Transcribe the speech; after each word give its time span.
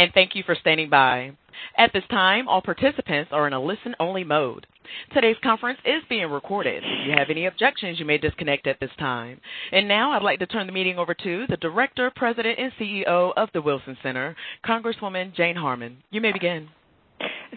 and 0.00 0.10
thank 0.14 0.34
you 0.34 0.42
for 0.44 0.54
standing 0.54 0.88
by. 0.88 1.30
At 1.76 1.92
this 1.92 2.04
time, 2.10 2.48
all 2.48 2.62
participants 2.62 3.30
are 3.34 3.46
in 3.46 3.52
a 3.52 3.62
listen-only 3.62 4.24
mode. 4.24 4.66
Today's 5.12 5.36
conference 5.42 5.78
is 5.84 6.02
being 6.08 6.30
recorded. 6.30 6.82
If 6.82 7.06
you 7.06 7.12
have 7.18 7.28
any 7.28 7.44
objections, 7.44 7.98
you 8.00 8.06
may 8.06 8.16
disconnect 8.16 8.66
at 8.66 8.80
this 8.80 8.90
time. 8.98 9.38
And 9.72 9.86
now 9.86 10.12
I'd 10.12 10.22
like 10.22 10.38
to 10.38 10.46
turn 10.46 10.66
the 10.66 10.72
meeting 10.72 10.98
over 10.98 11.12
to 11.12 11.44
the 11.50 11.58
Director, 11.58 12.10
President, 12.16 12.58
and 12.58 12.72
CEO 12.80 13.32
of 13.36 13.50
the 13.52 13.60
Wilson 13.60 13.94
Center, 14.02 14.34
Congresswoman 14.64 15.34
Jane 15.36 15.54
Harman. 15.54 15.98
You 16.10 16.22
may 16.22 16.32
begin. 16.32 16.68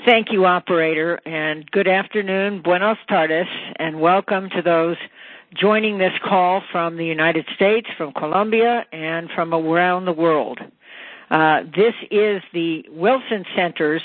Thank 0.06 0.28
you, 0.34 0.44
operator, 0.44 1.22
and 1.26 1.70
good 1.72 1.88
afternoon, 1.88 2.62
buenos 2.62 2.98
tardes, 3.08 3.48
and 3.80 4.02
welcome 4.02 4.50
to 4.50 4.62
those 4.62 4.98
joining 5.56 5.98
this 5.98 6.12
call 6.28 6.62
from 6.74 6.98
the 6.98 7.06
United 7.06 7.46
States, 7.56 7.88
from 7.98 8.12
Colombia, 8.12 8.86
and 8.92 9.30
from 9.34 9.54
around 9.54 10.04
the 10.04 10.12
world. 10.12 10.60
Uh, 11.34 11.64
this 11.76 11.96
is 12.12 12.44
the 12.54 12.86
Wilson 12.92 13.44
Center's 13.56 14.04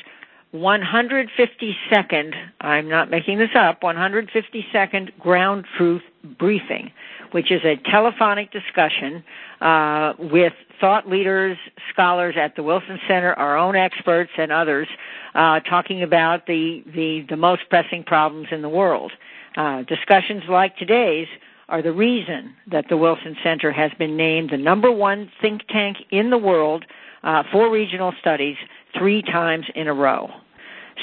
152nd, 0.55 2.33
I'm 2.63 2.89
not 2.89 3.11
making 3.11 3.37
this 3.37 3.51
up, 3.55 3.83
152nd 3.83 5.19
Ground 5.19 5.67
Truth 5.77 6.01
Briefing, 6.39 6.91
which 7.33 7.53
is 7.53 7.61
a 7.67 7.77
telephonic 7.91 8.51
discussion 8.51 9.23
uh, 9.61 10.15
with 10.19 10.55
thought 10.81 11.07
leaders, 11.07 11.59
scholars 11.93 12.35
at 12.41 12.57
the 12.57 12.63
Wilson 12.63 12.99
Center, 13.07 13.35
our 13.35 13.59
own 13.59 13.77
experts, 13.77 14.31
and 14.39 14.51
others, 14.51 14.89
uh, 15.35 15.61
talking 15.61 16.03
about 16.03 16.47
the, 16.47 16.83
the, 16.95 17.27
the 17.29 17.37
most 17.37 17.69
pressing 17.69 18.05
problems 18.05 18.49
in 18.51 18.63
the 18.63 18.71
world. 18.71 19.13
Uh, 19.55 19.83
discussions 19.83 20.45
like 20.49 20.79
today's 20.79 21.29
are 21.69 21.83
the 21.83 21.93
reason 21.93 22.55
that 22.71 22.87
the 22.89 22.97
Wilson 22.97 23.37
Center 23.43 23.71
has 23.71 23.91
been 23.99 24.17
named 24.17 24.49
the 24.49 24.57
number 24.57 24.91
one 24.91 25.31
think 25.43 25.61
tank 25.69 25.99
in 26.11 26.31
the 26.31 26.39
world 26.39 26.87
uh, 27.29 27.69
regional 27.71 28.13
studies 28.21 28.57
three 28.97 29.23
times 29.23 29.67
in 29.75 29.87
a 29.87 29.95
row. 29.95 30.31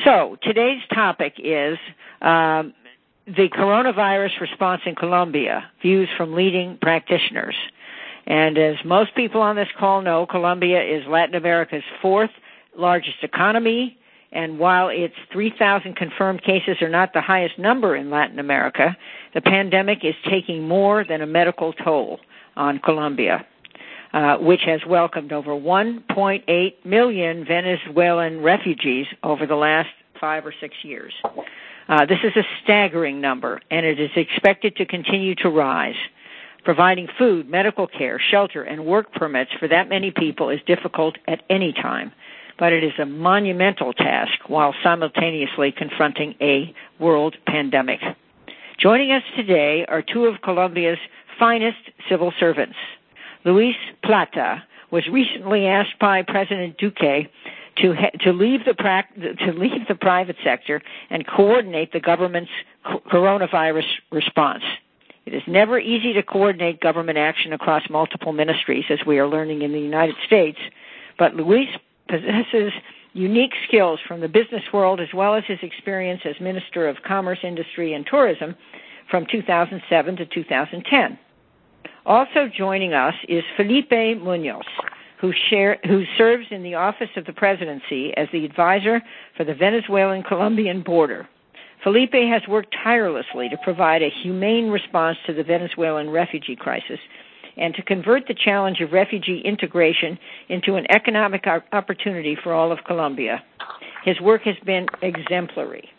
So 0.04 0.38
today's 0.42 0.82
topic 0.94 1.36
is 1.38 1.78
um, 2.22 2.74
the 3.28 3.50
coronavirus 3.50 4.42
response 4.42 4.82
in 4.86 4.96
Colombia, 4.96 5.70
views 5.82 6.10
from 6.18 6.34
leading 6.34 6.78
practitioners. 6.82 7.56
And 8.26 8.58
as 8.58 8.76
most 8.84 9.16
people 9.16 9.42
on 9.42 9.56
this 9.56 9.68
call 9.78 10.02
know, 10.02 10.26
Colombia 10.26 10.82
is 10.82 11.06
Latin 11.08 11.36
America's 11.36 11.84
fourth 12.02 12.32
largest 12.76 13.18
economy. 13.22 13.98
And 14.32 14.58
while 14.60 14.90
its 14.90 15.14
3,000 15.32 15.96
confirmed 15.96 16.42
cases 16.42 16.82
are 16.82 16.90
not 16.90 17.14
the 17.14 17.22
highest 17.22 17.58
number 17.60 17.96
in 17.96 18.10
Latin 18.10 18.40
America, 18.40 18.98
the 19.34 19.42
pandemic 19.42 20.00
is 20.04 20.16
taking 20.28 20.68
more 20.68 21.06
than 21.08 21.22
a 21.22 21.28
medical 21.28 21.72
toll 21.72 22.20
on 22.58 22.80
Colombia. 22.80 23.46
Uh, 24.16 24.38
which 24.38 24.62
has 24.66 24.80
welcomed 24.88 25.34
over 25.34 25.52
1.8 25.52 26.86
million 26.86 27.44
Venezuelan 27.46 28.42
refugees 28.42 29.06
over 29.24 29.46
the 29.46 29.56
last 29.56 29.90
five 30.22 30.46
or 30.46 30.54
six 30.62 30.74
years. 30.84 31.12
Uh, 31.90 32.06
this 32.06 32.20
is 32.24 32.32
a 32.38 32.44
staggering 32.64 33.20
number, 33.20 33.60
and 33.70 33.86
it 33.86 34.00
is 34.00 34.12
expected 34.16 34.74
to 34.78 34.86
continue 34.86 35.36
to 35.36 35.50
rise. 35.50 35.98
Providing 36.64 37.10
food, 37.18 37.50
medical 37.50 37.88
care, 37.88 38.18
shelter, 38.32 38.64
and 38.64 38.86
work 38.86 39.12
permits 39.12 39.52
for 39.60 39.68
that 39.68 39.90
many 39.90 40.12
people 40.12 40.50
is 40.50 40.62
difficult 40.66 41.18
at 41.28 41.42
any 41.50 41.74
time, 41.74 42.14
but 42.58 42.72
it 42.72 42.86
is 42.86 42.94
a 42.98 43.06
monumental 43.06 43.92
task 43.92 44.48
while 44.48 44.74
simultaneously 44.82 45.74
confronting 45.74 46.36
a 46.40 46.74
world 47.02 47.36
pandemic. 47.48 48.00
Joining 48.80 49.12
us 49.12 49.24
today 49.36 49.86
are 49.90 50.02
two 50.02 50.24
of 50.24 50.42
Colombia's 50.42 51.00
finest 51.38 51.90
civil 52.08 52.32
servants. 52.40 52.78
Luis 53.46 53.76
Plata 54.04 54.64
was 54.92 55.08
recently 55.08 55.68
asked 55.68 55.98
by 56.00 56.24
President 56.24 56.78
Duque 56.78 57.30
to 57.78 57.94
to 58.22 58.34
leave 58.34 58.66
the 58.66 58.74
to 58.74 59.52
leave 59.52 59.88
the 59.88 59.96
private 59.96 60.38
sector 60.44 60.82
and 61.10 61.26
coordinate 61.28 61.94
the 61.94 62.00
government's 62.00 62.52
coronavirus 62.86 63.86
response. 64.12 64.64
It 65.26 65.34
is 65.34 65.44
never 65.48 65.80
easy 65.80 66.14
to 66.14 66.24
coordinate 66.24 66.80
government 66.80 67.18
action 67.18 67.54
across 67.54 67.84
multiple 67.90 68.32
ministries, 68.32 68.86
as 68.90 69.00
we 69.08 69.18
are 69.18 69.28
learning 69.28 69.64
in 69.64 69.72
the 69.72 69.80
United 69.80 70.16
States. 70.26 70.60
But 71.18 71.36
Luis 71.36 71.68
possesses 72.08 72.72
unique 73.14 73.54
skills 73.68 74.00
from 74.08 74.22
the 74.22 74.28
business 74.28 74.62
world 74.72 75.00
as 75.00 75.08
well 75.14 75.36
as 75.36 75.44
his 75.48 75.60
experience 75.62 76.22
as 76.26 76.40
Minister 76.40 76.88
of 76.88 76.98
Commerce, 77.04 77.40
Industry, 77.44 77.94
and 77.94 78.06
Tourism 78.06 78.56
from 79.10 79.26
2007 79.32 80.16
to 80.18 80.26
2010. 80.26 81.18
Also 82.06 82.48
joining 82.56 82.94
us 82.94 83.16
is 83.28 83.44
Felipe 83.58 83.90
Munoz, 83.90 84.64
who, 85.20 85.34
share, 85.50 85.80
who 85.88 86.04
serves 86.18 86.46
in 86.52 86.62
the 86.62 86.76
Office 86.76 87.10
of 87.18 87.26
the 87.26 87.34
Presidency 87.34 88.14
as 88.16 88.28
the 88.32 88.46
advisor 88.46 89.02
for 89.36 89.44
the 89.44 89.56
Venezuelan 89.56 90.22
Colombian 90.22 90.84
border. 90.84 91.28
Felipe 91.84 92.14
has 92.14 92.44
worked 92.48 92.76
tirelessly 92.84 93.50
to 93.50 93.58
provide 93.64 94.04
a 94.04 94.12
humane 94.22 94.70
response 94.70 95.18
to 95.26 95.34
the 95.34 95.44
Venezuelan 95.44 96.12
refugee 96.12 96.56
crisis 96.56 97.00
and 97.58 97.74
to 97.74 97.82
convert 97.82 98.28
the 98.28 98.36
challenge 98.36 98.82
of 98.82 98.92
refugee 98.92 99.42
integration 99.44 100.20
into 100.50 100.76
an 100.76 100.86
economic 100.92 101.46
opportunity 101.72 102.38
for 102.44 102.54
all 102.54 102.72
of 102.72 102.80
Colombia. 102.86 103.42
His 104.04 104.20
work 104.22 104.44
has 104.44 104.56
been 104.64 104.86
exemplary. 105.02 105.90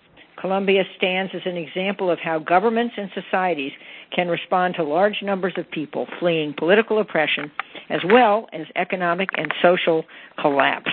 Colombia 0.40 0.84
stands 0.96 1.32
as 1.34 1.42
an 1.46 1.56
example 1.56 2.10
of 2.10 2.18
how 2.18 2.38
governments 2.38 2.94
and 2.96 3.10
societies 3.14 3.72
can 4.10 4.28
respond 4.28 4.74
to 4.74 4.82
large 4.82 5.22
numbers 5.22 5.54
of 5.56 5.70
people 5.70 6.06
fleeing 6.18 6.54
political 6.56 6.98
oppression 6.98 7.50
as 7.88 8.00
well 8.04 8.48
as 8.52 8.66
economic 8.76 9.30
and 9.36 9.52
social 9.62 10.04
collapse. 10.38 10.90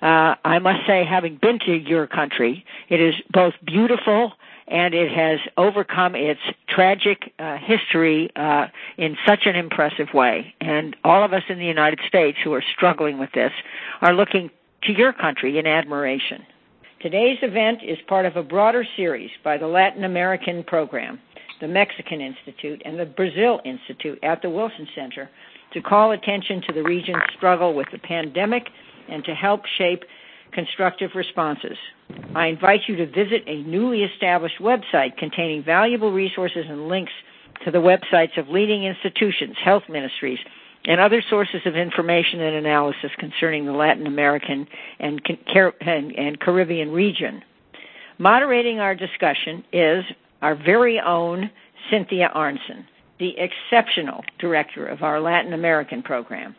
Uh, 0.00 0.34
I 0.44 0.58
must 0.58 0.86
say, 0.86 1.04
having 1.04 1.38
been 1.40 1.60
to 1.60 1.72
your 1.74 2.06
country, 2.06 2.64
it 2.88 3.00
is 3.00 3.14
both 3.30 3.54
beautiful 3.64 4.32
and 4.66 4.94
it 4.94 5.10
has 5.12 5.38
overcome 5.56 6.14
its 6.14 6.40
tragic 6.68 7.32
uh, 7.38 7.56
history 7.58 8.30
uh, 8.36 8.66
in 8.96 9.16
such 9.26 9.40
an 9.44 9.54
impressive 9.54 10.08
way. 10.14 10.54
And 10.60 10.96
all 11.04 11.24
of 11.24 11.32
us 11.32 11.42
in 11.48 11.58
the 11.58 11.66
United 11.66 12.00
States 12.08 12.38
who 12.42 12.52
are 12.54 12.64
struggling 12.74 13.18
with 13.18 13.30
this 13.32 13.52
are 14.00 14.14
looking 14.14 14.50
to 14.84 14.92
your 14.92 15.12
country 15.12 15.58
in 15.58 15.66
admiration. 15.66 16.44
Today's 17.00 17.38
event 17.42 17.80
is 17.82 17.98
part 18.08 18.26
of 18.26 18.36
a 18.36 18.42
broader 18.42 18.84
series 18.96 19.30
by 19.42 19.58
the 19.58 19.66
Latin 19.66 20.04
American 20.04 20.62
Program, 20.64 21.20
the 21.62 21.68
Mexican 21.68 22.20
Institute, 22.20 22.82
and 22.84 22.98
the 22.98 23.06
Brazil 23.06 23.60
Institute 23.64 24.18
at 24.24 24.42
the 24.42 24.50
Wilson 24.50 24.86
Center 24.94 25.30
to 25.72 25.80
call 25.80 26.10
attention 26.10 26.60
to 26.66 26.74
the 26.74 26.82
region's 26.82 27.22
struggle 27.36 27.72
with 27.72 27.86
the 27.92 27.98
pandemic 27.98 28.64
and 29.08 29.24
to 29.24 29.32
help 29.32 29.62
shape 29.78 30.02
constructive 30.52 31.12
responses. 31.14 31.78
I 32.34 32.48
invite 32.48 32.80
you 32.88 32.96
to 32.96 33.06
visit 33.06 33.44
a 33.46 33.62
newly 33.62 34.02
established 34.02 34.58
website 34.60 35.16
containing 35.16 35.62
valuable 35.62 36.12
resources 36.12 36.66
and 36.68 36.88
links 36.88 37.12
to 37.64 37.70
the 37.70 37.78
websites 37.78 38.36
of 38.36 38.48
leading 38.48 38.82
institutions, 38.82 39.56
health 39.64 39.84
ministries, 39.88 40.40
and 40.84 41.00
other 41.00 41.22
sources 41.30 41.60
of 41.64 41.76
information 41.76 42.40
and 42.40 42.56
analysis 42.56 43.12
concerning 43.18 43.66
the 43.66 43.72
Latin 43.72 44.08
American 44.08 44.66
and, 44.98 45.22
Caribbean 46.40 46.90
region. 46.90 47.40
Moderating 48.18 48.80
our 48.80 48.96
discussion 48.96 49.64
is 49.72 50.04
our 50.42 50.54
very 50.54 51.00
own 51.00 51.50
Cynthia 51.90 52.30
Arnson, 52.34 52.84
the 53.18 53.32
exceptional 53.38 54.24
director 54.38 54.86
of 54.86 55.02
our 55.02 55.20
Latin 55.20 55.52
American 55.52 56.02
program. 56.02 56.54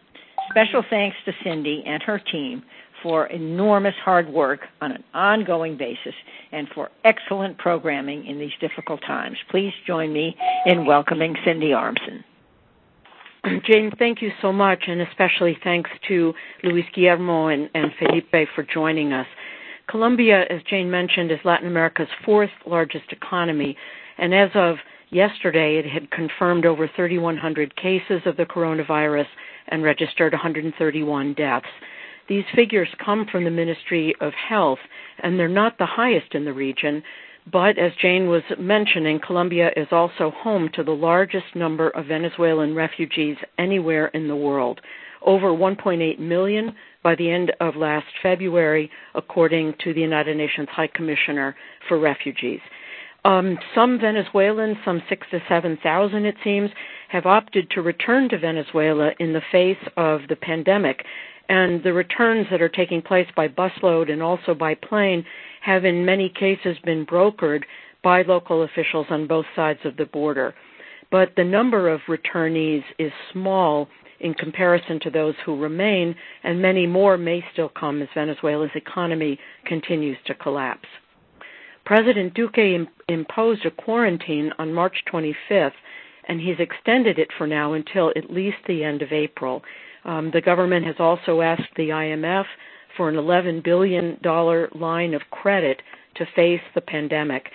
Special 0.49 0.83
thanks 0.89 1.17
to 1.25 1.33
Cindy 1.43 1.83
and 1.85 2.01
her 2.03 2.19
team 2.19 2.63
for 3.01 3.27
enormous 3.27 3.95
hard 4.03 4.29
work 4.29 4.61
on 4.81 4.91
an 4.93 5.03
ongoing 5.13 5.77
basis 5.77 6.13
and 6.51 6.67
for 6.73 6.89
excellent 7.03 7.57
programming 7.57 8.25
in 8.25 8.39
these 8.39 8.51
difficult 8.61 9.01
times. 9.01 9.37
Please 9.51 9.73
join 9.85 10.13
me 10.13 10.35
in 10.65 10.85
welcoming 10.85 11.35
Cindy 11.45 11.71
Arnson. 11.71 12.23
Jane, 13.65 13.91
thank 13.99 14.21
you 14.21 14.31
so 14.41 14.53
much, 14.53 14.83
and 14.87 15.01
especially 15.01 15.57
thanks 15.63 15.89
to 16.07 16.33
Luis 16.63 16.85
Guillermo 16.95 17.47
and, 17.47 17.69
and 17.73 17.91
Felipe 17.99 18.47
for 18.55 18.63
joining 18.63 19.11
us. 19.11 19.27
Colombia, 19.89 20.45
as 20.49 20.61
Jane 20.69 20.89
mentioned, 20.89 21.31
is 21.31 21.39
Latin 21.43 21.67
America's 21.67 22.07
fourth 22.25 22.49
largest 22.65 23.11
economy, 23.11 23.77
and 24.17 24.33
as 24.33 24.49
of 24.55 24.77
yesterday, 25.09 25.77
it 25.77 25.85
had 25.85 26.09
confirmed 26.11 26.65
over 26.65 26.89
3,100 26.95 27.75
cases 27.75 28.21
of 28.25 28.37
the 28.37 28.45
coronavirus 28.45 29.27
and 29.67 29.83
registered 29.83 30.33
131 30.33 31.33
deaths. 31.33 31.65
These 32.27 32.45
figures 32.55 32.87
come 33.03 33.25
from 33.31 33.43
the 33.43 33.51
Ministry 33.51 34.15
of 34.21 34.33
Health, 34.33 34.79
and 35.21 35.37
they're 35.37 35.49
not 35.49 35.77
the 35.77 35.85
highest 35.85 36.33
in 36.33 36.45
the 36.45 36.53
region, 36.53 37.03
but 37.51 37.77
as 37.77 37.91
Jane 38.01 38.27
was 38.27 38.43
mentioning, 38.57 39.19
Colombia 39.19 39.69
is 39.75 39.87
also 39.91 40.31
home 40.31 40.69
to 40.75 40.83
the 40.83 40.91
largest 40.91 41.55
number 41.55 41.89
of 41.89 42.05
Venezuelan 42.05 42.73
refugees 42.73 43.35
anywhere 43.57 44.07
in 44.07 44.29
the 44.29 44.35
world, 44.35 44.79
over 45.25 45.47
1.8 45.47 46.19
million 46.19 46.73
by 47.03 47.15
the 47.15 47.29
end 47.29 47.51
of 47.59 47.75
last 47.75 48.07
February, 48.21 48.89
according 49.15 49.73
to 49.83 49.93
the 49.93 50.01
United 50.01 50.37
Nations 50.37 50.67
High 50.71 50.89
Commissioner 50.93 51.55
for 51.87 51.99
Refugees. 51.99 52.59
Um, 53.25 53.57
some 53.73 53.99
Venezuelans, 53.99 54.77
some 54.83 55.01
six 55.07 55.25
to 55.31 55.39
seven 55.47 55.77
thousand 55.81 56.25
it 56.25 56.35
seems, 56.43 56.69
have 57.09 57.25
opted 57.25 57.69
to 57.71 57.81
return 57.81 58.27
to 58.29 58.37
Venezuela 58.37 59.11
in 59.19 59.31
the 59.31 59.41
face 59.51 59.77
of 59.95 60.21
the 60.27 60.35
pandemic, 60.35 61.05
and 61.47 61.81
the 61.83 61.93
returns 61.93 62.47
that 62.51 62.61
are 62.61 62.69
taking 62.69 63.01
place 63.01 63.27
by 63.35 63.47
busload 63.47 64.11
and 64.11 64.21
also 64.21 64.53
by 64.53 64.75
plane 64.75 65.25
have 65.61 65.85
in 65.85 66.05
many 66.05 66.29
cases 66.29 66.77
been 66.83 67.05
brokered 67.05 67.63
by 68.03 68.23
local 68.23 68.63
officials 68.63 69.07
on 69.09 69.27
both 69.27 69.45
sides 69.55 69.79
of 69.85 69.95
the 69.95 70.05
border. 70.05 70.53
But 71.09 71.33
the 71.37 71.43
number 71.43 71.89
of 71.89 72.01
returnees 72.09 72.83
is 72.99 73.11
small 73.31 73.87
in 74.23 74.33
comparison 74.33 74.99
to 75.01 75.09
those 75.09 75.35
who 75.45 75.59
remain, 75.59 76.15
and 76.43 76.61
many 76.61 76.87
more 76.87 77.17
may 77.17 77.43
still 77.51 77.69
come 77.69 78.01
as 78.01 78.07
Venezuela's 78.15 78.71
economy 78.73 79.37
continues 79.65 80.17
to 80.25 80.33
collapse. 80.33 80.87
President 81.85 82.33
Duque 82.33 82.57
Im- 82.57 82.87
imposed 83.09 83.65
a 83.65 83.71
quarantine 83.71 84.51
on 84.57 84.73
March 84.73 84.95
25th, 85.11 85.73
and 86.27 86.39
he's 86.39 86.59
extended 86.59 87.19
it 87.19 87.27
for 87.37 87.45
now 87.45 87.73
until 87.73 88.11
at 88.15 88.31
least 88.31 88.57
the 88.65 88.83
end 88.83 89.01
of 89.01 89.11
April. 89.11 89.61
Um, 90.05 90.31
the 90.33 90.41
government 90.41 90.85
has 90.85 90.95
also 90.99 91.41
asked 91.41 91.75
the 91.75 91.89
IMF 91.89 92.45
for 92.95 93.09
an 93.09 93.15
$11 93.15 93.63
billion 93.63 94.17
line 94.79 95.13
of 95.13 95.21
credit 95.31 95.81
to 96.15 96.25
face 96.35 96.61
the 96.75 96.81
pandemic, 96.81 97.49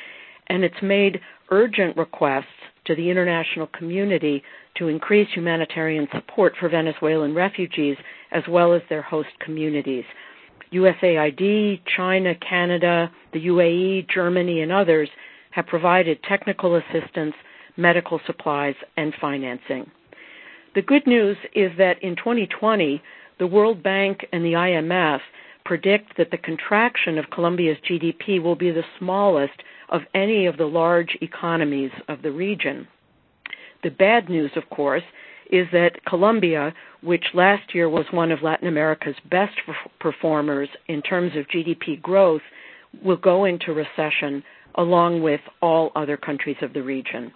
and 0.48 0.62
it's 0.64 0.82
made 0.82 1.20
urgent 1.50 1.96
requests 1.96 2.44
to 2.84 2.94
the 2.94 3.08
international 3.10 3.68
community 3.68 4.42
to 4.78 4.88
increase 4.88 5.28
humanitarian 5.34 6.08
support 6.14 6.54
for 6.58 6.68
Venezuelan 6.68 7.34
refugees 7.34 7.96
as 8.30 8.42
well 8.48 8.72
as 8.72 8.82
their 8.88 9.02
host 9.02 9.28
communities. 9.40 10.04
USAID, 10.72 11.80
China, 11.96 12.34
Canada, 12.36 13.10
the 13.32 13.46
UAE, 13.46 14.08
Germany, 14.12 14.60
and 14.60 14.70
others 14.70 15.08
have 15.50 15.66
provided 15.66 16.22
technical 16.22 16.76
assistance, 16.76 17.34
medical 17.76 18.20
supplies, 18.26 18.74
and 18.96 19.14
financing. 19.20 19.90
The 20.74 20.82
good 20.82 21.06
news 21.06 21.36
is 21.54 21.72
that 21.78 22.02
in 22.02 22.16
2020, 22.16 23.02
the 23.38 23.46
World 23.46 23.82
Bank 23.82 24.26
and 24.32 24.44
the 24.44 24.52
IMF 24.52 25.20
predict 25.64 26.16
that 26.16 26.30
the 26.30 26.38
contraction 26.38 27.18
of 27.18 27.30
Colombia's 27.30 27.78
GDP 27.88 28.42
will 28.42 28.56
be 28.56 28.70
the 28.70 28.84
smallest 28.98 29.62
of 29.90 30.02
any 30.14 30.46
of 30.46 30.56
the 30.56 30.66
large 30.66 31.16
economies 31.20 31.90
of 32.08 32.22
the 32.22 32.30
region. 32.30 32.86
The 33.82 33.90
bad 33.90 34.28
news, 34.28 34.50
of 34.56 34.68
course, 34.70 35.02
is 35.50 35.66
that 35.72 36.04
Colombia, 36.06 36.74
which 37.02 37.24
last 37.34 37.74
year 37.74 37.88
was 37.88 38.04
one 38.10 38.30
of 38.30 38.42
Latin 38.42 38.68
America's 38.68 39.16
best 39.30 39.54
performers 40.00 40.68
in 40.88 41.00
terms 41.02 41.32
of 41.36 41.46
GDP 41.48 42.00
growth, 42.02 42.42
will 43.02 43.16
go 43.16 43.44
into 43.44 43.72
recession 43.72 44.42
along 44.74 45.22
with 45.22 45.40
all 45.62 45.90
other 45.96 46.16
countries 46.16 46.56
of 46.62 46.72
the 46.72 46.82
region. 46.82 47.32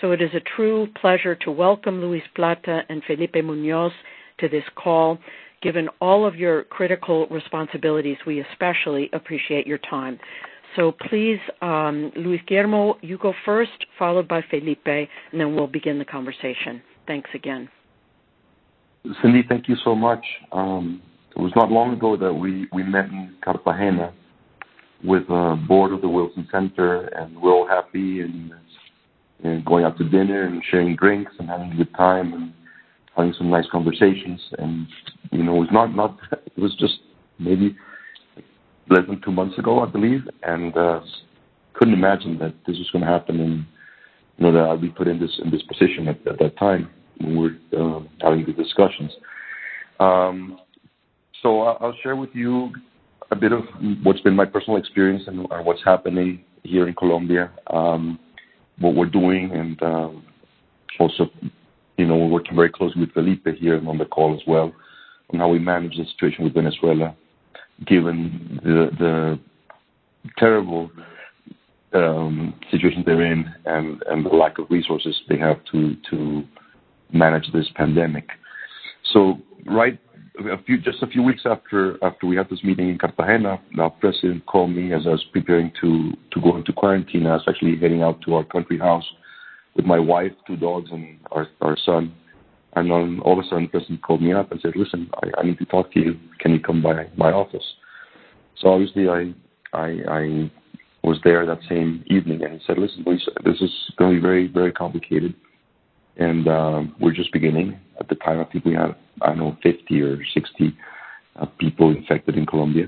So 0.00 0.12
it 0.12 0.22
is 0.22 0.30
a 0.34 0.56
true 0.56 0.86
pleasure 1.00 1.34
to 1.34 1.50
welcome 1.50 2.00
Luis 2.00 2.22
Plata 2.34 2.82
and 2.88 3.02
Felipe 3.04 3.34
Munoz 3.34 3.92
to 4.38 4.48
this 4.48 4.64
call. 4.76 5.18
Given 5.60 5.88
all 6.00 6.24
of 6.24 6.36
your 6.36 6.64
critical 6.64 7.26
responsibilities, 7.28 8.16
we 8.24 8.40
especially 8.40 9.10
appreciate 9.12 9.66
your 9.66 9.78
time. 9.78 10.18
So 10.76 10.92
please, 11.08 11.38
um, 11.62 12.12
Luis 12.16 12.40
Guillermo, 12.46 12.98
you 13.00 13.18
go 13.18 13.32
first, 13.44 13.86
followed 13.98 14.28
by 14.28 14.42
Felipe, 14.50 14.86
and 14.86 15.08
then 15.32 15.54
we'll 15.54 15.66
begin 15.66 15.98
the 15.98 16.04
conversation. 16.04 16.82
Thanks 17.06 17.30
again. 17.34 17.68
Cindy, 19.22 19.42
thank 19.48 19.68
you 19.68 19.76
so 19.84 19.94
much. 19.94 20.24
Um, 20.52 21.00
it 21.34 21.40
was 21.40 21.52
not 21.56 21.70
long 21.70 21.94
ago 21.94 22.16
that 22.16 22.32
we, 22.32 22.68
we 22.72 22.82
met 22.82 23.06
in 23.06 23.34
Cartagena 23.42 24.12
with 25.04 25.26
the 25.28 25.64
board 25.68 25.92
of 25.92 26.00
the 26.00 26.08
Wilson 26.08 26.46
Center, 26.50 27.06
and 27.08 27.40
we're 27.40 27.52
all 27.52 27.66
happy 27.66 28.20
and, 28.20 28.52
and 29.44 29.64
going 29.64 29.84
out 29.84 29.96
to 29.98 30.08
dinner 30.08 30.44
and 30.44 30.62
sharing 30.70 30.96
drinks 30.96 31.32
and 31.38 31.48
having 31.48 31.72
a 31.72 31.76
good 31.76 31.94
time 31.94 32.32
and 32.34 32.52
having 33.16 33.32
some 33.38 33.50
nice 33.50 33.66
conversations. 33.70 34.40
And 34.58 34.86
you 35.30 35.44
know, 35.44 35.62
not 35.64 35.94
not 35.94 36.18
it 36.32 36.58
was 36.58 36.74
just 36.78 36.94
maybe 37.38 37.76
less 38.90 39.06
than 39.06 39.20
two 39.22 39.32
months 39.32 39.58
ago, 39.58 39.80
I 39.80 39.86
believe, 39.86 40.22
and 40.42 40.76
uh, 40.76 41.00
couldn't 41.74 41.94
imagine 41.94 42.38
that 42.38 42.54
this 42.66 42.76
was 42.78 42.90
going 42.92 43.04
to 43.04 43.10
happen 43.10 43.40
and 43.40 43.64
you 44.36 44.44
know 44.44 44.52
that 44.52 44.70
I'd 44.70 44.80
be 44.80 44.88
put 44.88 45.08
in 45.08 45.18
this 45.18 45.38
in 45.42 45.50
this 45.50 45.62
position 45.62 46.08
at, 46.08 46.26
at 46.26 46.38
that 46.38 46.56
time 46.58 46.88
when 47.18 47.36
we 47.36 47.50
we're 47.72 47.96
uh, 47.96 48.00
having 48.20 48.44
the 48.46 48.52
discussions. 48.52 49.12
Um, 50.00 50.60
so 51.42 51.62
I'll 51.62 51.96
share 52.02 52.16
with 52.16 52.30
you 52.34 52.72
a 53.30 53.36
bit 53.36 53.52
of 53.52 53.62
what's 54.02 54.20
been 54.20 54.34
my 54.34 54.44
personal 54.44 54.78
experience 54.78 55.24
and 55.26 55.46
what's 55.64 55.82
happening 55.84 56.44
here 56.62 56.88
in 56.88 56.94
Colombia, 56.94 57.50
um, 57.68 58.18
what 58.78 58.94
we're 58.94 59.06
doing, 59.06 59.50
and 59.52 59.82
um, 59.82 60.24
also, 60.98 61.30
you 61.96 62.06
know, 62.06 62.16
we're 62.16 62.28
working 62.28 62.56
very 62.56 62.70
closely 62.70 63.00
with 63.00 63.12
Felipe 63.12 63.46
here 63.58 63.80
on 63.86 63.98
the 63.98 64.04
call 64.04 64.34
as 64.34 64.40
well 64.46 64.72
on 65.32 65.38
how 65.38 65.48
we 65.48 65.58
manage 65.58 65.96
the 65.96 66.04
situation 66.12 66.44
with 66.44 66.54
Venezuela 66.54 67.14
given 67.86 68.60
the, 68.62 68.90
the 68.98 69.40
terrible 70.36 70.90
um, 71.94 72.54
situation 72.70 73.02
they're 73.06 73.24
in 73.24 73.52
and, 73.64 74.02
and 74.10 74.24
the 74.24 74.30
lack 74.30 74.58
of 74.58 74.66
resources 74.70 75.16
they 75.28 75.38
have 75.38 75.58
to, 75.72 75.96
to 76.10 76.42
manage 77.12 77.50
this 77.52 77.66
pandemic. 77.74 78.28
So, 79.12 79.38
right, 79.66 79.98
a 80.38 80.62
few, 80.62 80.78
just 80.78 81.02
a 81.02 81.06
few 81.06 81.22
weeks 81.22 81.42
after 81.44 82.02
after 82.04 82.26
we 82.26 82.36
had 82.36 82.48
this 82.48 82.62
meeting 82.62 82.88
in 82.90 82.98
Cartagena, 82.98 83.60
the 83.74 83.88
president 84.00 84.46
called 84.46 84.70
me 84.70 84.92
as 84.92 85.02
I 85.06 85.10
was 85.10 85.24
preparing 85.32 85.72
to 85.80 86.12
to 86.32 86.40
go 86.40 86.56
into 86.56 86.72
quarantine. 86.72 87.26
I 87.26 87.34
was 87.34 87.44
actually 87.48 87.76
heading 87.76 88.02
out 88.02 88.20
to 88.22 88.34
our 88.34 88.44
country 88.44 88.78
house 88.78 89.04
with 89.74 89.84
my 89.84 89.98
wife, 89.98 90.32
two 90.46 90.56
dogs, 90.56 90.90
and 90.92 91.18
our 91.32 91.48
our 91.60 91.76
son. 91.84 92.14
And 92.74 92.90
then 92.90 93.20
all 93.24 93.38
of 93.38 93.44
a 93.44 93.48
sudden, 93.48 93.68
president 93.68 94.02
called 94.02 94.22
me 94.22 94.32
up 94.32 94.52
and 94.52 94.60
said, 94.60 94.76
"Listen, 94.76 95.10
I, 95.22 95.40
I 95.40 95.42
need 95.44 95.58
to 95.58 95.64
talk 95.64 95.92
to 95.92 96.00
you. 96.00 96.18
Can 96.38 96.52
you 96.52 96.60
come 96.60 96.82
by 96.82 97.06
my 97.16 97.32
office?" 97.32 97.64
So 98.60 98.68
obviously, 98.68 99.08
I 99.08 99.32
I, 99.72 99.86
I 100.08 100.50
was 101.02 101.18
there 101.24 101.46
that 101.46 101.60
same 101.68 102.04
evening, 102.06 102.42
and 102.44 102.54
he 102.54 102.60
said, 102.66 102.78
"Listen, 102.78 103.04
Lisa, 103.06 103.30
this 103.44 103.60
is 103.60 103.70
going 103.96 104.14
to 104.14 104.20
be 104.20 104.22
very 104.22 104.46
very 104.48 104.72
complicated, 104.72 105.34
and 106.16 106.46
um, 106.48 106.94
we're 107.00 107.12
just 107.12 107.32
beginning." 107.32 107.78
At 108.00 108.08
the 108.08 108.14
time, 108.16 108.40
I 108.40 108.44
think 108.44 108.64
we 108.64 108.74
had 108.74 108.94
I 109.22 109.28
don't 109.28 109.38
know 109.38 109.56
50 109.62 110.00
or 110.02 110.18
60 110.34 110.76
uh, 111.36 111.46
people 111.58 111.90
infected 111.90 112.36
in 112.36 112.46
Colombia, 112.46 112.86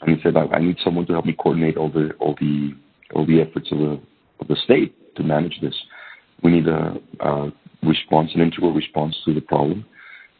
and 0.00 0.16
he 0.16 0.22
said, 0.22 0.36
I, 0.36 0.46
"I 0.46 0.58
need 0.58 0.78
someone 0.82 1.06
to 1.06 1.12
help 1.12 1.26
me 1.26 1.34
coordinate 1.34 1.76
all 1.76 1.90
the 1.90 2.12
all 2.18 2.34
the 2.40 2.74
all 3.14 3.26
the 3.26 3.40
efforts 3.40 3.70
of 3.72 3.78
the 3.78 4.00
of 4.40 4.48
the 4.48 4.56
state 4.64 4.94
to 5.16 5.22
manage 5.22 5.60
this. 5.60 5.74
We 6.42 6.50
need 6.50 6.66
a, 6.66 6.96
a 7.20 7.52
response, 7.82 8.30
an 8.34 8.40
integral 8.40 8.72
response 8.72 9.16
to 9.24 9.34
the 9.34 9.40
problem, 9.40 9.84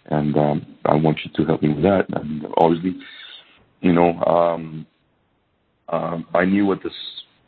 and 0.06 0.36
um, 0.36 0.66
I 0.84 0.94
want 0.94 1.18
you 1.24 1.30
to 1.36 1.44
help 1.44 1.62
me 1.62 1.70
with 1.74 1.82
that. 1.82 2.06
And 2.14 2.46
obviously, 2.56 2.96
you 3.80 3.92
know, 3.92 4.14
um, 4.24 4.86
um, 5.88 6.26
I 6.34 6.44
knew 6.44 6.66
what 6.66 6.82
this 6.82 6.92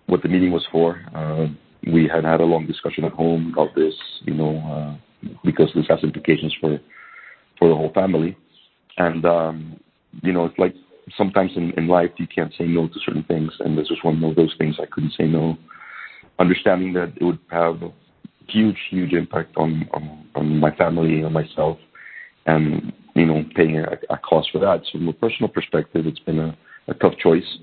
what 0.07 0.23
the 0.23 0.29
meeting 0.29 0.53
was 0.53 0.67
for. 0.71 1.01
Uh, 1.15 1.47
we 1.93 2.09
had 2.09 2.25
had 2.25 2.41
a 2.41 2.45
long 2.45 2.67
discussion 2.67 3.05
at 3.05 3.13
home 3.13 3.53
about 3.53 3.75
this, 3.75 3.95
you 4.23 4.35
know, 4.35 4.59
uh, 4.59 5.29
because 5.45 5.71
this 5.75 5.87
has 5.89 6.03
implications 6.03 6.55
for 6.61 6.79
for 7.59 7.69
the 7.69 7.75
whole 7.75 7.93
family. 7.93 8.37
And 8.99 9.25
um, 9.25 9.81
you 10.23 10.33
know, 10.33 10.45
it's 10.45 10.59
like 10.59 10.75
sometimes 11.17 11.53
in, 11.57 11.73
in 11.77 11.89
life 11.89 12.11
you 12.17 12.27
can't 12.27 12.53
say 12.57 12.65
no 12.65 12.89
to 12.89 12.95
certain 13.05 13.25
things, 13.25 13.53
and 13.61 13.77
this 13.77 13.91
was 13.91 13.99
one 14.03 14.23
of 14.23 14.37
those 14.37 14.55
things 14.59 14.77
I 14.81 14.87
couldn't 14.87 15.15
say 15.19 15.25
no. 15.25 15.57
Understanding 16.39 16.93
that 16.95 17.13
it 17.17 17.25
would 17.25 17.39
have 17.51 17.81
huge, 18.49 18.79
huge 18.91 19.13
impact 19.13 19.57
on, 19.57 19.89
on, 19.93 20.27
on 20.35 20.59
my 20.59 20.75
family 20.77 21.21
and 21.21 21.33
myself, 21.33 21.79
and 22.47 22.93
you 23.15 23.27
know, 23.27 23.45
paying 23.55 23.79
a, 23.79 23.99
a 24.11 24.19
cost 24.19 24.51
for 24.53 24.59
that. 24.59 24.83
So 24.85 24.99
from 24.99 25.09
a 25.09 25.13
personal 25.13 25.49
perspective, 25.49 26.07
it's 26.07 26.19
been 26.21 26.39
a, 26.39 26.57
a 26.89 26.95
tough 26.95 27.15
choice. 27.19 27.59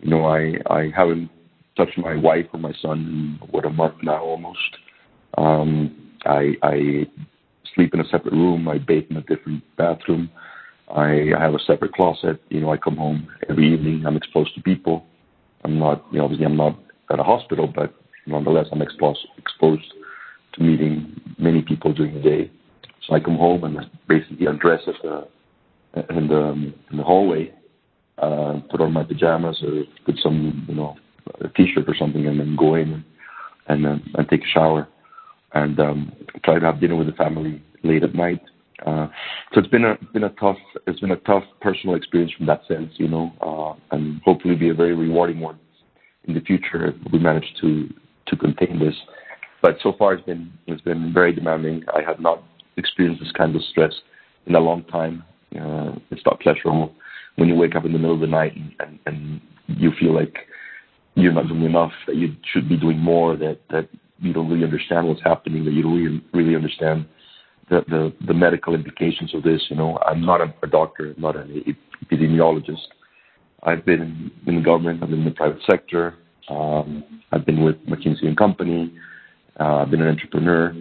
You 0.00 0.10
know, 0.10 0.24
I 0.26 0.54
I 0.70 0.90
haven't 0.94 1.30
touched 1.76 1.98
my 1.98 2.16
wife 2.16 2.46
or 2.52 2.60
my 2.60 2.72
son 2.80 3.38
in 3.42 3.48
what 3.50 3.64
a 3.64 3.70
month 3.70 3.96
now 4.02 4.22
almost. 4.22 4.58
Um, 5.36 6.12
I 6.24 6.54
I 6.62 7.06
sleep 7.74 7.94
in 7.94 8.00
a 8.00 8.08
separate 8.08 8.32
room. 8.32 8.68
I 8.68 8.78
bathe 8.78 9.04
in 9.10 9.16
a 9.16 9.22
different 9.22 9.62
bathroom. 9.76 10.30
I, 10.94 11.32
I 11.36 11.40
have 11.40 11.54
a 11.54 11.58
separate 11.66 11.92
closet. 11.92 12.40
You 12.50 12.60
know, 12.60 12.72
I 12.72 12.76
come 12.76 12.96
home 12.96 13.28
every 13.48 13.72
evening. 13.72 14.04
I'm 14.06 14.16
exposed 14.16 14.54
to 14.54 14.62
people. 14.62 15.04
I'm 15.64 15.78
not, 15.78 16.04
you 16.12 16.18
know, 16.18 16.24
obviously 16.24 16.46
I'm 16.46 16.56
not 16.56 16.78
at 17.10 17.18
a 17.18 17.22
hospital, 17.22 17.66
but 17.66 17.94
nonetheless 18.26 18.66
I'm 18.70 18.82
exposed 18.82 19.26
exposed 19.38 19.92
to 20.54 20.62
meeting 20.62 21.20
many 21.38 21.62
people 21.62 21.92
during 21.92 22.14
the 22.14 22.20
day. 22.20 22.50
So 23.06 23.14
I 23.14 23.20
come 23.20 23.36
home 23.36 23.64
and 23.64 23.78
basically 24.08 24.46
undress 24.46 24.80
at 24.86 24.94
the 25.02 25.28
in 26.10 26.28
the 26.28 26.72
in 26.90 26.96
the 26.96 27.02
hallway, 27.02 27.52
uh, 28.18 28.60
put 28.70 28.80
on 28.80 28.92
my 28.92 29.04
pajamas 29.04 29.62
or 29.62 29.84
put 30.04 30.16
some 30.22 30.64
you 30.68 30.74
know 30.74 30.96
a 31.40 31.48
t-shirt 31.48 31.88
or 31.88 31.94
something, 31.94 32.26
and 32.26 32.40
then 32.40 32.56
go 32.56 32.74
in 32.74 33.04
and 33.68 33.84
and, 33.86 34.02
and 34.14 34.28
take 34.28 34.42
a 34.42 34.48
shower, 34.52 34.88
and 35.52 35.78
um, 35.78 36.12
try 36.44 36.58
to 36.58 36.64
have 36.64 36.80
dinner 36.80 36.96
with 36.96 37.06
the 37.06 37.12
family 37.12 37.62
late 37.82 38.02
at 38.02 38.14
night. 38.14 38.40
Uh, 38.84 39.06
so 39.52 39.60
it's 39.60 39.68
been 39.68 39.84
a 39.84 39.96
been 40.12 40.24
a 40.24 40.30
tough 40.30 40.56
it's 40.86 41.00
been 41.00 41.12
a 41.12 41.16
tough 41.18 41.44
personal 41.60 41.94
experience 41.94 42.32
from 42.36 42.46
that 42.46 42.62
sense, 42.66 42.92
you 42.96 43.08
know, 43.08 43.32
uh, 43.40 43.94
and 43.94 44.20
hopefully 44.24 44.56
be 44.56 44.70
a 44.70 44.74
very 44.74 44.94
rewarding 44.94 45.40
one 45.40 45.58
in 46.24 46.34
the 46.34 46.40
future 46.40 46.88
if 46.88 47.12
we 47.12 47.18
manage 47.18 47.54
to 47.60 47.88
to 48.26 48.36
contain 48.36 48.78
this. 48.78 48.94
But 49.64 49.78
so 49.82 49.94
far 49.98 50.12
it's 50.12 50.26
been 50.26 50.52
it's 50.66 50.82
been 50.82 51.10
very 51.14 51.32
demanding. 51.32 51.84
I 51.88 52.02
have 52.02 52.20
not 52.20 52.42
experienced 52.76 53.22
this 53.22 53.32
kind 53.32 53.56
of 53.56 53.62
stress 53.70 53.94
in 54.44 54.54
a 54.54 54.60
long 54.60 54.84
time. 54.84 55.24
Uh, 55.58 55.92
it's 56.10 56.20
not 56.26 56.38
pleasurable 56.40 56.92
when 57.36 57.48
you 57.48 57.54
wake 57.54 57.74
up 57.74 57.86
in 57.86 57.92
the 57.94 57.98
middle 57.98 58.16
of 58.16 58.20
the 58.20 58.26
night 58.26 58.54
and, 58.54 58.74
and, 58.80 58.98
and 59.06 59.40
you 59.66 59.90
feel 59.98 60.14
like 60.14 60.36
you're 61.14 61.32
not 61.32 61.48
doing 61.48 61.62
enough, 61.62 61.92
that 62.06 62.16
you 62.16 62.36
should 62.52 62.68
be 62.68 62.76
doing 62.76 62.98
more, 62.98 63.38
that 63.38 63.58
that 63.70 63.88
you 64.18 64.34
don't 64.34 64.50
really 64.50 64.64
understand 64.64 65.08
what's 65.08 65.22
happening, 65.22 65.64
that 65.64 65.72
you 65.72 65.82
don't 65.82 65.96
really 65.96 66.22
really 66.34 66.56
understand 66.56 67.06
the 67.70 67.82
the, 67.88 68.12
the 68.26 68.34
medical 68.34 68.74
implications 68.74 69.34
of 69.34 69.42
this. 69.44 69.62
You 69.70 69.76
know, 69.76 69.98
I'm 70.06 70.26
not 70.26 70.42
a, 70.42 70.52
a 70.62 70.66
doctor, 70.66 71.14
I'm 71.16 71.22
not 71.22 71.36
an 71.36 71.74
epidemiologist. 72.04 72.86
I've 73.62 73.86
been 73.86 74.30
in 74.46 74.56
the 74.56 74.60
government, 74.60 75.02
I've 75.02 75.08
been 75.08 75.20
in 75.20 75.24
the 75.24 75.30
private 75.30 75.62
sector, 75.66 76.16
um, 76.50 77.02
I've 77.32 77.46
been 77.46 77.64
with 77.64 77.76
McKinsey 77.86 78.26
and 78.26 78.36
Company, 78.36 78.92
I've 79.58 79.90
been 79.90 80.02
an 80.02 80.08
entrepreneur. 80.08 80.74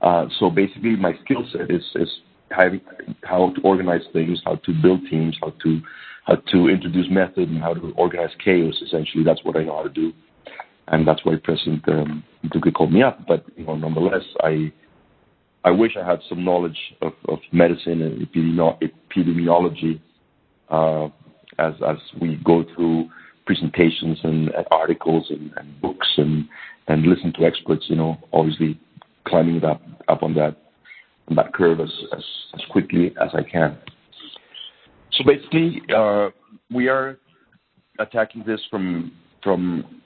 Uh, 0.00 0.26
so 0.38 0.50
basically, 0.50 0.96
my 0.96 1.12
skill 1.24 1.44
set 1.52 1.70
is 1.70 1.82
is 1.94 2.08
how, 2.50 3.50
to 3.50 3.60
organize 3.62 4.02
things, 4.12 4.40
how 4.44 4.56
to 4.56 4.72
build 4.82 5.00
teams, 5.10 5.36
how 5.40 5.52
to 5.62 5.80
how 6.24 6.36
to 6.36 6.68
introduce 6.68 7.06
method, 7.10 7.48
and 7.48 7.60
how 7.60 7.74
to 7.74 7.92
organize 7.96 8.30
chaos. 8.44 8.74
Essentially, 8.84 9.24
that's 9.24 9.42
what 9.44 9.56
I 9.56 9.64
know 9.64 9.76
how 9.76 9.82
to 9.84 9.88
do, 9.88 10.12
and 10.88 11.06
that's 11.06 11.24
why 11.24 11.34
President 11.42 11.86
um, 11.88 12.24
Duque 12.52 12.72
called 12.74 12.92
me 12.92 13.02
up. 13.02 13.26
But 13.26 13.44
you 13.56 13.64
know, 13.64 13.76
nonetheless, 13.76 14.24
I 14.40 14.72
I 15.64 15.70
wish 15.70 15.92
I 16.00 16.08
had 16.08 16.20
some 16.28 16.44
knowledge 16.44 16.78
of, 17.02 17.12
medicine 17.52 18.02
and 18.02 18.26
epidemiology 18.28 20.00
uh, 20.70 21.06
as 21.58 21.74
as 21.86 21.96
we 22.20 22.36
go 22.44 22.64
through 22.74 23.08
presentations 23.46 24.18
and, 24.24 24.50
articles 24.70 25.30
and 25.30 25.80
books 25.80 26.06
and 26.18 26.46
and 26.88 27.06
listen 27.06 27.32
to 27.34 27.44
experts. 27.44 27.86
You 27.88 27.96
know, 27.96 28.18
obviously 28.32 28.80
climbing 29.26 29.64
up 29.64 29.80
up 30.08 30.22
on 30.22 30.34
that 30.34 30.56
curve 31.52 31.80
as, 31.80 31.92
quickly 32.70 33.14
as 33.20 33.30
I 33.34 33.42
can. 33.42 33.76
So 35.12 35.24
basically, 35.24 35.82
uh, 35.94 36.30
we 36.72 36.88
are 36.88 37.18
attacking 37.98 38.44
this 38.46 38.60
from 38.70 39.12
from 39.42 40.02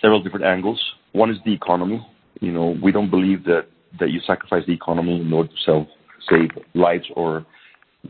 several 0.00 0.22
different 0.22 0.44
angles. 0.44 0.80
One 1.12 1.30
is 1.30 1.36
the 1.44 1.52
economy. 1.52 2.06
You 2.40 2.52
know, 2.52 2.76
we 2.82 2.92
don't 2.92 3.10
believe 3.10 3.44
that 3.44 3.66
you 4.00 4.20
sacrifice 4.26 4.64
the 4.66 4.72
economy 4.72 5.20
in 5.20 5.32
order 5.32 5.50
to 5.66 5.86
save 6.28 6.50
lives 6.74 7.04
or 7.14 7.46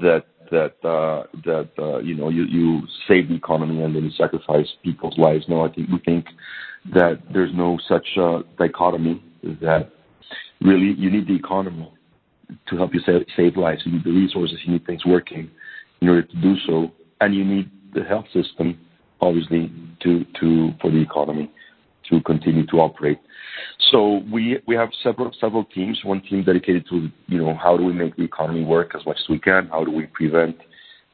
that 0.00 0.24
that 0.50 0.74
uh, 0.88 1.24
that 1.44 1.70
uh, 1.78 1.98
you 1.98 2.14
know 2.14 2.28
you 2.28 2.82
save 3.08 3.28
the 3.28 3.34
economy 3.34 3.82
and 3.82 3.94
then 3.94 4.04
you 4.04 4.10
sacrifice 4.10 4.66
people's 4.82 5.18
lives. 5.18 5.44
No, 5.48 5.64
I 5.64 5.72
think 5.72 5.88
we 5.90 5.98
think 5.98 6.26
that 6.94 7.20
there's 7.32 7.52
no 7.54 7.78
such 7.88 8.06
uh, 8.18 8.40
dichotomy. 8.58 9.22
That 9.60 9.90
really 10.60 10.94
you 10.96 11.10
need 11.10 11.26
the 11.26 11.34
economy 11.34 11.92
to 12.68 12.76
help 12.76 12.92
you 12.94 13.00
save, 13.36 13.56
lives. 13.56 13.82
You 13.84 13.92
need 13.92 14.04
the 14.04 14.10
resources. 14.10 14.58
You 14.64 14.72
need 14.72 14.86
things 14.86 15.04
working 15.04 15.50
in 16.00 16.08
order 16.08 16.22
to 16.22 16.36
do 16.40 16.54
so, 16.66 16.92
and 17.20 17.34
you 17.34 17.44
need 17.44 17.70
the 17.94 18.02
health 18.02 18.26
system, 18.32 18.78
obviously, 19.20 19.72
to 20.02 20.24
to 20.40 20.70
for 20.80 20.90
the 20.90 21.00
economy 21.00 21.50
to 22.10 22.20
continue 22.22 22.66
to 22.66 22.76
operate. 22.78 23.18
So 23.90 24.22
we 24.32 24.58
we 24.66 24.74
have 24.74 24.90
several 25.02 25.32
several 25.40 25.64
teams. 25.64 26.00
One 26.04 26.20
team 26.22 26.44
dedicated 26.44 26.86
to 26.88 27.08
you 27.26 27.38
know 27.38 27.54
how 27.54 27.76
do 27.76 27.84
we 27.84 27.92
make 27.92 28.16
the 28.16 28.24
economy 28.24 28.64
work 28.64 28.94
as 28.94 29.04
much 29.06 29.18
as 29.20 29.28
we 29.28 29.38
can? 29.38 29.68
How 29.68 29.84
do 29.84 29.90
we 29.90 30.06
prevent 30.06 30.56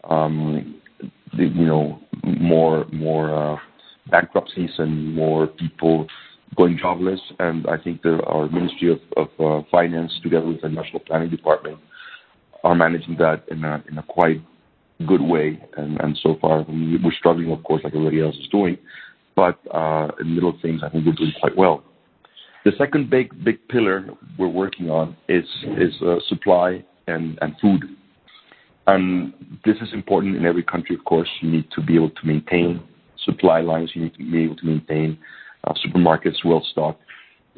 um, 0.04 0.80
the, 1.36 1.44
you 1.44 1.66
know 1.66 2.00
more 2.22 2.86
more 2.92 3.34
uh, 3.34 3.56
bankruptcies 4.10 4.70
and 4.78 5.14
more 5.14 5.46
people 5.46 6.06
going 6.56 6.78
jobless? 6.78 7.20
And 7.38 7.66
I 7.66 7.76
think 7.76 8.04
our 8.04 8.48
Ministry 8.48 8.92
of, 8.92 9.00
of 9.16 9.28
uh, 9.40 9.66
Finance, 9.70 10.12
together 10.22 10.46
with 10.46 10.62
the 10.62 10.68
National 10.68 11.00
Planning 11.00 11.30
Department, 11.30 11.78
are 12.64 12.74
managing 12.74 13.16
that 13.18 13.44
in 13.48 13.64
a 13.64 13.82
in 13.88 13.98
a 13.98 14.02
quite 14.02 14.40
good 15.06 15.22
way. 15.22 15.62
And, 15.76 16.00
and 16.00 16.18
so 16.22 16.36
far, 16.40 16.64
we're 16.68 17.12
struggling, 17.12 17.52
of 17.52 17.62
course, 17.64 17.82
like 17.84 17.94
everybody 17.94 18.20
else 18.20 18.36
is 18.36 18.48
doing. 18.48 18.78
But 19.36 19.58
uh, 19.72 20.08
in 20.20 20.34
little 20.34 20.58
things, 20.60 20.82
I 20.82 20.88
think 20.88 21.06
we're 21.06 21.12
doing 21.12 21.32
quite 21.40 21.56
well. 21.56 21.84
The 22.64 22.72
second 22.76 23.08
big 23.08 23.44
big 23.44 23.66
pillar 23.68 24.06
we're 24.38 24.48
working 24.48 24.90
on 24.90 25.16
is 25.28 25.44
is 25.76 25.94
uh, 26.02 26.16
supply 26.28 26.84
and 27.06 27.38
and 27.40 27.54
food. 27.60 27.84
And 28.88 29.32
this 29.64 29.76
is 29.82 29.92
important 29.92 30.36
in 30.36 30.46
every 30.46 30.62
country, 30.62 30.96
of 30.96 31.04
course. 31.04 31.28
You 31.40 31.50
need 31.50 31.70
to 31.72 31.82
be 31.82 31.94
able 31.94 32.10
to 32.10 32.26
maintain 32.26 32.82
supply 33.28 33.60
lines. 33.60 33.90
You 33.94 34.02
need 34.04 34.14
to 34.14 34.30
be 34.30 34.44
able 34.44 34.56
to 34.56 34.66
maintain 34.66 35.18
uh, 35.64 35.74
supermarkets 35.84 36.44
well 36.44 36.64
stocked 36.70 37.02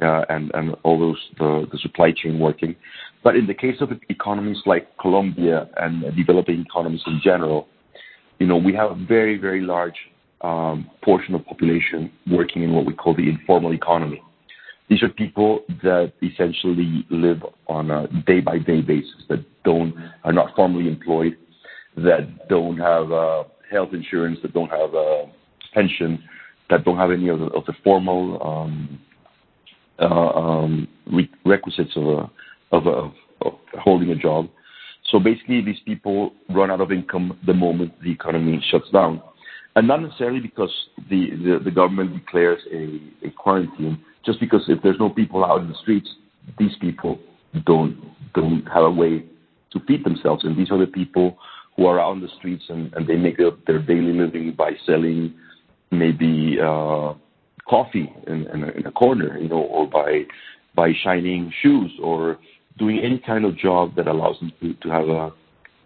uh, 0.03 0.25
and 0.29 0.51
all 0.83 0.99
those 0.99 1.19
the, 1.39 1.79
supply 1.81 2.13
chain 2.13 2.39
working. 2.39 2.75
But 3.23 3.37
in 3.37 3.47
the 3.47 3.55
case 3.55 3.77
of 3.81 3.91
economies 4.09 4.59
like 4.67 4.89
Colombia 4.99 5.69
and 5.77 6.05
developing 6.17 6.65
economies 6.69 7.03
in 7.07 7.21
general, 7.23 7.69
you 8.39 8.47
know 8.47 8.57
we 8.57 8.75
have 8.75 8.91
a 8.93 9.05
very 9.07 9.37
very 9.37 9.61
large 9.61 9.99
um, 10.41 10.91
portion 11.05 11.35
of 11.35 11.45
population 11.45 12.11
working 12.31 12.63
in 12.63 12.73
what 12.73 12.87
we 12.87 12.95
call 12.95 13.15
the 13.15 13.29
informal 13.29 13.73
economy. 13.75 14.23
These 14.89 15.03
are 15.05 15.09
people 15.09 15.61
that 15.85 16.13
essentially 16.21 17.07
live 17.11 17.45
on 17.69 17.93
a 17.93 18.09
day-by-day 18.27 18.81
basis, 18.81 19.23
that 19.29 19.45
are 20.25 20.33
not 20.33 20.57
formally 20.57 20.89
employed, 20.89 21.37
that 21.97 22.49
don't 22.49 22.77
have 22.79 23.13
uh, 23.13 23.45
health 23.71 23.91
insurance, 23.93 24.39
that 24.43 24.53
don't 24.53 24.71
have 24.71 24.95
pension, 25.73 26.23
that 26.69 26.85
don't 26.85 26.97
have 26.97 27.11
any 27.11 27.29
of 27.29 27.39
the, 27.39 27.73
formal 27.85 28.71
requisites 31.45 31.93
of, 31.97 33.13
holding 33.79 34.11
a 34.11 34.17
job. 34.17 34.49
So 35.11 35.19
basically, 35.19 35.63
these 35.63 35.81
people 35.85 36.33
run 36.51 36.71
out 36.71 36.81
of 36.81 36.93
income 36.93 37.39
the 37.47 37.55
moment 37.55 37.93
the 38.03 38.13
economy 38.13 38.63
shuts 38.71 38.91
down, 38.93 39.23
and 39.77 39.89
not 39.89 40.03
necessarily 40.03 40.41
because 40.41 40.73
the, 41.09 41.73
government 41.75 42.15
declares 42.15 42.61
a, 42.73 43.31
quarantine. 43.31 44.03
Just 44.25 44.39
because 44.39 44.63
if 44.69 44.83
there's 44.83 44.99
no 45.01 45.09
people 45.09 45.45
out 45.45 45.63
in 45.63 45.69
the 45.69 45.75
streets, 45.83 46.09
these 46.59 46.77
people 46.81 47.19
don't 47.65 47.97
don't 48.35 48.65
have 48.67 48.85
a 48.85 48.91
way 48.91 49.25
to 49.73 49.81
feed 49.87 50.05
themselves, 50.05 50.45
and 50.45 50.57
these 50.57 50.71
are 50.71 50.79
the 50.79 50.87
people 50.87 51.39
who 51.77 51.87
are 51.87 51.99
out 51.99 52.11
on 52.11 52.21
the 52.21 52.29
streets 52.39 52.65
and, 52.69 52.93
and 52.95 53.07
they 53.07 53.17
make 53.17 53.39
their, 53.39 53.53
their 53.67 53.81
daily 53.81 54.13
living 54.13 54.53
by 54.57 54.73
selling 54.85 55.33
maybe 55.91 56.59
uh, 56.61 57.15
coffee 57.69 58.13
in, 58.27 58.83
a, 58.87 58.93
corner, 58.93 59.39
you 59.39 59.49
know, 59.49 59.63
or 59.63 59.89
by 59.89 60.25
by 60.75 60.93
shining 61.03 61.53
shoes 61.63 61.91
or 62.03 62.39
doing 62.79 63.01
any 63.03 63.19
kind 63.19 63.45
of 63.45 63.57
job 63.57 63.95
that 63.97 64.07
allows 64.07 64.39
them 64.39 64.53
to, 64.61 64.73
to 64.75 64.89
have 64.89 65.09
a, 65.09 65.33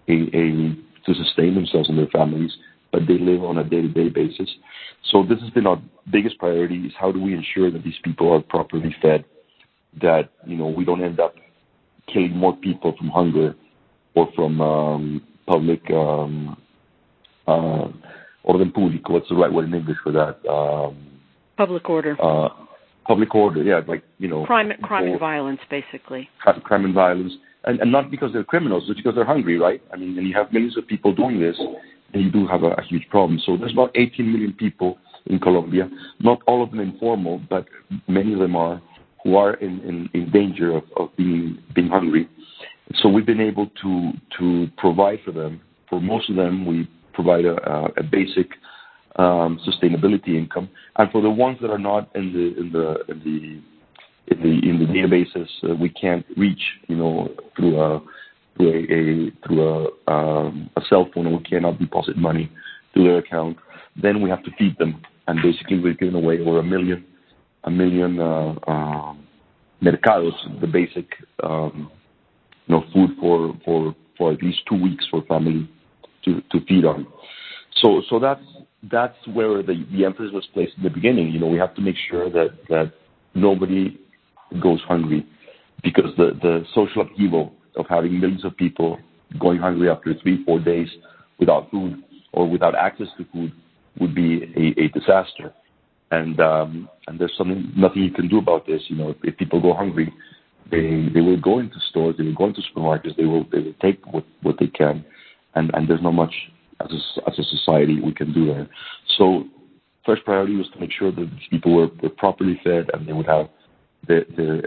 a, 0.09 0.15
a 0.35 0.77
to 1.07 1.15
sustain 1.15 1.55
themselves 1.55 1.89
and 1.89 1.99
their 1.99 2.07
families, 2.09 2.53
but 2.93 3.03
they 3.07 3.19
live 3.19 3.43
on 3.43 3.59
a 3.59 3.65
day-to-day 3.65 4.09
basis. 4.09 4.49
So 5.11 5.25
this 5.29 5.41
has 5.41 5.51
been 5.51 5.67
our 5.67 5.81
biggest 6.11 6.39
priority 6.39 6.77
is 6.87 6.93
how 6.99 7.13
do 7.13 7.21
we 7.21 7.35
ensure 7.35 7.71
that 7.71 7.83
these 7.83 7.99
people 8.03 8.33
are 8.33 8.41
properly 8.41 8.95
fed, 9.03 9.25
that, 10.01 10.31
you 10.47 10.57
know, 10.57 10.69
we 10.69 10.85
don't 10.85 11.03
end 11.03 11.21
up 11.21 11.35
killing 12.13 12.37
more 12.37 12.57
people 12.57 12.95
from 12.97 13.09
hunger 13.09 13.55
or 14.15 14.29
from 14.35 14.61
um, 14.61 15.23
public 15.47 15.83
um, 15.91 16.57
uh, 17.47 17.89
orden 18.45 18.71
público. 18.71 19.11
What's 19.11 19.29
the 19.29 19.35
right 19.35 19.53
word 19.53 19.67
in 19.67 19.75
English 19.75 19.99
for 20.03 20.13
that? 20.13 20.47
Um, 20.49 20.97
public 21.57 21.89
order. 21.89 22.17
Uh, 22.23 22.49
public 23.07 23.35
order, 23.35 23.63
yeah, 23.63 23.81
like, 23.87 24.03
you 24.19 24.29
know. 24.29 24.45
Crime, 24.45 24.73
crime 24.83 25.09
and 25.09 25.21
violence, 25.21 25.61
basically. 25.71 26.29
Crime 26.41 26.85
and 26.85 26.95
violence. 26.95 27.33
And, 27.65 27.81
and 27.81 27.91
not 27.91 28.11
because 28.11 28.33
they're 28.33 28.45
criminals, 28.45 28.85
but 28.87 28.97
because 28.97 29.15
they're 29.15 29.25
hungry, 29.25 29.59
right? 29.59 29.81
I 29.93 29.97
mean, 29.97 30.19
and 30.19 30.27
you 30.27 30.35
have 30.35 30.53
millions 30.53 30.77
of 30.77 30.87
people 30.87 31.15
doing 31.15 31.41
this, 31.41 31.57
and 32.13 32.23
you 32.23 32.31
do 32.31 32.47
have 32.47 32.63
a, 32.63 32.73
a 32.73 32.83
huge 32.83 33.09
problem. 33.09 33.41
So 33.45 33.57
there's 33.57 33.73
about 33.73 33.91
18 33.95 34.31
million 34.31 34.53
people 34.53 34.99
in 35.27 35.39
Colombia, 35.39 35.89
not 36.21 36.41
all 36.47 36.63
of 36.63 36.71
them 36.71 36.81
informal, 36.81 37.41
but 37.49 37.65
many 38.07 38.35
of 38.35 38.39
them 38.41 38.55
are, 38.55 38.83
who 39.23 39.37
are 39.37 39.55
in, 39.55 39.81
in, 39.81 40.11
in 40.13 40.31
danger 40.31 40.77
of, 40.77 40.85
of 40.99 41.09
being, 41.17 41.59
being 41.75 41.89
hungry. 41.89 42.29
So 42.97 43.09
we've 43.09 43.25
been 43.25 43.41
able 43.41 43.71
to, 43.83 44.13
to 44.39 44.67
provide 44.77 45.21
for 45.25 45.33
them. 45.33 45.63
For 45.89 46.01
most 46.01 46.29
of 46.29 46.37
them, 46.37 46.67
we 46.67 46.87
provide 47.15 47.45
a, 47.45 47.57
a 47.97 48.03
basic 48.03 48.49
um, 49.17 49.61
sustainability 49.67 50.37
income. 50.37 50.69
And 50.97 51.11
for 51.11 51.23
the 51.23 51.31
ones 51.31 51.59
that 51.63 51.71
are 51.71 51.79
not 51.79 52.15
in 52.15 52.33
the, 52.33 52.61
in 52.61 52.73
the, 52.73 53.05
in 53.09 53.19
the 53.25 53.63
in 54.27 54.41
the 54.43 54.69
in 54.69 54.79
the 54.79 54.87
databases 54.87 55.49
uh, 55.65 55.75
we 55.75 55.91
can't 55.91 56.25
reach, 56.37 56.63
you 56.89 56.97
know, 56.97 57.29
through 57.57 57.81
a 57.81 58.01
through 58.57 58.71
a, 58.71 59.47
through 59.47 59.63
a 59.63 60.11
um, 60.11 60.71
a 60.77 60.81
cell 60.89 61.09
phone, 61.15 61.27
and 61.27 61.37
we 61.37 61.43
cannot 61.43 61.79
deposit 61.79 62.17
money 62.17 62.51
to 62.95 63.05
their 63.05 63.19
account. 63.19 63.57
Then 64.01 64.23
we 64.23 64.31
have 64.31 64.43
to 64.45 64.51
feed 64.59 64.79
them, 64.79 65.03
and 65.27 65.41
basically 65.43 65.79
we're 65.79 65.95
giving 65.95 66.15
away 66.15 66.41
over 66.41 66.59
a 66.59 66.63
million 66.63 67.05
a 67.65 67.71
million 67.71 68.19
uh, 68.19 68.55
uh, 68.67 69.15
mercados, 69.83 70.61
the 70.61 70.67
basic 70.67 71.07
um, 71.43 71.91
food 72.93 73.11
for 73.21 73.55
for 73.65 73.95
for 74.17 74.33
at 74.33 74.43
least 74.43 74.61
two 74.69 74.81
weeks 74.81 75.05
for 75.11 75.23
family 75.23 75.69
to 76.25 76.67
feed 76.67 76.85
on. 76.85 77.07
So 77.83 78.03
so 78.09 78.19
that's 78.19 78.43
that's 78.91 79.17
where 79.33 79.63
the 79.63 80.05
emphasis 80.05 80.33
was 80.33 80.47
placed 80.53 80.77
in 80.77 80.83
the 80.83 80.91
beginning. 80.91 81.31
You 81.31 81.41
know, 81.41 81.49
we 81.49 81.59
have 81.59 81.75
to 81.75 81.81
make 81.81 81.97
sure 82.11 82.31
that 82.31 82.51
that 82.69 82.93
nobody 83.35 83.99
goes 84.63 84.81
hungry 84.87 85.27
because 85.83 86.11
the, 86.17 86.39
the 86.43 86.65
social 86.75 87.03
upheaval 87.03 87.53
of 87.77 87.87
having 87.89 88.21
millions 88.21 88.45
of 88.45 88.57
people 88.57 88.99
going 89.39 89.59
hungry 89.59 89.91
after 89.91 90.15
three, 90.23 90.45
four 90.45 90.61
days 90.61 90.89
without 91.39 91.71
food 91.71 92.03
or 92.33 92.49
without 92.49 92.75
access 92.75 93.09
to 93.19 93.25
food 93.33 93.53
would 94.01 94.15
be 94.15 94.43
a, 94.77 94.89
disaster. 94.89 95.53
And 96.11 96.39
um, 96.41 96.89
and 97.07 97.19
there's 97.19 97.35
something 97.37 97.73
nothing 97.77 98.03
you 98.03 98.13
can 98.13 98.29
do 98.29 98.39
about 98.39 98.67
this. 98.67 98.83
You 98.89 98.97
know, 98.97 99.11
if, 99.11 99.17
if 99.25 99.37
people 99.37 99.61
go 99.61 99.75
hungry, 99.75 100.13
they 100.71 101.09
they 101.13 101.21
will 101.21 101.41
go 101.41 101.59
into 101.59 101.77
stores, 101.91 102.17
they 102.17 102.25
will 102.25 102.35
go 102.35 102.47
into 102.47 102.61
supermarkets, 102.63 103.17
they 103.17 103.25
will 103.25 103.45
they 103.51 103.59
will 103.59 103.75
take 103.83 104.05
what 104.13 104.25
what 104.43 104.57
they 104.61 104.69
can, 104.69 105.05
and 105.55 105.89
there's 105.89 106.03
not 106.03 106.13
much 106.13 106.35
as 106.81 106.91
a, 107.39 107.43
society 107.45 108.01
we 108.01 108.13
can 108.13 108.33
do 108.33 108.47
there. 108.47 108.69
So 109.17 109.45
first 110.05 110.25
priority 110.25 110.57
was 110.57 110.69
to 110.75 110.81
make 110.81 110.93
sure 110.93 111.13
that 111.13 111.31
these 111.31 111.49
people 111.51 111.75
were, 111.75 111.89
properly 112.17 112.61
fed 112.65 112.91
and 112.93 113.07
they 113.07 113.13
would 113.13 113.27
have 113.27 113.49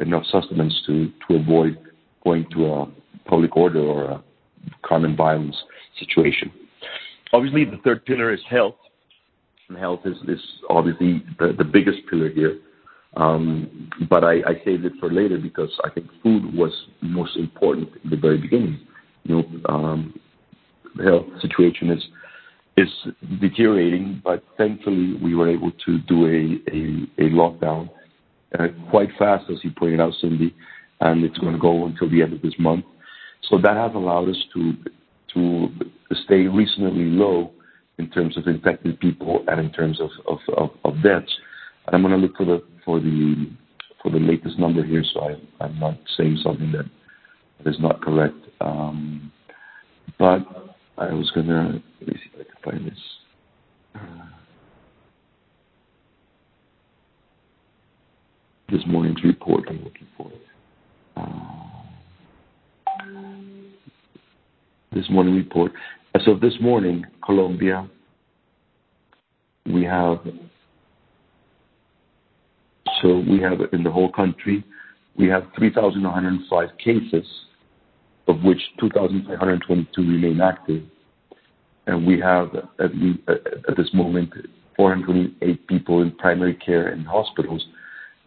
enough 0.01 0.23
sustenance 0.31 0.73
to 0.87 1.11
avoid 1.29 1.77
going 2.23 2.45
to 2.51 2.65
a 2.65 2.87
public 3.25 3.55
order 3.55 3.79
or 3.79 4.03
a 4.05 4.23
crime 4.81 5.05
and 5.05 5.17
violence 5.17 5.55
situation. 5.99 6.51
Obviously, 7.33 7.65
the 7.65 7.77
third 7.83 8.05
pillar 8.05 8.33
is 8.33 8.39
health, 8.49 8.75
and 9.69 9.77
health 9.77 10.01
is, 10.05 10.39
obviously 10.69 11.23
the, 11.39 11.63
biggest 11.63 11.99
pillar 12.09 12.29
here. 12.29 12.59
Um, 13.15 13.89
but 14.09 14.23
I, 14.23 14.35
I 14.35 14.61
saved 14.63 14.85
it 14.85 14.93
for 14.99 15.11
later 15.11 15.37
because 15.37 15.71
I 15.83 15.89
think 15.89 16.07
food 16.23 16.53
was 16.53 16.71
most 17.01 17.35
important 17.35 17.89
in 18.03 18.09
the 18.09 18.15
very 18.15 18.37
beginning. 18.37 18.79
You 19.23 19.35
know, 19.35 19.69
um, 19.69 20.19
the 20.83 20.86
health 21.03 21.25
situation 21.41 21.91
is 21.91 22.03
is 22.77 22.89
deteriorating, 23.41 24.21
but 24.23 24.43
thankfully 24.55 25.15
we 25.21 25.33
were 25.33 25.49
able 25.49 25.71
to 25.85 25.97
do 26.01 26.27
a 26.27 27.23
lockdown 27.23 27.89
uh, 28.57 28.67
quite 28.91 29.09
fast, 29.17 29.49
as 29.49 29.57
you 29.63 29.71
pointed 29.71 29.99
out, 29.99 30.13
Cindy, 30.21 30.55
and 31.01 31.23
it's 31.23 31.37
going 31.39 31.53
to 31.53 31.59
go 31.59 31.85
until 31.85 32.09
the 32.09 32.21
end 32.21 32.33
of 32.33 32.41
this 32.41 32.53
month. 32.59 32.85
So 33.49 33.57
that 33.57 33.75
has 33.75 33.91
allowed 33.95 34.29
us 34.29 34.37
to 34.53 34.73
to 35.33 35.69
stay 36.23 36.47
reasonably 36.47 37.05
low 37.05 37.51
in 37.97 38.09
terms 38.09 38.37
of 38.37 38.47
infected 38.47 38.99
people 38.99 39.43
and 39.47 39.59
in 39.59 39.71
terms 39.71 39.99
of 39.99 40.09
deaths. 41.03 41.33
And 41.85 41.95
I'm 41.95 42.01
going 42.01 42.13
to 42.13 42.17
look 42.17 42.37
for 42.37 42.45
the 42.45 42.63
for 42.85 42.99
the 42.99 43.49
for 44.01 44.11
the 44.11 44.19
latest 44.19 44.59
number 44.59 44.83
here, 44.83 45.03
so 45.13 45.35
I'm 45.59 45.79
not 45.79 45.97
saying 46.15 46.39
something 46.43 46.71
that 46.71 47.69
is 47.69 47.79
not 47.79 48.01
correct. 48.01 48.35
I 50.97 51.13
was 51.13 51.31
to 51.31 51.41
let 51.41 52.07
me 52.07 52.15
see 52.15 52.29
if 52.33 52.47
I 52.47 52.71
can 52.71 52.71
find 52.71 52.91
this. 52.91 52.99
Uh, 53.95 53.99
this 58.71 58.81
morning's 58.87 59.23
report 59.23 59.65
I'm 59.69 59.83
looking 59.83 60.07
for. 60.17 60.31
Uh, 61.15 61.67
this 64.91 65.09
morning 65.09 65.35
report. 65.35 65.71
As 66.15 66.27
of 66.27 66.41
this 66.41 66.55
morning, 66.59 67.05
Colombia, 67.23 67.87
we 69.67 69.83
have 69.83 70.19
so 73.01 73.19
we 73.19 73.39
have 73.41 73.59
in 73.73 73.83
the 73.83 73.91
whole 73.91 74.11
country, 74.11 74.63
we 75.15 75.27
have 75.27 75.43
3,105 75.55 76.69
cases, 76.83 77.25
of 78.27 78.41
which 78.43 78.61
2,522 78.79 80.01
remain 80.01 80.41
active. 80.41 80.83
And 81.85 82.05
we 82.05 82.19
have, 82.19 82.53
at, 82.79 82.91
this 83.77 83.89
moment, 83.93 84.31
428 84.75 85.67
people 85.67 86.01
in 86.01 86.11
primary 86.11 86.53
care 86.55 86.89
and 86.89 87.07
hospitals 87.07 87.65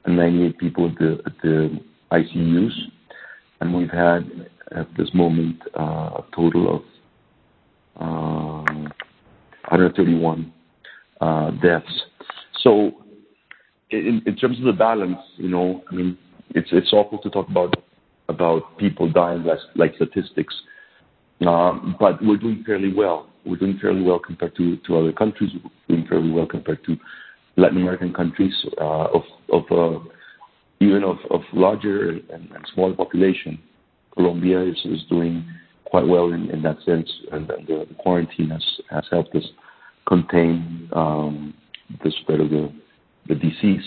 and 0.04 0.16
98 0.16 0.58
people 0.58 0.86
at 0.88 0.98
the, 1.42 1.80
ICUs. 2.10 2.72
And 3.60 3.74
we've 3.74 3.90
had, 3.90 4.48
at 4.74 4.88
this 4.96 5.10
moment, 5.14 5.60
uh, 5.78 5.82
a 5.82 6.24
total 6.34 6.76
of 6.76 6.82
uh, 8.00 8.90
131 9.68 10.52
uh, 11.20 11.50
deaths. 11.62 11.86
So 12.62 12.92
in, 13.90 14.36
terms 14.40 14.58
of 14.58 14.64
the 14.64 14.72
balance, 14.72 15.18
you 15.36 15.48
know, 15.48 15.82
I 15.90 15.94
mean, 15.94 16.18
it's 16.54 16.92
awful 16.92 17.18
to 17.18 17.30
talk 17.30 17.48
about 17.48 17.76
about 18.30 18.78
people 18.78 19.10
dying 19.10 19.44
like, 19.44 19.58
like 19.76 19.94
statistics, 19.96 20.54
um, 21.46 21.96
but 21.98 22.22
we're 22.22 22.36
doing 22.36 22.62
fairly 22.66 22.92
well. 22.92 23.28
We're 23.44 23.56
doing 23.56 23.78
fairly 23.80 24.02
well 24.02 24.18
compared 24.18 24.56
to, 24.56 24.78
other 24.96 25.12
countries. 25.12 25.50
We're 25.88 25.96
doing 25.96 26.08
fairly 26.08 26.30
well 26.30 26.46
compared 26.46 26.84
to 26.84 26.96
Latin 27.56 27.78
American 27.78 28.12
countries 28.12 28.54
uh, 28.80 29.08
of 29.16 29.22
of 29.52 29.64
uh, 29.70 29.98
even 30.80 31.04
of, 31.04 31.18
of 31.30 31.42
larger 31.52 32.10
and, 32.10 32.48
smaller 32.74 32.94
population. 32.94 33.58
Colombia 34.14 34.62
is, 34.62 34.76
doing 35.08 35.44
quite 35.84 36.06
well 36.06 36.32
in, 36.32 36.62
that 36.62 36.78
sense, 36.84 37.10
and, 37.32 37.46
the, 37.48 37.86
quarantine 37.98 38.50
has 38.50 39.04
helped 39.10 39.34
us 39.34 39.44
contain 40.06 40.88
um, 40.92 41.54
the 42.02 42.12
spread 42.20 42.40
of 42.40 42.50
the 42.50 43.34
disease. 43.34 43.84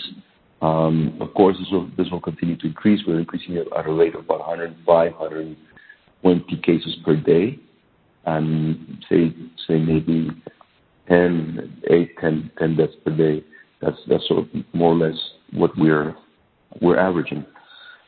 Um, 0.62 1.18
of 1.20 1.34
course, 1.34 1.56
this 1.96 2.10
will, 2.10 2.20
continue 2.20 2.56
to 2.56 2.66
increase. 2.66 3.00
We're 3.06 3.18
increasing 3.18 3.56
it 3.56 3.66
at 3.76 3.86
a 3.86 3.92
rate 3.92 4.14
of 4.14 4.24
about 4.24 4.40
105, 4.40 5.12
120 5.12 6.56
cases 6.62 6.96
per 7.04 7.16
day, 7.16 7.58
and 8.24 9.04
say 9.08 9.34
maybe 9.68 10.30
10, 11.08 11.82
8, 11.90 12.18
10, 12.18 12.50
10 12.58 12.76
deaths 12.76 12.92
per 13.04 13.14
day. 13.14 13.44
That's 13.82 14.26
sort 14.26 14.44
of 14.44 14.48
more 14.72 14.92
or 14.92 14.96
less 14.96 15.18
what 15.52 15.76
we're 15.76 16.16
averaging. 16.98 17.44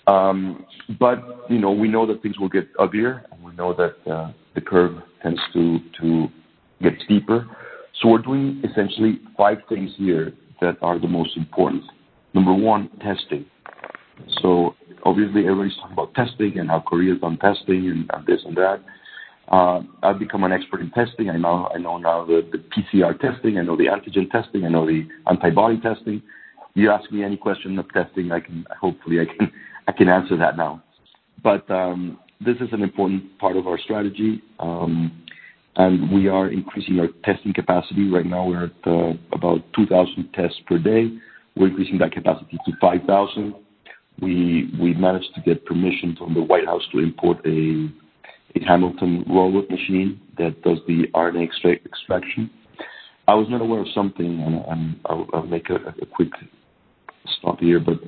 Um, 0.07 0.65
but 1.01 1.19
you 1.51 1.59
know, 1.59 1.73
we 1.73 1.89
know 1.89 2.07
that 2.07 2.23
things 2.23 2.39
will 2.39 2.49
get 2.49 2.69
uglier, 2.79 3.25
and 3.33 3.43
we 3.43 3.53
know 3.55 3.75
that 3.75 4.11
uh, 4.11 4.33
the 4.55 4.61
curve 4.61 5.03
tends 5.23 5.41
to 5.53 5.79
to 6.01 6.29
get 6.81 6.93
steeper. 7.05 7.47
So 8.01 8.09
we're 8.09 8.19
doing 8.19 8.63
essentially 8.65 9.21
five 9.37 9.59
things 9.69 9.91
here 9.97 10.33
that 10.61 10.77
are 10.81 10.99
the 10.99 11.09
most 11.09 11.37
important. 11.37 11.83
Number 12.37 12.53
one, 12.53 12.91
testing. 13.01 13.47
So 14.43 14.75
obviously 15.07 15.47
everybody's 15.47 15.75
talking 15.77 15.95
about 15.95 16.13
testing 16.13 16.59
and 16.59 16.69
how 16.69 16.81
Korea's 16.81 17.19
done 17.19 17.39
testing 17.39 17.89
and, 17.89 18.27
this 18.27 18.43
and 18.45 18.55
that. 18.59 18.83
Uh, 19.49 19.81
I've 20.03 20.19
become 20.19 20.45
an 20.45 20.53
expert 20.53 20.83
in 20.83 20.91
testing. 20.91 21.31
I 21.31 21.39
know 21.39 21.71
I 21.75 21.79
know 21.79 21.97
now 21.97 22.27
the, 22.27 22.43
PCR 22.77 23.19
testing. 23.19 23.57
I 23.57 23.63
know 23.63 23.75
the 23.75 23.87
antigen 23.87 24.31
testing. 24.31 24.67
I 24.67 24.69
know 24.69 24.85
the 24.87 25.09
antibody 25.27 25.81
testing. 25.81 26.21
You 26.75 26.91
ask 26.91 27.11
me 27.11 27.25
any 27.25 27.39
question 27.39 27.79
of 27.79 27.91
testing, 27.95 28.31
I 28.31 28.41
can 28.41 28.67
hopefully 28.79 29.19
I 29.19 29.25
can 29.25 29.51
I 29.89 29.93
can 29.93 30.11
answer 30.11 30.37
that 30.37 30.59
now. 30.59 30.83
But 31.43 31.71
um, 31.71 32.19
this 32.45 32.57
is 32.57 32.69
an 32.73 32.83
important 32.83 33.39
part 33.39 33.57
of 33.57 33.67
our 33.67 33.79
strategy. 33.79 34.43
Um, 34.59 35.25
and 35.77 36.13
we 36.13 36.29
are 36.29 36.51
increasing 36.51 37.01
our 37.01 37.09
testing 37.25 37.55
capacity. 37.55 38.11
Right 38.11 38.27
now, 38.27 38.47
we're 38.47 38.65
at 38.65 38.87
uh, 38.87 39.15
about 39.33 39.61
2,000 39.75 40.29
tests 40.35 40.59
per 40.67 40.79
day. 40.79 41.17
We're 41.57 41.69
increasing 41.69 41.99
that 41.99 42.13
capacity 42.13 42.59
to 42.65 42.73
5,000. 42.81 43.55
We 44.21 44.71
we 44.81 44.95
managed 44.95 45.35
to 45.35 45.41
get 45.43 45.67
permission 45.67 46.17
from 46.17 46.35
the 46.35 46.43
White 46.43 46.67
House 46.67 46.83
to 46.93 47.01
import 47.01 47.39
a 47.47 47.89
a 48.55 48.65
Hamilton 48.65 49.25
robot 49.29 49.69
machine 49.71 50.21
that 50.39 50.63
does 50.63 50.79
the 50.87 51.07
RNA 51.15 51.49
extraction. 51.85 52.51
I 53.29 53.35
was 53.35 53.49
not 53.51 53.61
aware 53.61 53.81
of 53.81 53.89
something, 53.95 54.41
and, 54.69 55.01
I'll, 55.07 55.47
make 55.47 55.69
a, 55.69 55.79
quick 56.15 56.31
stop 57.39 57.59
here. 57.59 57.81
But 57.81 57.99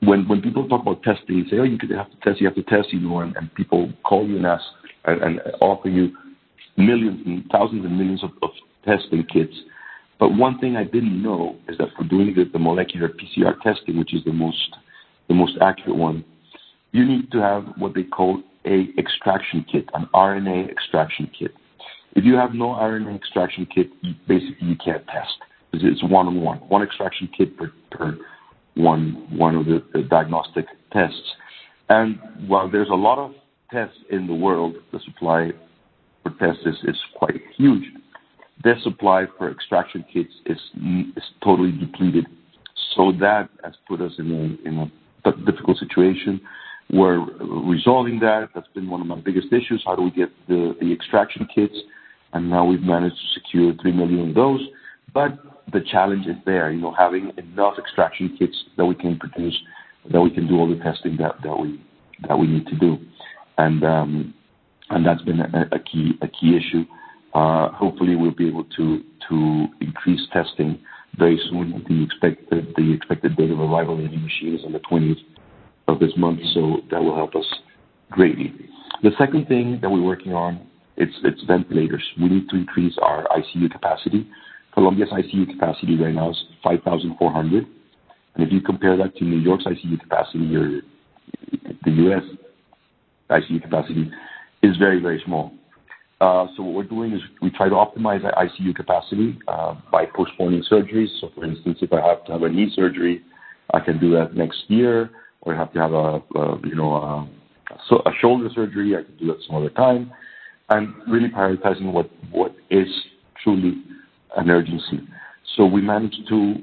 when 0.00 0.28
when 0.28 0.42
people 0.42 0.68
talk 0.68 0.82
about 0.82 1.02
testing, 1.02 1.46
say, 1.48 1.58
"Oh, 1.58 1.62
you 1.62 1.78
have 1.96 2.10
to 2.10 2.16
test, 2.22 2.40
you 2.40 2.46
have 2.46 2.56
to 2.56 2.62
test," 2.64 2.92
you 2.92 3.00
know, 3.00 3.20
and, 3.20 3.34
people 3.54 3.92
call 4.04 4.26
you 4.26 4.36
and 4.36 4.46
ask 4.46 4.64
and, 5.04 5.40
offer 5.60 5.88
you 5.88 6.12
millions 6.76 7.20
and 7.24 7.44
thousands 7.50 7.84
and 7.84 7.96
millions 7.96 8.22
of 8.24 8.50
testing 8.84 9.24
kits. 9.32 9.54
But 10.22 10.36
one 10.36 10.60
thing 10.60 10.76
I 10.76 10.84
didn't 10.84 11.20
know 11.20 11.56
is 11.68 11.78
that 11.78 11.88
for 11.96 12.04
doing 12.04 12.32
the, 12.36 12.56
molecular 12.56 13.08
PCR 13.08 13.60
testing, 13.60 13.98
which 13.98 14.14
is 14.14 14.22
the 14.22 14.32
most 14.32 14.76
the 15.26 15.34
most 15.34 15.54
accurate 15.60 15.96
one, 15.96 16.24
you 16.92 17.04
need 17.04 17.32
to 17.32 17.38
have 17.38 17.64
what 17.76 17.94
they 17.94 18.04
call 18.04 18.40
a 18.64 18.86
extraction 18.96 19.66
kit, 19.72 19.88
an 19.94 20.08
RNA 20.14 20.70
extraction 20.70 21.28
kit. 21.36 21.50
If 22.12 22.22
you 22.22 22.36
have 22.36 22.54
no 22.54 22.66
RNA 22.66 23.16
extraction 23.16 23.66
kit, 23.66 23.90
basically 24.28 24.68
you 24.68 24.76
can't 24.76 25.04
test 25.08 25.34
because 25.72 25.84
it's 25.90 26.04
one 26.04 26.28
on 26.28 26.40
one, 26.40 26.82
extraction 26.84 27.28
kit 27.36 27.56
per, 27.90 28.16
one 28.74 29.26
one 29.36 29.56
of 29.56 29.66
the, 29.66 30.02
diagnostic 30.08 30.66
tests. 30.92 31.34
And 31.88 32.20
while 32.46 32.70
there's 32.70 32.90
a 32.90 32.94
lot 32.94 33.18
of 33.18 33.32
tests 33.72 33.98
in 34.08 34.28
the 34.28 34.34
world, 34.34 34.76
the 34.92 35.00
supply 35.00 35.50
for 36.22 36.30
tests 36.38 36.64
is 36.64 36.96
quite 37.16 37.40
huge. 37.56 37.82
Their 38.62 38.78
supply 38.82 39.26
for 39.38 39.50
extraction 39.50 40.04
kits 40.12 40.32
is, 40.46 40.58
totally 41.42 41.72
depleted. 41.72 42.26
So 42.94 43.12
that 43.20 43.48
has 43.64 43.74
put 43.88 44.00
us 44.00 44.12
in 44.18 44.90
a, 45.24 45.32
difficult 45.44 45.78
situation. 45.78 46.40
We're 46.92 47.20
resolving 47.20 48.18
that. 48.20 48.50
That's 48.54 48.68
been 48.74 48.88
one 48.90 49.00
of 49.00 49.06
my 49.06 49.20
biggest 49.20 49.52
issues. 49.52 49.82
How 49.84 49.96
do 49.96 50.02
we 50.02 50.10
get 50.10 50.30
the, 50.48 50.74
extraction 50.92 51.46
kits? 51.52 51.74
And 52.32 52.50
now 52.50 52.64
we've 52.64 52.82
managed 52.82 53.16
to 53.16 53.40
secure 53.40 53.72
3 53.80 53.92
million 53.92 54.30
of 54.30 54.34
those. 54.34 54.60
But 55.14 55.38
the 55.72 55.80
challenge 55.80 56.26
is 56.26 56.36
there, 56.44 56.70
you 56.70 56.80
know, 56.80 56.92
having 56.92 57.32
enough 57.36 57.74
extraction 57.78 58.36
kits 58.38 58.56
that 58.76 58.84
we 58.84 58.94
can 58.94 59.18
produce, 59.18 59.58
that 60.10 60.20
we 60.20 60.30
can 60.30 60.46
do 60.48 60.58
all 60.58 60.68
the 60.68 60.82
testing 60.82 61.16
that, 61.18 61.36
we 62.38 62.46
need 62.46 62.66
to 62.66 62.76
do. 62.76 62.98
Um, 63.58 64.34
and 64.90 65.06
that's 65.06 65.22
been 65.22 65.40
a 65.40 65.78
key 65.78 66.56
issue. 66.56 66.84
Uh, 67.34 67.70
hopefully, 67.70 68.16
we'll 68.16 68.30
be 68.30 68.48
able 68.48 68.64
to 68.64 69.02
increase 69.80 70.20
testing 70.32 70.78
very 71.18 71.40
soon. 71.48 71.84
The 71.88 72.04
expected 72.04 72.74
the 72.76 72.92
expected 72.92 73.36
date 73.36 73.50
of 73.50 73.60
arrival 73.60 73.94
of 73.94 74.02
the 74.02 74.08
new 74.08 74.18
machine 74.18 74.54
is 74.54 74.64
on 74.64 74.72
the 74.72 74.80
20th 74.80 75.16
of 75.88 75.98
this 75.98 76.12
month, 76.16 76.40
so 76.54 76.78
that 76.90 77.02
will 77.02 77.14
help 77.14 77.34
us 77.34 77.46
greatly. 78.10 78.52
The 79.02 79.10
second 79.18 79.48
thing 79.48 79.78
that 79.80 79.90
we're 79.90 80.02
working 80.02 80.34
on, 80.34 80.66
it's 80.96 81.14
it's 81.24 81.42
ventilators. 81.44 82.02
We 82.20 82.28
need 82.28 82.48
to 82.50 82.56
increase 82.56 82.96
our 83.00 83.26
ICU 83.28 83.70
capacity. 83.70 84.28
Colombia's 84.74 85.10
ICU 85.10 85.48
capacity 85.50 85.98
right 85.98 86.14
now 86.14 86.30
is 86.30 86.44
5,400. 86.62 87.66
and 88.34 88.46
If 88.46 88.52
you 88.52 88.60
compare 88.60 88.96
that 88.96 89.14
to 89.16 89.24
New 89.24 89.38
York's 89.38 89.64
ICU 89.64 90.00
capacity 90.00 90.56
or 90.56 90.80
the 91.84 91.90
U.S. 91.90 92.22
ICU 93.30 93.62
capacity 93.62 94.10
is 94.62 94.76
very, 94.78 95.00
very 95.00 95.22
small. 95.26 95.52
What 96.22 96.74
we're 96.74 96.82
doing 96.84 97.12
is 97.12 97.20
we 97.40 97.50
try 97.50 97.68
to 97.68 97.74
optimize 97.74 98.24
our 98.24 98.46
ICU 98.46 98.74
capacity 98.74 99.38
by 99.90 100.06
postponing 100.14 100.62
surgeries. 100.70 101.08
So 101.20 101.30
for 101.34 101.44
instance, 101.44 101.78
if 101.82 101.92
I 101.92 102.00
have 102.06 102.24
to 102.26 102.32
have 102.32 102.42
a 102.42 102.48
knee 102.48 102.70
surgery, 102.74 103.22
I 103.74 103.80
can 103.80 103.98
do 103.98 104.12
that 104.12 104.34
next 104.34 104.64
year, 104.68 105.10
or 105.40 105.54
I 105.54 105.58
have 105.58 105.72
to 105.72 105.80
have 105.80 105.92
a 105.92 106.22
uh 106.36 106.58
you 106.64 106.76
know 106.76 106.94
a 106.94 108.10
shoulder 108.20 108.48
surgery, 108.54 108.96
I 108.96 109.02
can 109.02 109.16
do 109.16 109.26
that 109.28 109.38
some 109.46 109.56
other 109.56 109.70
time. 109.70 110.12
And 110.68 110.94
really 111.08 111.28
prioritizing 111.28 111.92
what 111.92 112.10
what 112.30 112.54
is 112.70 112.88
truly 113.42 113.82
an 114.36 114.50
urgency. 114.50 115.00
So 115.56 115.66
we 115.66 115.80
managed 115.82 116.28
to 116.28 116.54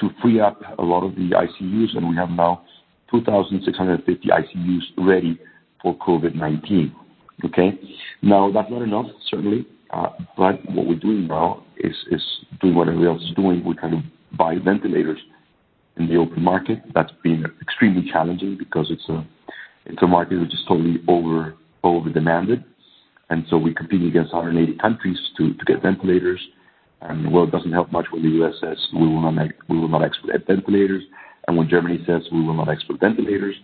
to 0.00 0.10
free 0.20 0.40
up 0.40 0.60
a 0.78 0.82
lot 0.82 1.04
of 1.04 1.14
the 1.14 1.30
ICUs, 1.30 1.96
and 1.96 2.08
we 2.08 2.16
have 2.16 2.30
now 2.30 2.62
2,650 3.10 4.28
ICUs 4.28 4.82
ready 5.06 5.38
for 5.82 5.96
COVID-19. 5.98 6.92
Okay? 7.44 7.78
Now, 8.22 8.50
that's 8.52 8.70
not 8.70 8.82
enough, 8.82 9.06
certainly. 9.28 9.66
Uh, 9.90 10.08
but 10.36 10.64
what 10.70 10.86
we're 10.86 10.98
doing 10.98 11.26
now 11.26 11.62
is 11.76 11.94
doing 12.60 12.74
what 12.74 12.88
everybody 12.88 13.08
else 13.08 13.22
is 13.22 13.34
doing. 13.34 13.62
We're 13.64 13.74
trying 13.74 14.02
to 14.02 14.36
buy 14.36 14.56
ventilators 14.64 15.18
in 15.96 16.08
the 16.08 16.16
open 16.16 16.42
market. 16.42 16.78
That's 16.94 17.12
been 17.22 17.44
extremely 17.60 18.10
challenging 18.10 18.56
because 18.56 18.90
it's 18.90 19.08
a 19.08 20.06
market 20.06 20.40
which 20.40 20.54
is 20.54 20.62
totally 20.66 21.02
over-demanded. 21.82 22.64
And 23.28 23.44
so 23.48 23.56
we 23.56 23.74
compete 23.74 24.06
against 24.06 24.32
180 24.32 24.78
countries 24.78 25.18
to 25.36 25.54
get 25.66 25.82
ventilators. 25.82 26.40
And 27.02 27.32
well, 27.32 27.44
it 27.44 27.50
doesn't 27.50 27.72
help 27.72 27.90
much 27.90 28.06
when 28.10 28.22
the 28.22 28.28
U.S. 28.28 28.54
says, 28.60 28.78
"We 28.94 29.06
will 29.08 29.32
not 29.32 30.04
export 30.04 30.46
ventilators," 30.46 31.02
and 31.48 31.56
when 31.56 31.68
Germany 31.68 31.98
says, 32.06 32.22
"We 32.30 32.40
will 32.40 32.54
not 32.54 32.68
export 32.68 33.00
ventilators." 33.00 33.56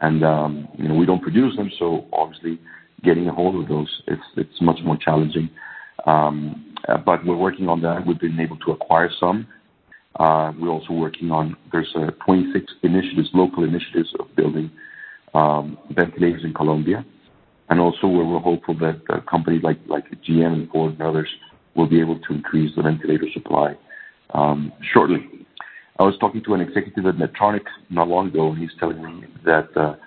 And 0.00 0.22
um, 0.22 0.68
we 0.78 1.06
don't 1.06 1.22
produce 1.22 1.56
them, 1.56 1.72
so 1.78 2.06
obviously 2.12 2.60
getting 3.02 3.28
a 3.28 3.32
hold 3.32 3.62
of 3.62 3.68
those, 3.68 4.02
it's 4.06 4.60
much 4.60 4.78
more 4.84 4.96
challenging. 4.96 5.48
Um 6.06 6.66
uh, 6.88 6.96
but 6.96 7.24
we're 7.24 7.36
working 7.36 7.68
on 7.68 7.80
that. 7.82 8.06
We've 8.06 8.18
been 8.18 8.38
able 8.38 8.58
to 8.58 8.72
acquire 8.72 9.10
some. 9.18 9.46
Uh, 10.18 10.52
we're 10.58 10.70
also 10.70 10.92
working 10.92 11.30
on, 11.30 11.56
there's 11.72 11.94
26 12.24 12.72
initiatives, 12.82 13.28
local 13.34 13.64
initiatives 13.64 14.14
of 14.18 14.34
building 14.34 14.70
um, 15.34 15.76
ventilators 15.90 16.44
in 16.44 16.54
Colombia. 16.54 17.04
And 17.68 17.80
also, 17.80 18.06
we're 18.06 18.38
hopeful 18.38 18.78
that 18.78 19.00
uh, 19.10 19.20
companies 19.28 19.62
like 19.62 19.78
GM 19.88 20.52
and 20.52 20.70
Ford 20.70 20.92
and 20.92 21.02
others 21.02 21.28
will 21.74 21.88
be 21.88 22.00
able 22.00 22.18
to 22.20 22.32
increase 22.32 22.74
the 22.76 22.82
ventilator 22.82 23.26
supply 23.34 23.74
um, 24.32 24.72
shortly. 24.94 25.28
I 25.98 26.04
was 26.04 26.14
talking 26.20 26.42
to 26.44 26.54
an 26.54 26.60
executive 26.60 27.06
at 27.06 27.16
Medtronic 27.16 27.64
not 27.90 28.08
long 28.08 28.28
ago, 28.28 28.50
and 28.50 28.58
he's 28.58 28.70
telling 28.78 29.02
me 29.02 29.26
that 29.44 29.98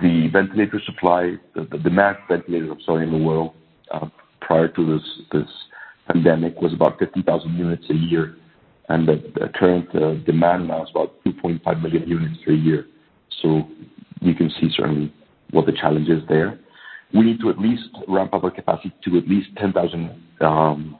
the 0.00 0.28
ventilator 0.32 0.80
supply, 0.84 1.34
the 1.54 1.64
demand 1.78 2.18
for 2.26 2.36
ventilators, 2.36 2.70
I'm 2.72 2.80
sorry, 2.84 3.06
in 3.06 3.12
the 3.12 3.24
world 3.24 3.52
uh, 3.92 4.06
prior 4.40 4.68
to 4.68 5.00
this 5.32 5.46
pandemic 6.06 6.60
was 6.60 6.72
about 6.72 6.98
50,000 6.98 7.56
units 7.56 7.84
a 7.90 7.94
year, 7.94 8.36
and 8.88 9.06
the 9.06 9.22
current 9.54 9.88
uh, 9.94 10.14
demand 10.24 10.68
now 10.68 10.82
is 10.82 10.90
about 10.90 11.22
2.5 11.24 11.82
million 11.82 12.08
units 12.08 12.40
a 12.48 12.52
year. 12.52 12.86
So 13.42 13.62
you 14.20 14.34
can 14.34 14.50
see 14.60 14.70
certainly 14.76 15.12
what 15.50 15.66
the 15.66 15.72
challenge 15.72 16.08
is 16.08 16.22
there. 16.28 16.58
We 17.14 17.22
need 17.22 17.40
to 17.40 17.50
at 17.50 17.58
least 17.58 17.88
ramp 18.08 18.34
up 18.34 18.44
our 18.44 18.50
capacity 18.50 18.92
to 19.04 19.18
at 19.18 19.28
least 19.28 19.48
10,000 19.56 20.22
ICU 20.40 20.46
um, 20.46 20.98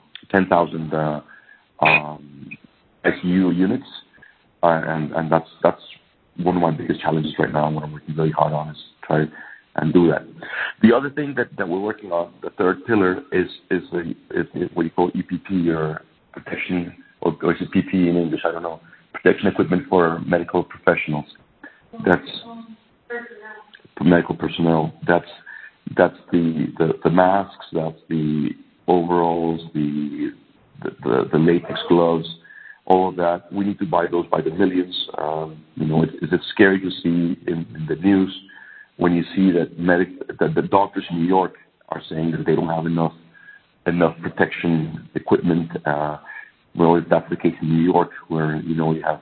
uh, 1.82 1.84
um, 1.84 2.58
units. 3.04 3.86
Uh 4.62 4.82
and 4.84 5.32
that's 5.32 5.48
that's 5.62 5.80
one 6.38 6.56
of 6.56 6.62
my 6.62 6.70
biggest 6.70 7.00
challenges 7.00 7.34
right 7.38 7.52
now 7.52 7.66
and 7.66 7.74
what 7.74 7.84
I'm 7.84 7.92
working 7.92 8.14
very 8.14 8.30
hard 8.30 8.52
on 8.52 8.70
is 8.70 8.76
try 9.02 9.24
and 9.76 9.92
do 9.92 10.08
that. 10.10 10.22
The 10.82 10.94
other 10.94 11.10
thing 11.10 11.34
that 11.36 11.48
that 11.56 11.68
we're 11.68 11.80
working 11.80 12.12
on, 12.12 12.32
the 12.42 12.50
third 12.50 12.84
pillar, 12.86 13.22
is 13.32 13.48
is 13.70 13.82
the 13.92 14.14
what 14.74 14.84
you 14.84 14.90
call 14.90 15.10
EPP 15.10 15.68
or 15.68 16.02
protection, 16.32 16.94
or 17.20 17.32
is 17.52 17.60
it 17.60 17.70
PPE 17.72 18.10
in 18.10 18.16
English? 18.16 18.40
I 18.44 18.52
don't 18.52 18.62
know. 18.62 18.80
Protection 19.12 19.48
equipment 19.48 19.88
for 19.88 20.20
medical 20.20 20.64
professionals. 20.64 21.26
That's 22.06 22.30
For 23.96 24.04
medical 24.04 24.36
personnel. 24.36 24.94
That's 25.06 25.28
that's 25.96 26.16
the 26.32 26.72
the 27.02 27.10
masks, 27.10 27.66
that's 27.72 27.98
the 28.08 28.50
overalls, 28.88 29.60
The 29.74 30.32
the 31.32 31.38
latex 31.38 31.78
gloves, 31.88 32.28
all 32.86 33.08
of 33.08 33.16
that. 33.16 33.52
We 33.52 33.64
need 33.64 33.78
to 33.78 33.86
buy 33.86 34.06
those 34.10 34.26
by 34.26 34.40
the 34.40 34.50
millions. 34.50 34.96
Um, 35.18 35.64
it's 35.76 36.32
it's 36.32 36.48
scary 36.52 36.80
to 36.80 36.90
see 36.90 37.38
in 37.46 37.86
the 37.88 37.96
news 37.96 38.34
when 38.96 39.14
you 39.14 39.24
see 39.34 39.50
that 39.52 39.76
the 40.38 40.62
doctors 40.62 41.04
in 41.10 41.20
New 41.22 41.28
York 41.28 41.54
are 41.88 42.02
saying 42.08 42.32
that 42.32 42.46
they 42.46 42.54
don't 42.54 42.68
have 42.68 42.86
enough 42.86 43.12
enough 43.86 44.16
protection 44.20 45.08
equipment. 45.14 45.70
Uh, 45.86 46.18
well, 46.74 46.94
if 46.96 47.04
that's 47.08 47.28
the 47.30 47.36
case 47.36 47.54
in 47.60 47.68
New 47.68 47.82
York, 47.82 48.10
where 48.28 48.56
you 48.56 48.74
know, 48.74 48.92
you 48.92 49.02
have 49.02 49.20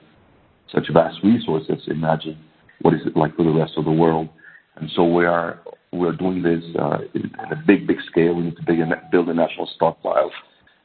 such 0.71 0.87
vast 0.93 1.17
resources, 1.23 1.81
imagine 1.87 2.37
what 2.81 2.93
is 2.93 3.01
it 3.05 3.17
like 3.17 3.35
for 3.35 3.43
the 3.43 3.51
rest 3.51 3.73
of 3.77 3.85
the 3.85 3.91
world. 3.91 4.29
And 4.75 4.89
so 4.95 5.03
We're 5.05 5.59
we 5.91 6.07
are 6.07 6.13
doing 6.13 6.43
this 6.43 6.63
uh, 6.79 6.99
in 7.15 7.31
a 7.51 7.55
big 7.65 7.87
big 7.87 7.97
scale. 8.09 8.35
We 8.35 8.43
need 8.43 8.57
to 8.57 9.01
build 9.11 9.29
a 9.29 9.33
national 9.33 9.67
stockpile. 9.75 10.31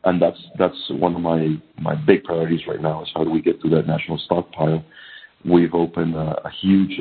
And 0.05 0.21
that's 0.21 0.39
that's 0.59 0.77
one 0.91 1.15
of 1.15 1.21
my 1.23 1.57
my 1.81 1.95
big 1.95 2.25
priorities 2.25 2.67
right 2.67 2.81
now, 2.81 3.03
is 3.03 3.11
how 3.15 3.25
do 3.25 3.31
we 3.31 3.41
get 3.41 3.61
to 3.63 3.69
that 3.71 3.87
national 3.87 4.19
stockpile. 4.19 4.85
We've 5.45 5.75
opened 5.75 6.15
a 6.15 6.51
huge 6.61 7.01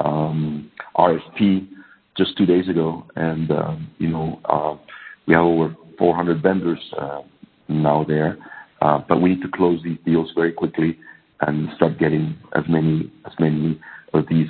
RFP 0.00 1.68
just 2.16 2.36
two 2.38 2.46
days 2.46 2.68
ago, 2.68 3.04
and 3.16 3.50
um 3.50 3.90
you 3.98 4.08
know 4.08 4.40
uh 4.46 4.76
we 5.26 5.34
have 5.34 5.44
over 5.44 5.74
400 5.98 6.42
vendors 6.42 6.80
now 7.68 8.04
there. 8.04 8.38
Uh 8.80 8.98
but 9.06 9.20
we 9.20 9.30
need 9.30 9.42
to 9.42 9.48
close 9.48 9.82
these 9.82 9.98
deals 10.04 10.30
very 10.34 10.52
quickly 10.52 10.98
and 11.42 11.68
start 11.76 11.98
getting 11.98 12.36
as 12.56 12.64
many 12.68 13.10
as 13.26 13.32
many 13.38 13.78
of 14.14 14.26
these 14.28 14.48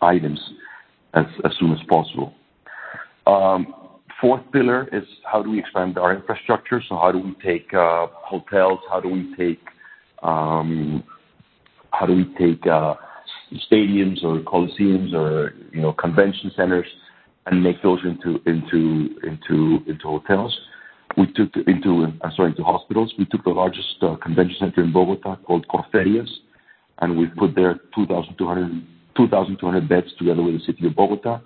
items 0.00 0.40
as 1.14 1.26
as 1.44 1.52
soon 1.58 1.72
as 1.72 1.78
possible. 1.88 2.34
Fourth 4.20 4.42
pillar 4.52 4.88
is 4.92 5.04
how 5.30 5.42
do 5.42 5.50
we 5.50 5.60
expand 5.60 5.96
our 5.96 6.12
infrastructure? 6.12 6.82
So 6.88 6.96
how 6.96 7.12
do 7.12 7.18
we 7.18 7.34
take 7.44 7.70
hotels, 7.72 8.80
how 8.90 9.00
do 9.00 9.08
we 9.08 9.34
take 9.36 9.60
um 10.22 11.04
how 11.92 12.06
do 12.06 12.14
we 12.14 12.24
take 12.36 12.66
uh 12.66 12.94
stadiums 13.70 14.24
or 14.24 14.40
coliseums 14.40 15.14
or 15.14 15.54
you 15.72 15.80
know, 15.80 15.92
convention 15.92 16.50
centers 16.56 16.86
and 17.46 17.62
make 17.62 17.80
those 17.82 18.00
into 18.04 18.40
into 18.46 19.20
into 19.22 19.84
into 19.86 20.04
hotels? 20.04 20.58
We 21.16 21.26
took 21.32 21.54
into 21.68 22.12
I'm 22.22 22.32
sorry, 22.34 22.50
into 22.50 22.64
hospitals. 22.64 23.14
We 23.18 23.24
took 23.26 23.44
the 23.44 23.50
largest 23.50 24.00
convention 24.20 24.56
center 24.58 24.82
in 24.82 24.92
Bogotá 24.92 25.40
called 25.44 25.66
Corferias, 25.68 26.28
and 26.98 27.16
we 27.16 27.26
put 27.26 27.54
there 27.54 27.80
2,200 27.94 29.88
beds 29.88 30.08
together 30.18 30.42
with 30.42 30.54
the 30.54 30.60
city 30.66 30.86
of 30.86 30.92
Bogotá. 30.94 31.40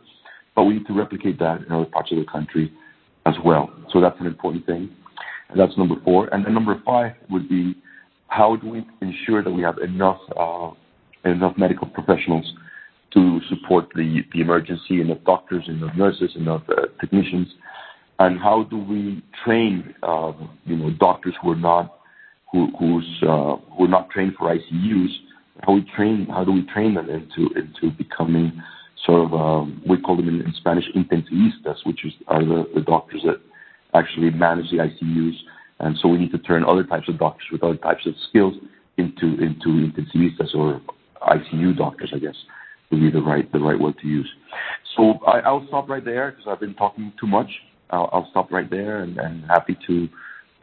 But 0.55 0.65
we 0.65 0.75
need 0.75 0.87
to 0.87 0.93
replicate 0.93 1.39
that 1.39 1.63
in 1.63 1.73
other 1.73 1.87
parts 1.87 2.13
of 2.13 2.19
the 2.19 2.25
country 2.25 2.73
as 3.27 3.35
well. 3.45 3.71
So 3.93 4.01
that's 4.01 4.19
an 4.21 4.27
important 4.27 4.67
thing. 4.67 4.91
That's 5.57 5.77
number 5.77 5.97
four. 6.05 6.29
and 6.33 6.45
Number 6.53 6.81
five 6.85 7.13
would 7.31 7.49
be 7.49 7.75
how 8.29 8.57
do 8.57 8.69
we 8.69 8.87
ensure 9.01 9.43
that 9.43 9.51
we 9.51 9.63
have 9.63 9.79
enough 9.79 10.19
medical 11.59 11.87
professionals 11.89 12.51
to 13.13 13.41
support 13.49 13.89
the 13.95 14.23
emergency, 14.35 15.01
enough 15.03 15.19
doctors, 15.27 15.65
enough 15.69 15.95
nurses, 15.97 16.31
enough 16.37 16.63
technicians? 17.01 17.49
And 18.19 18.39
how 18.39 18.65
do 18.71 18.79
we 18.79 19.23
train 19.45 19.95
uh 20.03 20.33
you 20.65 20.77
know 20.77 20.91
doctors 20.99 21.35
who 21.43 21.53
are 21.53 21.57
not 21.57 21.99
trained 24.11 24.35
for 24.39 24.55
ICUs? 24.55 25.11
How 25.63 25.79
do 26.45 26.53
we 26.53 26.63
train 26.75 26.95
them 26.95 27.11
into 27.11 27.91
becoming 27.99 28.63
sort 29.07 29.33
of, 29.33 29.69
we 29.89 30.01
call 30.01 30.17
them 30.17 30.29
in 30.29 30.53
Spanish, 30.57 30.85
intensivistas, 30.95 31.85
which 31.85 32.01
are 32.29 32.45
the 32.45 32.85
doctors 32.87 33.23
that 33.25 33.41
actually 33.95 34.31
manage 34.31 34.71
the 34.71 34.79
ICUs. 34.79 35.35
And 35.81 35.97
so 36.01 36.09
we 36.09 36.19
need 36.19 36.33
to 36.33 36.39
turn 36.39 36.65
other 36.65 36.85
types 36.85 37.09
of 37.09 37.19
doctors 37.19 37.47
with 37.51 37.63
other 37.63 37.77
types 37.77 38.07
of 38.07 38.15
skills 38.29 38.55
into 38.99 39.37
intensivistas 39.37 40.55
or 40.55 40.81
ICU 41.23 41.77
doctors, 41.77 42.13
I 42.15 42.19
guess, 42.19 42.37
would 42.91 43.01
be 43.01 43.11
the 43.11 43.21
right 43.21 43.81
word 43.81 43.95
to 44.01 44.07
use. 44.07 44.31
So 44.97 45.19
I'll 45.27 45.67
stop 45.69 45.89
right 45.89 46.05
there 46.05 46.31
because 46.31 46.47
I've 46.49 46.61
been 46.61 46.75
talking 46.75 47.13
too 47.19 47.27
much. 47.27 47.51
I'll, 47.91 48.29
stop 48.31 48.51
right 48.51 48.71
there 48.71 49.03
and, 49.03 49.45
happy 49.49 49.77
to 49.87 50.09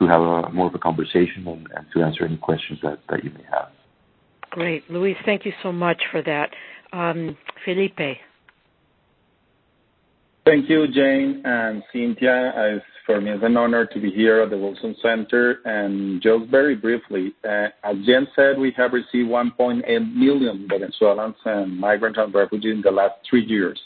have 0.08 0.54
more 0.54 0.68
of 0.68 0.76
a 0.76 0.80
conversation 0.80 1.46
and, 1.48 1.68
to 1.94 2.02
answer 2.02 2.26
any 2.26 2.38
questions 2.38 2.80
that, 2.84 3.00
that 3.10 3.24
you 3.24 3.32
may 3.32 3.44
have. 3.52 3.70
Great. 4.52 4.90
Luis, 4.90 5.18
thank 5.26 5.46
you 5.46 5.52
so 5.62 5.72
much 5.72 6.02
for 6.12 6.24
that. 6.24 6.50
Um, 6.92 7.38
Felipe. 7.66 8.18
Thank 10.46 10.70
you, 10.70 10.88
Jane 10.88 11.42
and 11.46 11.84
Cynthia. 11.92 12.54
As 12.56 12.82
for 13.06 13.22
me, 13.22 13.32
it's 13.32 13.44
an 13.44 13.58
honor 13.58 13.86
to 13.86 14.00
be 14.00 14.10
here 14.10 14.42
at 14.42 14.50
the 14.50 14.58
Wilson 14.58 14.96
Center. 15.02 15.60
And 15.66 16.22
just 16.22 16.46
very 16.50 16.76
briefly, 16.76 17.34
uh, 17.44 17.68
as 17.84 17.98
Jane 18.06 18.28
said, 18.36 18.58
we 18.58 18.74
have 18.78 18.94
received 18.94 19.30
1.8 19.30 20.16
million 20.16 20.68
Venezuelans 20.70 21.36
and 21.46 21.78
migrants 21.78 22.20
and 22.22 22.34
refugees 22.34 22.76
in 22.76 22.82
the 22.82 22.92
last 22.92 23.16
three 23.30 23.46
years. 23.46 23.80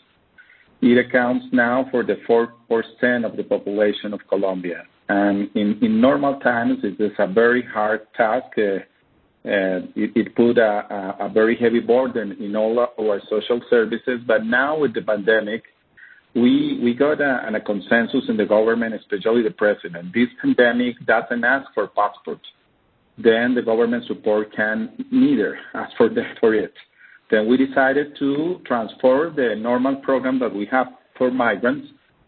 It 0.82 0.98
accounts 0.98 1.46
now 1.52 1.88
for 1.92 2.04
the 2.04 2.18
4% 2.28 3.26
of 3.26 3.38
the 3.38 3.44
population 3.44 4.14
of 4.14 4.20
Colombia. 4.28 4.84
And 5.10 5.50
in, 5.56 6.02
normal 6.02 6.40
times, 6.40 6.80
it 6.84 7.00
is 7.00 7.12
a 7.20 7.28
very 7.28 7.64
hard 7.64 8.02
task. 8.16 8.58
Uh, 8.58 8.80
uh, 9.46 9.84
it, 9.96 10.36
put 10.36 10.58
a, 10.58 11.30
very 11.34 11.58
heavy 11.58 11.82
burden 11.82 12.34
in 12.40 12.56
all 12.56 12.80
our 12.80 13.22
social 13.30 13.62
services. 13.70 14.22
But 14.26 14.46
now 14.46 14.78
with 14.78 14.94
the 14.94 15.02
pandemic, 15.02 15.64
we 16.36 16.80
we 16.82 16.94
got 16.94 17.22
a, 17.22 17.48
a 17.54 17.60
consensus 17.62 18.24
in 18.28 18.38
the 18.38 18.46
government, 18.46 18.96
especially 18.96 19.44
the 19.44 19.52
president. 19.52 20.14
This 20.14 20.30
pandemic 20.42 20.96
doesn't 21.06 21.44
ask 21.44 21.68
for 21.74 21.88
passports. 21.88 22.46
Then 23.18 23.54
the 23.54 23.62
government 23.62 24.06
support 24.08 24.56
can 24.56 25.06
neither 25.12 25.60
ask 25.76 25.96
for 25.98 26.10
the, 26.10 26.24
for 26.40 26.56
it. 26.56 26.74
Then 27.30 27.48
we 27.48 27.58
decided 27.58 28.16
to 28.18 28.62
transfer 28.66 29.32
the 29.36 29.56
normal 29.56 29.98
program 29.98 30.40
that 30.40 30.54
we 30.54 30.66
have 30.72 30.88
for 31.18 31.30
migrants 31.30 31.88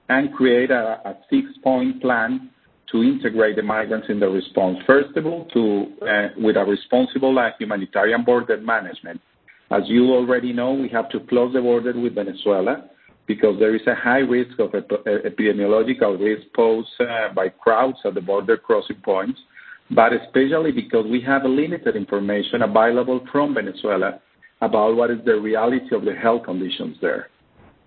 and 0.10 0.32
create 0.34 0.70
a, 0.70 1.02
a 1.04 1.18
six-point 1.32 2.02
plan 2.02 2.52
to 2.91 3.02
integrate 3.02 3.56
the 3.56 3.63
migrants 3.63 4.08
in 4.10 4.20
the 4.20 4.28
response. 4.28 4.78
First 4.86 5.18
of 5.18 5.26
all, 5.26 5.46
to 5.46 5.88
uh, 6.04 6.28
with 6.38 6.56
a 6.58 6.63
responsible 6.63 7.38
uh, 7.39 7.50
humanitarian 7.60 8.24
border 8.24 8.58
management. 8.58 9.20
As 9.72 9.82
you 9.88 10.13
already 10.13 10.54
know, 10.54 10.74
we 10.74 10.89
have 10.89 11.10
to 11.10 11.20
close 11.22 11.54
the 11.54 11.62
border 11.62 12.00
with 12.00 12.13
Venezuela 12.13 12.88
because 13.28 13.58
there 13.60 13.76
is 13.76 13.86
a 13.88 13.96
high 13.96 14.20
risk 14.20 14.60
of 14.60 14.72
epidemiological 14.72 16.20
risk 16.20 16.48
posed 16.56 16.90
uh, 17.00 17.34
by 17.34 17.50
crowds 17.50 17.98
at 18.06 18.14
the 18.14 18.22
border 18.22 18.58
crossing 18.58 18.98
points, 18.98 19.40
but 19.92 20.14
especially 20.14 20.72
because 20.72 21.06
we 21.10 21.22
have 21.22 21.44
limited 21.44 21.96
information 21.96 22.62
available 22.62 23.26
from 23.32 23.54
Venezuela 23.54 24.20
about 24.62 24.96
what 24.96 25.12
is 25.12 25.20
the 25.26 25.40
reality 25.40 25.96
of 25.96 26.06
the 26.06 26.14
health 26.14 26.44
conditions 26.44 26.98
there. 27.02 27.30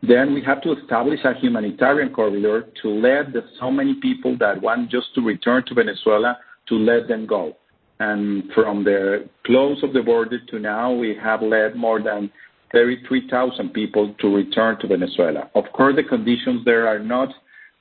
Then 0.03 0.33
we 0.33 0.42
have 0.42 0.62
to 0.62 0.72
establish 0.72 1.20
a 1.24 1.35
humanitarian 1.35 2.12
corridor 2.12 2.68
to 2.83 2.88
let 2.88 3.33
the, 3.33 3.42
so 3.59 3.70
many 3.70 3.94
people 3.94 4.37
that 4.38 4.61
want 4.62 4.90
just 4.90 5.12
to 5.16 5.20
return 5.20 5.64
to 5.66 5.74
Venezuela 5.74 6.38
to 6.68 6.74
let 6.77 7.09
them 7.09 7.27
go. 7.27 7.57
And 8.01 8.44
from 8.55 8.85
the 8.85 9.29
close 9.44 9.83
of 9.83 9.92
the 9.92 10.03
border 10.03 10.38
to 10.38 10.59
now, 10.61 10.92
we 10.92 11.16
have 11.20 11.42
led 11.42 11.74
more 11.74 12.01
than 12.01 12.31
33,000 12.72 13.72
people 13.72 14.14
to 14.20 14.35
return 14.35 14.78
to 14.81 14.87
Venezuela. 14.87 15.50
Of 15.54 15.64
course, 15.72 15.96
the 15.96 16.04
conditions 16.04 16.64
there 16.64 16.87
are 16.87 16.98
not 16.98 17.28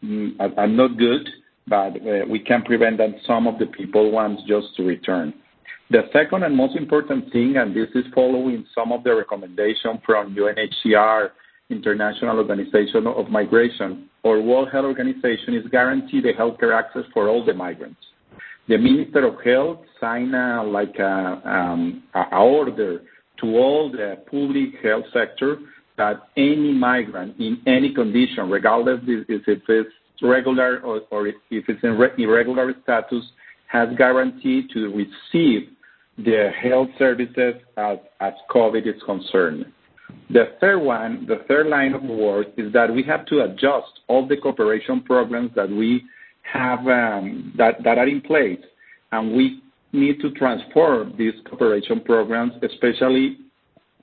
mm, 0.03 0.31
are 0.57 0.67
not 0.67 0.97
good, 0.97 1.27
but 1.67 1.95
uh, 1.97 2.25
we 2.29 2.39
can 2.39 2.61
prevent 2.63 2.97
that 2.97 3.15
some 3.25 3.47
of 3.47 3.59
the 3.59 3.65
people 3.65 4.11
want 4.11 4.39
just 4.47 4.75
to 4.77 4.83
return. 4.83 5.33
The 5.89 6.03
second 6.11 6.43
and 6.43 6.55
most 6.55 6.75
important 6.75 7.31
thing, 7.31 7.55
and 7.57 7.73
this 7.73 7.87
is 7.95 8.03
following 8.13 8.65
some 8.75 8.91
of 8.91 9.03
the 9.03 9.15
recommendation 9.15 10.01
from 10.05 10.35
UNHCR, 10.35 11.29
International 11.69 12.37
Organization 12.37 13.07
of 13.07 13.29
Migration, 13.29 14.09
or 14.23 14.41
World 14.41 14.69
Health 14.71 14.85
Organization, 14.85 15.53
is 15.53 15.65
guarantee 15.71 16.21
the 16.21 16.33
healthcare 16.33 16.77
access 16.77 17.03
for 17.13 17.29
all 17.29 17.45
the 17.45 17.53
migrants. 17.53 17.99
The 18.67 18.77
Minister 18.77 19.25
of 19.27 19.41
Health 19.41 19.79
signed 19.99 20.33
like 20.71 20.95
a, 20.99 21.41
um, 21.45 22.03
a 22.13 22.35
order 22.35 23.01
to 23.41 23.57
all 23.57 23.91
the 23.91 24.17
public 24.29 24.81
health 24.83 25.05
sector 25.13 25.57
that 25.97 26.21
any 26.37 26.73
migrant 26.73 27.39
in 27.39 27.61
any 27.65 27.93
condition, 27.93 28.49
regardless 28.49 28.99
if 29.07 29.41
it's 29.47 29.89
regular 30.21 30.79
or, 30.79 31.27
if 31.27 31.35
it's 31.49 31.83
in 31.83 32.23
irregular 32.23 32.73
status, 32.83 33.23
has 33.67 33.89
guaranteed 33.97 34.69
to 34.71 34.87
receive 34.93 35.69
the 36.17 36.49
health 36.61 36.89
services 36.97 37.55
as, 37.77 37.97
COVID 38.49 38.87
is 38.87 39.01
concerned. 39.03 39.65
The 40.29 40.55
third 40.59 40.79
one, 40.79 41.25
the 41.27 41.43
third 41.47 41.67
line 41.67 41.93
of 41.93 42.03
work 42.03 42.47
is 42.57 42.71
that 42.73 42.93
we 42.93 43.03
have 43.03 43.25
to 43.27 43.41
adjust 43.41 43.99
all 44.07 44.25
the 44.27 44.37
cooperation 44.37 45.01
programs 45.01 45.51
that 45.55 45.69
we 45.69 46.03
have 46.43 46.79
um, 46.87 47.53
that 47.57 47.85
are 47.85 48.07
in 48.07 48.21
place, 48.21 48.59
and 49.11 49.35
we 49.35 49.61
need 49.91 50.19
to 50.21 50.31
transform 50.31 51.13
these 51.17 51.33
cooperation 51.45 52.01
programs, 52.01 52.53
especially 52.61 53.37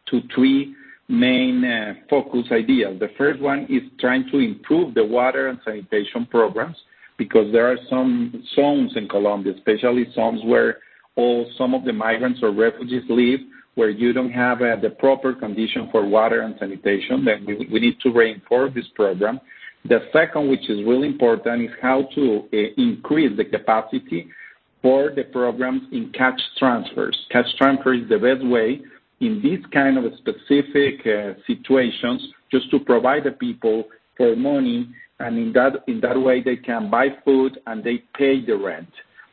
to 0.07 0.21
three 0.35 0.75
main 1.09 1.65
uh, 1.65 1.95
focus 2.09 2.47
ideas. 2.51 2.99
The 2.99 3.11
first 3.19 3.41
one 3.41 3.67
is 3.69 3.83
trying 4.01 4.29
to 4.31 4.39
improve 4.39 4.95
the 4.95 5.05
water 5.05 5.49
and 5.49 5.59
sanitation 5.65 6.27
programs 6.27 6.77
because 7.19 7.53
there 7.53 7.71
are 7.71 7.77
some 7.89 8.45
zones 8.57 8.93
in 8.97 9.09
Colombia, 9.09 9.53
especially 9.55 10.07
zones 10.15 10.41
where 10.45 10.79
all 11.17 11.47
some 11.57 11.75
of 11.75 11.85
the 11.85 11.93
migrants 11.93 12.41
or 12.43 12.51
refugees 12.51 13.05
live, 13.09 13.41
where 13.77 13.91
you 13.91 14.13
don't 14.13 14.31
have 14.31 14.63
uh, 14.63 14.77
the 14.81 14.91
proper 14.91 15.33
condition 15.35 15.89
for 15.93 16.07
water 16.07 16.43
and 16.43 16.55
sanitation. 16.59 17.25
Then 17.25 17.45
we, 17.47 17.69
we 17.71 17.81
need 17.81 18.01
to 18.01 18.13
reinforce 18.13 18.73
this 18.75 18.87
program. 18.95 19.41
The 19.87 20.01
second, 20.13 20.49
which 20.49 20.71
is 20.71 20.79
really 20.85 21.09
important, 21.09 21.63
is 21.63 21.71
how 21.83 22.09
to 22.15 22.49
uh, 22.53 22.57
increase 22.79 23.37
the 23.37 23.45
capacity 23.45 24.29
for 24.85 25.11
the 25.17 25.25
programs 25.25 25.81
in 25.93 26.13
cash 26.13 26.39
transfers. 26.59 27.19
Cash 27.31 27.47
transfer 27.57 27.95
is 27.95 28.07
the 28.11 28.19
best 28.19 28.45
way 28.47 28.83
in 29.21 29.41
these 29.43 29.65
kind 29.73 29.97
of 29.97 30.05
specific 30.19 31.01
uh, 31.07 31.33
situations 31.47 32.21
just 32.53 32.71
to 32.71 32.79
provide 32.81 33.25
the 33.25 33.31
people 33.31 33.85
for 34.15 34.37
money 34.37 34.87
and 35.21 35.39
in 35.39 35.53
that 35.55 36.21
way 36.21 36.43
they 36.43 36.57
can 36.57 36.91
buy 36.91 37.09
food 37.25 37.59
and 37.67 37.83
they 37.83 38.03
pay 38.15 38.45
the 38.45 38.55
rent 38.55 38.91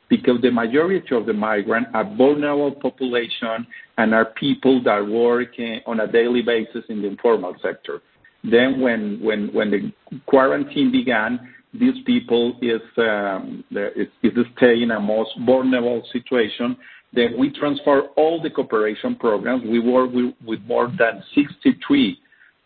because 0.08 0.40
the 0.42 0.50
majority 0.50 1.14
of 1.14 1.26
the 1.26 1.34
migrants 1.34 1.90
are 1.94 2.06
vulnerable 2.16 2.72
population 2.72 3.68
and 3.98 4.14
are 4.14 4.26
people 4.40 4.82
that 4.84 5.06
work 5.06 5.50
uh, 5.60 5.90
on 5.90 6.00
a 6.00 6.08
daily 6.10 6.42
basis 6.42 6.86
in 6.88 7.02
the 7.02 7.10
informal 7.10 7.56
sector. 7.62 8.02
When 8.44 9.20
the 9.22 9.92
quarantine 10.28 10.94
began, 10.94 11.54
these 11.74 12.04
people 12.06 12.58
is 12.62 12.82
um, 12.98 13.64
is, 13.72 14.08
is 14.24 14.34
stay 14.58 14.84
in 14.84 14.92
a 14.92 15.00
most 15.00 15.32
vulnerable 15.46 16.04
situation. 16.12 16.76
Then 17.14 17.36
we 17.38 17.50
transfer 17.52 18.02
all 18.16 18.42
the 18.42 18.50
cooperation 18.50 19.16
programs. 19.16 19.64
We 19.64 19.80
work 19.80 20.12
with, 20.14 20.34
with 20.46 20.62
more 20.62 20.88
than 20.88 21.24
63 21.36 22.18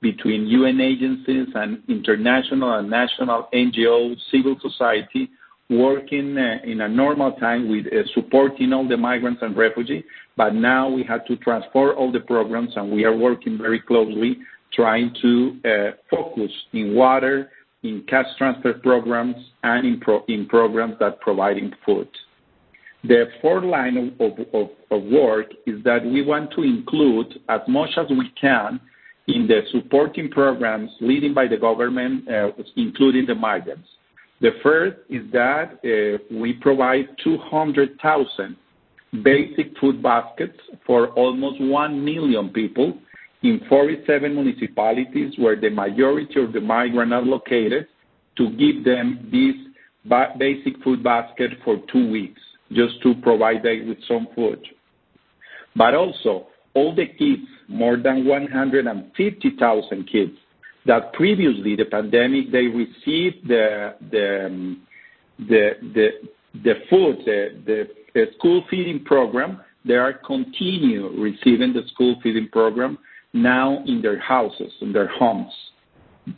between 0.02 0.46
UN 0.48 0.80
agencies 0.82 1.48
and 1.56 1.82
international 1.88 2.78
and 2.78 2.90
national 2.90 3.48
NGOs, 3.54 4.18
civil 4.32 4.56
society, 4.62 5.30
working 5.70 6.38
uh, 6.38 6.58
in 6.64 6.82
a 6.82 6.88
normal 6.88 7.32
time 7.34 7.70
with 7.70 7.88
uh, 7.88 8.06
supporting 8.14 8.72
all 8.72 8.88
the 8.88 8.98
migrants 8.98 9.42
and 9.42 9.58
refugees. 9.58 10.04
But 10.38 10.54
now 10.54 10.90
we 10.90 11.04
have 11.04 11.26
to 11.26 11.36
transfer 11.38 11.94
all 11.94 12.12
the 12.12 12.20
programs, 12.20 12.74
and 12.76 12.92
we 12.92 13.04
are 13.04 13.16
working 13.16 13.58
very 13.58 13.80
closely 13.80 14.38
trying 14.74 15.16
to 15.22 15.58
uh, 15.66 15.92
focus 16.10 16.52
in 16.74 16.94
water, 16.94 17.50
in 17.86 18.04
cash 18.08 18.26
transfer 18.38 18.74
programs 18.74 19.36
and 19.64 19.86
in, 19.86 20.00
pro- 20.00 20.26
in 20.28 20.48
programs 20.48 20.96
that 21.00 21.20
providing 21.22 21.72
food. 21.86 22.08
The 23.04 23.26
fourth 23.42 23.64
line 23.64 24.16
of, 24.20 24.70
work 25.12 25.48
is 25.68 25.84
that 25.84 26.04
we 26.04 26.24
want 26.24 26.52
to 26.54 26.64
include 26.64 27.40
as 27.50 27.62
much 27.68 27.92
as 27.98 28.08
we 28.10 28.32
can 28.40 28.80
in 29.28 29.48
the 29.48 29.62
supporting 29.72 30.30
programs 30.30 30.90
leading 31.02 31.34
by 31.34 31.48
the 31.48 31.58
government, 31.58 32.28
uh, 32.28 32.50
including 32.76 33.28
the 33.28 33.36
migrants. 33.36 33.88
The 34.42 34.52
first 34.64 34.98
is 35.10 35.22
that 35.34 35.80
uh, 35.84 36.18
we 36.36 36.54
provide 36.54 37.08
200,000 37.24 38.56
basic 39.24 39.78
food 39.80 40.02
baskets 40.02 40.60
for 40.86 41.10
almost 41.10 41.62
1 41.62 42.04
million 42.04 42.50
people 42.50 42.98
in 43.46 43.62
47 43.70 44.34
municipalities 44.34 45.34
where 45.38 45.56
the 45.56 45.70
majority 45.70 46.42
of 46.42 46.52
the 46.52 46.60
migrants 46.60 47.14
are 47.14 47.22
located 47.22 47.88
to 48.38 48.50
give 48.52 48.84
them 48.84 49.30
this 49.32 49.56
basic 50.40 50.82
food 50.84 51.04
basket 51.04 51.52
for 51.64 51.78
two 51.92 52.10
weeks 52.12 52.42
just 52.72 53.00
to 53.04 53.14
provide 53.22 53.62
them 53.62 53.88
with 53.88 54.00
some 54.08 54.28
food. 54.34 54.60
But 55.76 55.94
also, 55.94 56.48
all 56.74 56.96
the 56.96 57.06
kids, 57.06 57.48
more 57.68 57.98
than 57.98 58.26
150,000 58.26 60.10
kids, 60.12 60.32
that 60.88 61.14
previously 61.14 61.76
the 61.76 61.86
pandemic 61.86 62.52
they 62.52 62.66
received 62.66 63.48
the 63.48 63.94
um, 64.26 64.82
food 66.90 67.18
the 67.26 68.26
school 68.38 68.64
feeding 68.70 69.04
program 69.04 69.62
they 69.84 69.96
are 69.96 70.14
continue 70.14 71.10
receiving 71.20 71.74
the 71.74 71.82
school 71.92 72.16
feeding 72.22 72.48
program 72.50 72.98
now 73.36 73.84
in 73.86 74.02
their 74.02 74.20
houses, 74.20 74.72
in 74.82 74.94
their 74.94 75.08
homes. 75.08 75.52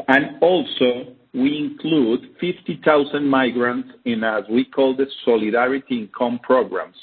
And 0.07 0.41
also, 0.41 1.15
we 1.33 1.57
include 1.57 2.35
50,000 2.41 3.25
migrants 3.25 3.89
in, 4.05 4.23
as 4.23 4.43
we 4.49 4.65
call 4.65 4.95
the 4.95 5.05
Solidarity 5.23 5.99
Income 5.99 6.39
programs, 6.43 6.95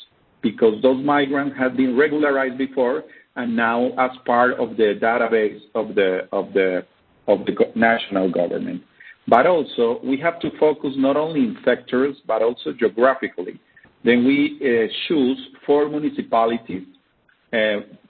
because 0.42 0.82
those 0.82 1.02
migrants 1.04 1.56
have 1.58 1.76
been 1.76 1.96
regularized 1.96 2.58
before 2.58 3.04
and 3.36 3.56
now 3.56 3.90
as 3.98 4.10
part 4.26 4.52
of 4.58 4.76
the 4.76 4.98
database 5.00 5.60
of 5.74 5.94
the 5.94 6.28
of 6.32 6.52
the 6.52 6.84
of 7.26 7.38
the 7.46 7.54
national 7.74 8.30
government. 8.30 8.82
But 9.26 9.46
also, 9.46 10.00
we 10.04 10.18
have 10.18 10.38
to 10.40 10.50
focus 10.60 10.92
not 10.96 11.16
only 11.16 11.40
in 11.40 11.56
sectors 11.64 12.16
but 12.26 12.42
also 12.42 12.72
geographically. 12.78 13.58
Then 14.04 14.24
we 14.24 14.58
uh, 14.60 14.92
choose 15.08 15.38
four 15.64 15.88
municipalities 15.88 16.84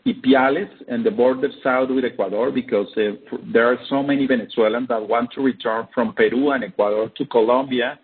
Ipiales 0.06 0.70
and 0.88 1.04
the 1.04 1.10
border 1.10 1.48
south 1.62 1.90
with 1.90 2.04
Ecuador 2.04 2.50
because 2.50 2.88
uh, 2.96 3.36
there 3.52 3.66
are 3.66 3.78
so 3.88 4.02
many 4.02 4.26
Venezuelans 4.26 4.88
that 4.88 5.08
want 5.08 5.30
to 5.32 5.40
return 5.40 5.88
from 5.94 6.14
Peru 6.14 6.50
and 6.50 6.64
Ecuador 6.64 7.10
to 7.16 7.26
Colombia. 7.26 7.98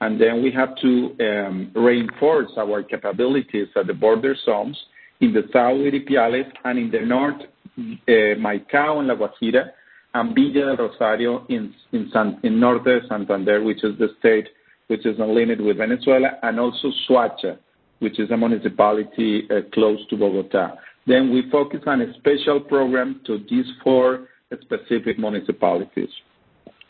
And 0.00 0.20
then 0.20 0.42
we 0.42 0.50
have 0.52 0.76
to 0.76 1.16
um, 1.20 1.72
reinforce 1.74 2.50
our 2.56 2.82
capabilities 2.82 3.68
at 3.76 3.86
the 3.86 3.94
border 3.94 4.34
zones 4.44 4.78
in 5.20 5.32
the 5.32 5.42
south 5.52 5.78
with 5.78 5.94
Ipiales 5.94 6.50
and 6.64 6.78
in 6.78 6.90
the 6.90 7.00
north, 7.00 7.40
uh, 7.78 8.36
Maicao 8.38 8.98
and 8.98 9.08
La 9.08 9.14
Guajira, 9.14 9.70
and 10.14 10.34
Villa 10.34 10.76
de 10.76 10.82
Rosario 10.82 11.46
in, 11.48 11.74
de 11.92 13.00
Santander, 13.08 13.62
which 13.62 13.84
is 13.84 13.98
the 13.98 14.08
state 14.18 14.48
which 14.86 15.06
is 15.06 15.20
on 15.20 15.34
limit 15.34 15.62
with 15.62 15.76
Venezuela, 15.76 16.30
and 16.42 16.58
also 16.58 16.90
Soacha, 17.08 17.58
which 18.00 18.18
is 18.18 18.30
a 18.30 18.36
municipality 18.36 19.48
uh, 19.50 19.60
close 19.72 19.98
to 20.08 20.16
Bogota. 20.16 20.74
Then 21.06 21.32
we 21.32 21.50
focus 21.50 21.80
on 21.86 22.00
a 22.02 22.12
special 22.14 22.60
program 22.60 23.20
to 23.26 23.44
these 23.48 23.66
four 23.82 24.28
specific 24.60 25.18
municipalities. 25.18 26.10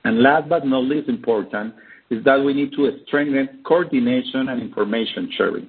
And 0.05 0.23
last 0.23 0.49
but 0.49 0.67
not 0.67 0.85
least 0.85 1.09
important 1.09 1.75
is 2.11 2.25
that 2.25 2.43
we 2.43 2.55
need 2.55 2.73
to 2.73 2.91
strengthen 3.07 3.61
coordination 3.65 4.49
and 4.49 4.61
information 4.61 5.31
sharing. 5.37 5.69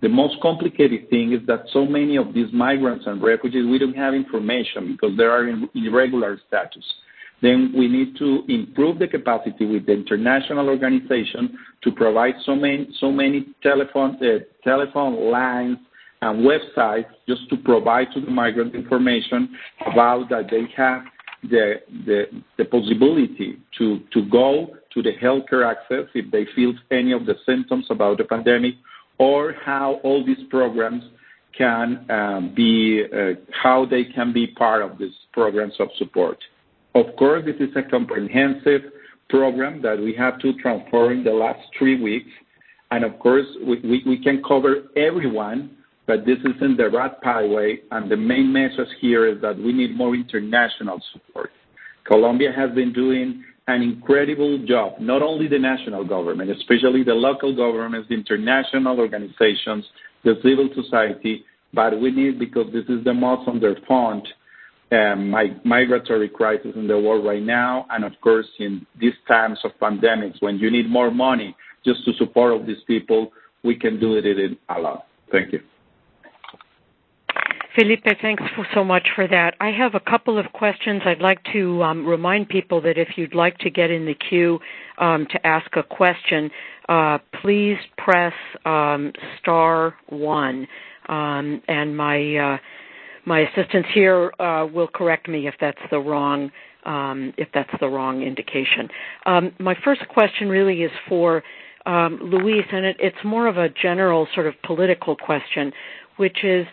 The 0.00 0.08
most 0.08 0.40
complicated 0.40 1.10
thing 1.10 1.32
is 1.32 1.40
that 1.46 1.64
so 1.72 1.84
many 1.84 2.16
of 2.16 2.32
these 2.34 2.52
migrants 2.52 3.04
and 3.06 3.22
refugees, 3.22 3.66
we 3.66 3.78
don't 3.78 3.96
have 3.96 4.14
information 4.14 4.92
because 4.92 5.16
they 5.16 5.24
are 5.24 5.48
in 5.48 5.68
irregular 5.74 6.40
status 6.46 6.84
then 7.40 7.72
we 7.76 7.86
need 7.88 8.16
to 8.18 8.42
improve 8.48 8.98
the 8.98 9.06
capacity 9.06 9.64
with 9.64 9.86
the 9.86 9.92
international 9.92 10.68
organization 10.68 11.56
to 11.82 11.92
provide 11.92 12.34
so 12.44 12.54
many, 12.54 12.88
so 12.98 13.12
many 13.12 13.46
telephone, 13.62 14.16
uh, 14.16 14.38
telephone 14.64 15.30
lines 15.30 15.78
and 16.20 16.44
websites 16.44 17.06
just 17.28 17.48
to 17.48 17.56
provide 17.56 18.08
to 18.12 18.20
the 18.20 18.30
migrant 18.30 18.74
information 18.74 19.56
about 19.86 20.28
that 20.30 20.48
they 20.50 20.64
have 20.76 21.02
the, 21.44 21.74
the, 22.06 22.24
the 22.56 22.64
possibility 22.64 23.58
to, 23.78 24.00
to 24.12 24.28
go 24.28 24.76
to 24.92 25.02
the 25.02 25.12
healthcare 25.22 25.70
access 25.70 26.08
if 26.14 26.30
they 26.32 26.46
feel 26.56 26.72
any 26.90 27.12
of 27.12 27.26
the 27.26 27.34
symptoms 27.46 27.86
about 27.90 28.18
the 28.18 28.24
pandemic 28.24 28.74
or 29.18 29.54
how 29.64 30.00
all 30.02 30.24
these 30.24 30.44
programs 30.50 31.04
can 31.56 32.08
um, 32.10 32.52
be, 32.54 33.04
uh, 33.12 33.34
how 33.62 33.84
they 33.84 34.04
can 34.04 34.32
be 34.32 34.46
part 34.46 34.82
of 34.82 34.98
these 34.98 35.14
programs 35.32 35.74
of 35.78 35.88
support. 35.98 36.38
Of 36.94 37.16
course, 37.16 37.44
this 37.44 37.56
is 37.56 37.74
a 37.76 37.82
comprehensive 37.88 38.82
program 39.28 39.82
that 39.82 39.98
we 39.98 40.14
have 40.14 40.38
to 40.40 40.52
transform 40.54 41.12
in 41.12 41.24
the 41.24 41.32
last 41.32 41.60
three 41.78 42.00
weeks. 42.00 42.30
And 42.90 43.04
of 43.04 43.18
course, 43.18 43.46
we, 43.66 44.20
can 44.22 44.42
cover 44.42 44.84
everyone, 44.96 45.76
but 46.06 46.24
this 46.24 46.38
isn't 46.38 46.78
the 46.78 46.88
right 46.88 47.20
pathway. 47.20 47.80
And 47.90 48.10
the 48.10 48.16
main 48.16 48.52
message 48.52 48.88
here 49.00 49.26
is 49.26 49.40
that 49.42 49.58
we 49.58 49.72
need 49.72 49.96
more 49.96 50.14
international 50.14 51.00
support. 51.12 51.50
Colombia 52.04 52.50
has 52.56 52.70
been 52.74 52.92
doing 52.92 53.44
an 53.66 53.82
incredible 53.82 54.64
job, 54.66 54.94
not 54.98 55.20
only 55.20 55.46
the 55.46 55.58
national 55.58 56.02
government, 56.02 56.50
especially 56.50 57.04
the 57.04 57.12
local 57.12 57.54
governments, 57.54 58.08
the 58.08 58.14
international 58.14 58.98
organizations, 58.98 59.84
the 60.24 60.34
civil 60.42 60.70
society, 60.74 61.44
but 61.74 62.00
we 62.00 62.10
need, 62.10 62.38
because 62.38 62.72
this 62.72 62.86
is 62.88 63.04
the 63.04 63.12
most 63.12 63.46
underfunded 63.46 64.26
migratory 64.90 66.28
crisis 66.28 66.72
in 66.74 66.86
the 66.86 66.98
world 66.98 67.24
right 67.24 67.42
now, 67.42 67.86
and 67.90 68.04
of 68.04 68.12
course, 68.20 68.46
in 68.58 68.86
these 68.98 69.14
times 69.26 69.58
of 69.64 69.72
pandemics, 69.80 70.40
when 70.40 70.58
you 70.58 70.70
need 70.70 70.88
more 70.88 71.10
money 71.10 71.54
just 71.84 72.04
to 72.04 72.12
support 72.14 72.52
all 72.52 72.64
these 72.64 72.82
people, 72.86 73.32
we 73.62 73.76
can 73.76 74.00
do 74.00 74.16
it 74.16 74.24
in 74.24 74.56
lot. 74.68 75.06
Thank 75.30 75.52
you. 75.52 75.60
Felipe, 77.78 78.02
thanks 78.20 78.42
so 78.74 78.82
much 78.82 79.06
for 79.14 79.28
that. 79.28 79.54
I 79.60 79.70
have 79.70 79.94
a 79.94 80.00
couple 80.00 80.36
of 80.36 80.46
questions. 80.52 81.02
I'd 81.04 81.20
like 81.20 81.38
to 81.52 81.80
um, 81.84 82.04
remind 82.04 82.48
people 82.48 82.80
that 82.80 82.98
if 82.98 83.10
you'd 83.16 83.36
like 83.36 83.56
to 83.58 83.70
get 83.70 83.90
in 83.90 84.04
the 84.04 84.14
queue 84.14 84.58
um, 84.98 85.28
to 85.30 85.46
ask 85.46 85.70
a 85.76 85.84
question, 85.84 86.50
uh, 86.88 87.18
please 87.40 87.76
press 87.96 88.32
um, 88.64 89.12
star 89.40 89.94
one. 90.08 90.66
And 91.08 91.96
my 91.96 92.36
uh, 92.36 92.58
my 93.28 93.40
assistants 93.40 93.88
here 93.92 94.32
uh, 94.40 94.66
will 94.72 94.88
correct 94.88 95.28
me 95.28 95.46
if 95.46 95.54
that's 95.60 95.78
the 95.90 95.98
wrong 95.98 96.50
um, 96.86 97.34
if 97.36 97.48
that's 97.52 97.70
the 97.80 97.86
wrong 97.86 98.22
indication. 98.22 98.88
Um, 99.26 99.52
my 99.58 99.74
first 99.84 100.00
question 100.08 100.48
really 100.48 100.82
is 100.82 100.90
for 101.06 101.42
um, 101.84 102.18
Luis, 102.22 102.64
and 102.72 102.86
it, 102.86 102.96
it's 102.98 103.16
more 103.24 103.46
of 103.46 103.58
a 103.58 103.68
general 103.68 104.26
sort 104.34 104.46
of 104.46 104.54
political 104.64 105.14
question, 105.14 105.70
which 106.16 106.38
is 106.44 106.66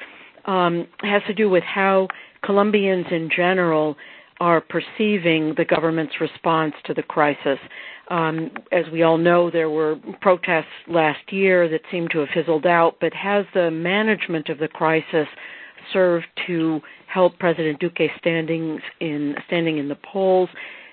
um, 0.45 0.87
has 1.01 1.21
to 1.27 1.33
do 1.33 1.49
with 1.49 1.63
how 1.63 2.07
Colombians 2.45 3.07
in 3.11 3.29
general 3.35 3.97
are 4.39 4.61
perceiving 4.61 5.53
the 5.57 5.65
government's 5.65 6.13
response 6.21 6.73
to 6.85 6.93
the 6.93 7.03
crisis. 7.03 7.59
Um, 8.09 8.51
as 8.71 8.85
we 8.93 9.03
all 9.03 9.17
know, 9.17 9.49
there 9.51 9.69
were 9.69 9.95
protests 10.21 10.65
last 10.87 11.31
year 11.31 11.67
that 11.67 11.81
seemed 11.91 12.11
to 12.11 12.19
have 12.19 12.29
fizzled 12.33 12.65
out, 12.65 12.97
but 13.01 13.13
has 13.13 13.45
the 13.53 13.71
management 13.71 14.49
of 14.49 14.59
the 14.59 14.67
crisis 14.67 15.27
serve 15.91 16.23
to 16.47 16.81
help 17.07 17.37
President 17.39 17.79
Duque 17.79 18.09
standing 18.19 18.79
in 18.99 19.35
standing 19.47 19.77
in 19.77 19.87
the 19.87 19.97
polls? 20.11 20.49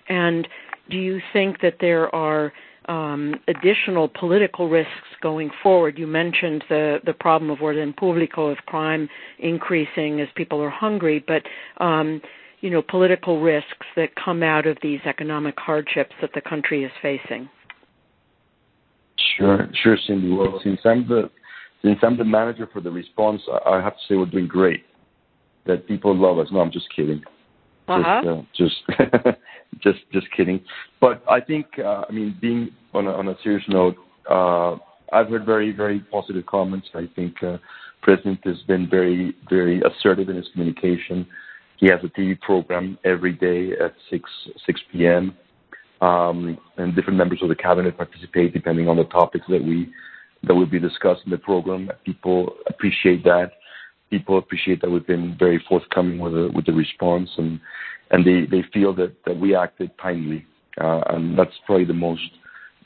And 0.09 0.47
do 0.91 0.97
you 0.97 1.21
think 1.33 1.61
that 1.61 1.77
there 1.81 2.13
are 2.15 2.53
um, 2.89 3.35
additional 3.49 4.09
political 4.09 4.69
risks 4.69 4.91
going 5.23 5.51
forward? 5.63 5.99
You 5.99 6.07
mentioned 6.07 6.65
the 6.69 6.99
the 7.05 7.15
problem 7.15 7.51
of 7.51 7.61
orden 7.63 7.93
público, 7.93 8.51
of 8.51 8.59
crime 8.67 9.09
increasing 9.39 10.21
as 10.21 10.29
people 10.35 10.61
are 10.61 10.71
hungry, 10.71 11.25
but 11.27 11.43
um, 11.85 12.21
you 12.61 12.71
know 12.71 12.83
political 12.83 13.41
risks 13.41 13.87
that 13.97 14.11
come 14.23 14.43
out 14.43 14.67
of 14.67 14.77
these 14.83 15.01
economic 15.07 15.55
hardships 15.59 16.13
that 16.21 16.31
the 16.35 16.41
country 16.41 16.85
is 16.85 16.93
facing. 17.01 17.49
Sure, 19.37 19.69
sure, 19.83 19.97
Cindy. 20.07 20.31
Well, 20.33 20.61
since 20.63 20.81
I'm 20.85 21.07
the 21.07 21.31
since 21.83 21.99
I'm 22.03 22.17
the 22.17 22.25
manager 22.25 22.69
for 22.73 22.81
the 22.81 22.91
response, 22.91 23.43
I 23.67 23.81
have 23.81 23.95
to 23.95 24.01
say 24.09 24.17
we're 24.17 24.27
doing 24.27 24.47
great. 24.47 24.85
That 25.67 25.87
people 25.87 26.17
love 26.17 26.39
us. 26.39 26.49
No, 26.51 26.61
I'm 26.61 26.73
just 26.73 26.87
kidding. 26.95 27.23
Uh-huh. 27.89 28.43
Just, 28.57 28.73
uh, 28.99 29.05
just, 29.05 29.39
just, 29.83 29.99
just 30.13 30.27
kidding. 30.37 30.61
But 31.01 31.23
I 31.29 31.41
think, 31.41 31.67
uh, 31.79 32.05
I 32.09 32.13
mean, 32.13 32.37
being 32.41 32.71
on 32.95 33.07
a, 33.07 33.13
on 33.13 33.29
a 33.29 33.35
serious 33.43 33.65
note, 33.69 33.97
uh, 34.31 34.77
I've 35.13 35.29
heard 35.29 35.45
very, 35.45 35.73
very 35.73 36.01
positive 36.01 36.47
comments. 36.47 36.89
I 36.95 37.09
think 37.15 37.43
uh, 37.43 37.59
President 38.01 38.41
has 38.45 38.61
been 38.67 38.89
very, 38.89 39.37
very 39.49 39.83
assertive 39.83 40.29
in 40.29 40.37
his 40.37 40.49
communication. 40.53 41.27
He 41.79 41.89
has 41.89 42.01
a 42.03 42.09
TV 42.09 42.41
program 42.41 42.99
every 43.05 43.33
day 43.33 43.73
at 43.73 43.95
6 44.11 44.31
6 44.67 44.81
p.m. 44.93 45.35
Um, 46.01 46.59
and 46.77 46.95
different 46.95 47.19
members 47.19 47.41
of 47.43 47.49
the 47.49 47.55
cabinet 47.55 47.97
participate 47.97 48.53
depending 48.53 48.89
on 48.89 48.97
the 48.97 49.05
topics 49.05 49.47
that 49.49 49.63
we 49.63 49.93
that 50.45 50.55
will 50.55 50.67
be 50.67 50.79
discussed 50.79 51.23
in 51.25 51.31
the 51.31 51.39
program. 51.39 51.91
People 52.05 52.55
appreciate 52.67 53.23
that. 53.25 53.53
People 54.11 54.39
appreciate 54.39 54.81
that 54.83 54.91
we've 54.91 55.07
been 55.07 55.37
very 55.39 55.63
forthcoming 55.69 56.19
with 56.19 56.33
the 56.33 56.51
with 56.55 56.67
the 56.67 56.73
response, 56.73 57.31
and 57.39 57.61
and 58.11 58.27
they 58.27 58.63
feel 58.73 58.95
that 58.95 59.15
we 59.41 59.55
acted 59.55 59.91
timely, 60.01 60.45
uh, 60.81 61.01
and 61.09 61.39
that's 61.39 61.55
probably 61.67 61.87
the 61.87 61.95
most 61.95 62.23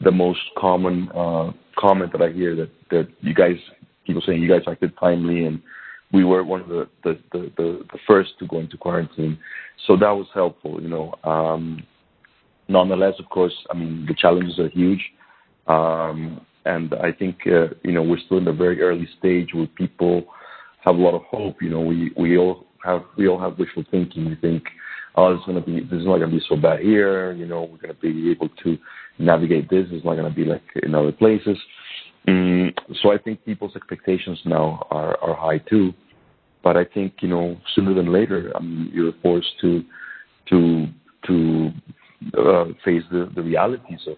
the 0.01 0.13
most 0.13 0.41
common 0.57 1.09
uh, 1.15 1.51
comment 1.79 2.13
that 2.13 2.23
I 2.23 2.31
hear 2.31 2.55
that 2.91 3.09
you 3.21 3.35
guys 3.35 3.57
people 4.07 4.23
saying 4.25 4.41
you 4.41 4.49
guys 4.49 4.63
acted 4.69 4.93
timely 4.99 5.47
and 5.47 5.61
we 6.13 6.23
were 6.25 6.45
one 6.45 6.61
of 6.61 6.69
the 6.69 7.85
first 8.07 8.39
to 8.39 8.47
go 8.47 8.61
into 8.61 8.77
quarantine, 8.77 9.39
so 9.87 9.97
that 9.97 10.11
was 10.11 10.29
helpful, 10.33 10.81
you 10.81 10.89
know. 10.89 11.15
Um, 11.25 11.83
nonetheless, 12.69 13.15
of 13.19 13.29
course, 13.29 13.55
I 13.71 13.75
mean 13.75 14.07
the 14.07 14.15
challenges 14.15 14.59
are 14.59 14.69
huge. 14.69 15.05
Um, 16.67 16.91
and 16.93 16.95
I 16.95 17.13
think 17.13 17.39
uh, 17.47 17.69
you 17.83 17.93
know 17.93 18.03
we're 18.03 18.19
still 18.19 18.39
in 18.39 18.49
a 18.49 18.53
very 18.53 18.81
early 18.83 19.09
stage 19.19 19.51
where 19.53 19.67
people 19.67 20.27
have 20.85 20.97
a 20.97 20.99
lot 20.99 21.15
of 21.15 21.23
hope. 21.23 21.57
You 21.61 21.71
know, 21.71 21.81
we 21.81 22.13
we 22.17 22.37
all 22.37 22.67
have 22.85 23.03
we 23.17 23.29
all 23.29 23.41
have 23.41 23.59
wishful 23.59 23.85
thinking. 23.91 24.27
We 24.27 24.37
think, 24.37 24.65
oh, 25.17 25.35
is 25.35 25.41
gonna 25.47 25.61
be 25.61 25.81
this 25.81 26.01
is 26.01 26.07
not 26.07 26.19
gonna 26.19 26.33
be 26.33 26.43
so 26.49 26.57
bad 26.57 26.81
here. 26.81 27.33
You 27.33 27.47
know, 27.47 27.65
we're 27.65 27.79
gonna 27.79 27.95
be 27.95 28.31
able 28.31 28.49
to 28.65 28.79
navigate 29.19 29.71
this. 29.71 29.87
It's 29.91 30.05
not 30.05 30.17
gonna 30.17 30.31
be 30.31 30.45
like 30.45 30.63
in 30.83 30.95
other 30.95 31.13
places. 31.13 31.59
Mm, 32.29 32.73
so 33.03 33.13
I 33.13 33.19
think 33.19 33.45
people's 33.45 33.77
expectations 33.77 34.41
now 34.45 34.87
are 34.91 35.17
are 35.23 35.35
high 35.35 35.59
too. 35.59 35.93
But 36.63 36.77
I 36.77 36.85
think 36.85 37.15
you 37.21 37.29
know 37.29 37.57
sooner 37.75 37.95
than 37.95 38.13
later, 38.13 38.53
I 38.55 38.61
you're 38.93 39.13
forced 39.23 39.53
to 39.61 39.85
to 40.51 40.87
to 41.27 41.71
uh, 42.39 42.65
face 42.85 43.03
the, 43.11 43.31
the 43.35 43.43
realities 43.43 44.01
of 44.07 44.17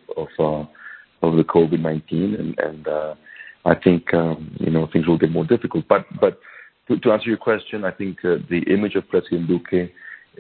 of, 1.22 1.36
the 1.36 1.44
COVID 1.44 1.80
nineteen, 1.80 2.34
and, 2.34 2.58
and 2.58 2.88
uh, 2.88 3.14
I 3.64 3.74
think 3.74 4.12
um, 4.14 4.56
you 4.60 4.70
know 4.70 4.88
things 4.92 5.06
will 5.06 5.18
get 5.18 5.30
more 5.30 5.44
difficult. 5.44 5.86
But 5.88 6.06
to, 6.88 7.12
answer 7.12 7.28
your 7.28 7.36
question, 7.38 7.84
I 7.84 7.90
think 7.90 8.18
uh, 8.24 8.36
the 8.48 8.62
image 8.72 8.94
of 8.94 9.08
President 9.08 9.46
Duque 9.48 9.90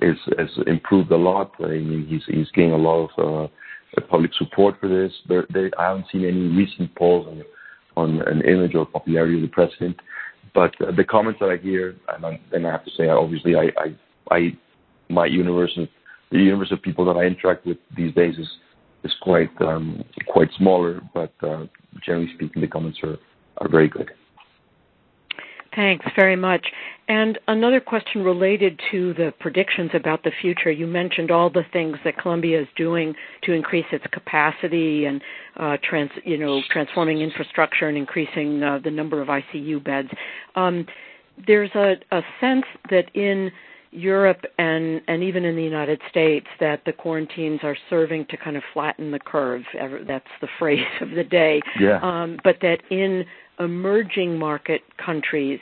is 0.00 0.16
has 0.38 0.48
improved 0.66 1.10
a 1.10 1.16
lot. 1.16 1.52
I 1.60 1.68
mean, 1.68 2.06
he's 2.08 2.22
he's 2.26 2.50
getting 2.52 2.72
a 2.72 2.76
lot 2.76 3.10
of 3.16 3.44
uh, 3.44 4.00
public 4.08 4.32
support 4.34 4.76
for 4.80 4.88
this. 4.88 5.12
I 5.78 5.84
haven't 5.84 6.06
seen 6.12 6.24
any 6.24 6.48
recent 6.56 6.94
polls 6.94 7.26
on, 7.26 7.42
on 7.96 8.28
an 8.28 8.42
image 8.42 8.74
or 8.74 8.86
popularity 8.86 9.36
of 9.36 9.42
the 9.42 9.48
president. 9.48 10.00
But 10.54 10.74
the 10.96 11.04
comments 11.04 11.40
that 11.40 11.50
I 11.50 11.56
hear, 11.56 11.94
and, 12.08 12.24
I, 12.66 12.70
have 12.70 12.84
to 12.84 12.90
say, 12.96 13.08
obviously, 13.08 13.54
I, 13.54 13.70
I, 13.78 14.34
I 14.34 14.56
my 15.08 15.26
universe, 15.26 15.78
the 16.30 16.38
universe 16.38 16.72
of 16.72 16.82
people 16.82 17.04
that 17.06 17.16
I 17.16 17.24
interact 17.24 17.66
with 17.66 17.78
these 17.96 18.14
days 18.14 18.36
is 18.38 18.48
is 19.04 19.14
quite 19.22 19.50
um, 19.60 20.04
quite 20.26 20.48
smaller. 20.56 21.00
But 21.14 21.32
uh, 21.42 21.66
generally 22.04 22.32
speaking, 22.34 22.62
the 22.62 22.68
comments 22.68 22.98
are 23.02 23.18
very 23.68 23.88
good. 23.88 24.10
Thanks 25.74 26.06
very 26.16 26.36
much. 26.36 26.66
And 27.08 27.38
another 27.46 27.80
question 27.80 28.24
related 28.24 28.80
to 28.90 29.14
the 29.14 29.32
predictions 29.38 29.90
about 29.94 30.24
the 30.24 30.32
future. 30.42 30.70
You 30.70 30.86
mentioned 30.86 31.30
all 31.30 31.50
the 31.50 31.64
things 31.72 31.96
that 32.04 32.18
Colombia 32.18 32.62
is 32.62 32.68
doing 32.76 33.14
to 33.44 33.52
increase 33.52 33.86
its 33.92 34.04
capacity 34.12 35.04
and 35.04 35.22
uh, 35.56 35.76
trans, 35.82 36.10
you 36.24 36.36
know, 36.36 36.60
transforming 36.70 37.20
infrastructure 37.20 37.88
and 37.88 37.96
increasing 37.96 38.62
uh, 38.62 38.80
the 38.82 38.90
number 38.90 39.22
of 39.22 39.28
ICU 39.28 39.82
beds. 39.84 40.08
Um, 40.56 40.86
there's 41.46 41.70
a 41.74 42.22
sense 42.40 42.64
that 42.90 43.14
in 43.14 43.50
Europe 43.90 44.44
and 44.58 45.00
and 45.08 45.22
even 45.22 45.44
in 45.44 45.56
the 45.56 45.62
United 45.62 46.00
States 46.10 46.46
that 46.60 46.82
the 46.84 46.92
quarantines 46.92 47.60
are 47.62 47.76
serving 47.88 48.26
to 48.30 48.36
kind 48.36 48.56
of 48.56 48.62
flatten 48.72 49.10
the 49.10 49.18
curve. 49.18 49.62
That's 50.06 50.26
the 50.40 50.48
phrase 50.58 50.84
of 51.00 51.10
the 51.10 51.24
day. 51.24 51.60
Yeah. 51.80 52.00
Um, 52.02 52.38
but 52.44 52.56
that 52.62 52.78
in 52.90 53.24
emerging 53.58 54.38
market 54.38 54.82
countries, 55.04 55.60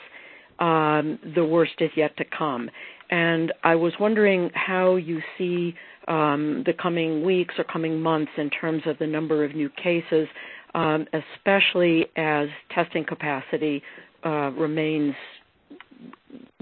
um, 0.58 1.18
the 1.34 1.44
worst 1.44 1.74
is 1.80 1.90
yet 1.96 2.16
to 2.16 2.24
come. 2.36 2.70
And 3.10 3.52
I 3.62 3.74
was 3.76 3.92
wondering 4.00 4.50
how 4.54 4.96
you 4.96 5.20
see 5.38 5.74
um, 6.08 6.62
the 6.66 6.72
coming 6.72 7.24
weeks 7.24 7.54
or 7.58 7.64
coming 7.64 8.00
months 8.00 8.32
in 8.36 8.50
terms 8.50 8.82
of 8.86 8.98
the 8.98 9.06
number 9.06 9.44
of 9.44 9.54
new 9.54 9.70
cases, 9.70 10.26
um, 10.74 11.06
especially 11.12 12.06
as 12.16 12.48
testing 12.74 13.04
capacity 13.04 13.82
uh, 14.24 14.50
remains 14.52 15.14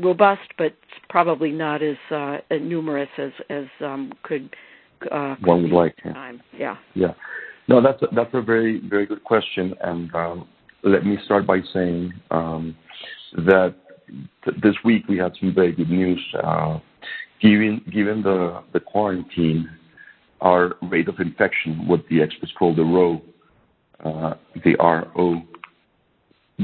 robust, 0.00 0.48
but 0.58 0.74
probably 1.08 1.50
not 1.50 1.82
as 1.82 1.96
uh, 2.10 2.38
numerous 2.50 3.08
as 3.18 3.32
as 3.50 3.66
um, 3.80 4.12
could 4.22 4.54
uh, 5.10 5.36
one 5.42 5.62
would 5.62 5.72
like. 5.72 5.96
Time. 6.02 6.40
Yeah. 6.56 6.76
Yeah. 6.94 7.14
No, 7.68 7.80
that's 7.80 8.02
a, 8.02 8.06
that's 8.14 8.34
a 8.34 8.42
very 8.42 8.80
very 8.88 9.06
good 9.06 9.24
question, 9.24 9.74
and 9.82 10.14
um, 10.14 10.48
let 10.82 11.04
me 11.06 11.18
start 11.24 11.46
by 11.46 11.60
saying 11.72 12.12
um, 12.30 12.76
that 13.32 13.74
th- 14.44 14.56
this 14.62 14.74
week 14.84 15.04
we 15.08 15.16
had 15.16 15.32
some 15.40 15.54
very 15.54 15.72
good 15.72 15.90
news. 15.90 16.20
Uh, 16.42 16.78
given 17.40 17.80
given 17.92 18.22
the 18.22 18.62
the 18.72 18.80
quarantine, 18.80 19.68
our 20.40 20.74
rate 20.82 21.08
of 21.08 21.18
infection, 21.20 21.86
what 21.88 22.04
the 22.10 22.20
experts 22.20 22.52
call 22.58 22.74
the 22.74 22.82
RO, 22.82 23.22
uh, 24.04 24.34
the 24.64 24.76
RO, 24.78 25.42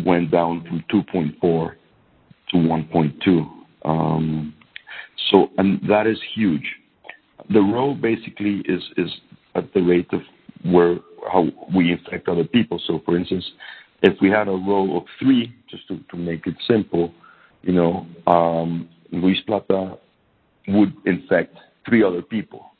went 0.04 0.30
down 0.30 0.64
from 0.68 0.84
2.4 0.92 1.74
to 2.50 2.56
1.2. 2.56 3.88
Um, 3.88 4.54
so, 5.30 5.50
and 5.58 5.80
that 5.88 6.06
is 6.06 6.18
huge. 6.34 6.64
The 7.50 7.60
RO 7.60 7.94
basically 7.94 8.62
is 8.66 8.82
is 8.96 9.10
at 9.54 9.72
the 9.74 9.80
rate 9.80 10.08
of 10.12 10.20
where 10.64 10.98
how 11.32 11.48
we 11.74 11.92
infect 11.92 12.28
other 12.28 12.44
people. 12.44 12.80
So, 12.86 13.00
for 13.04 13.16
instance, 13.16 13.44
if 14.02 14.14
we 14.20 14.30
had 14.30 14.48
a 14.48 14.52
RO 14.52 14.96
of 14.96 15.04
three, 15.18 15.54
just 15.68 15.82
to, 15.88 16.16
make 16.16 16.46
it 16.46 16.54
simple, 16.66 17.12
you 17.62 17.72
know, 17.72 18.06
um, 18.26 18.88
Luis 19.12 19.38
Plata 19.46 19.98
would 20.68 20.92
infect 21.06 21.56
three 21.86 22.02
other 22.02 22.22
people, 22.22 22.70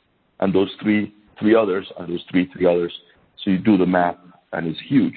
and 0.40 0.54
those 0.54 0.70
three 0.82 1.14
three 1.38 1.54
others, 1.54 1.90
and 1.98 2.12
those 2.12 2.24
three 2.30 2.50
three 2.52 2.66
others. 2.66 2.92
So 3.42 3.50
you 3.50 3.58
do 3.58 3.76
the 3.76 3.86
math, 3.86 4.16
and 4.52 4.66
it's 4.66 4.80
huge. 4.88 5.16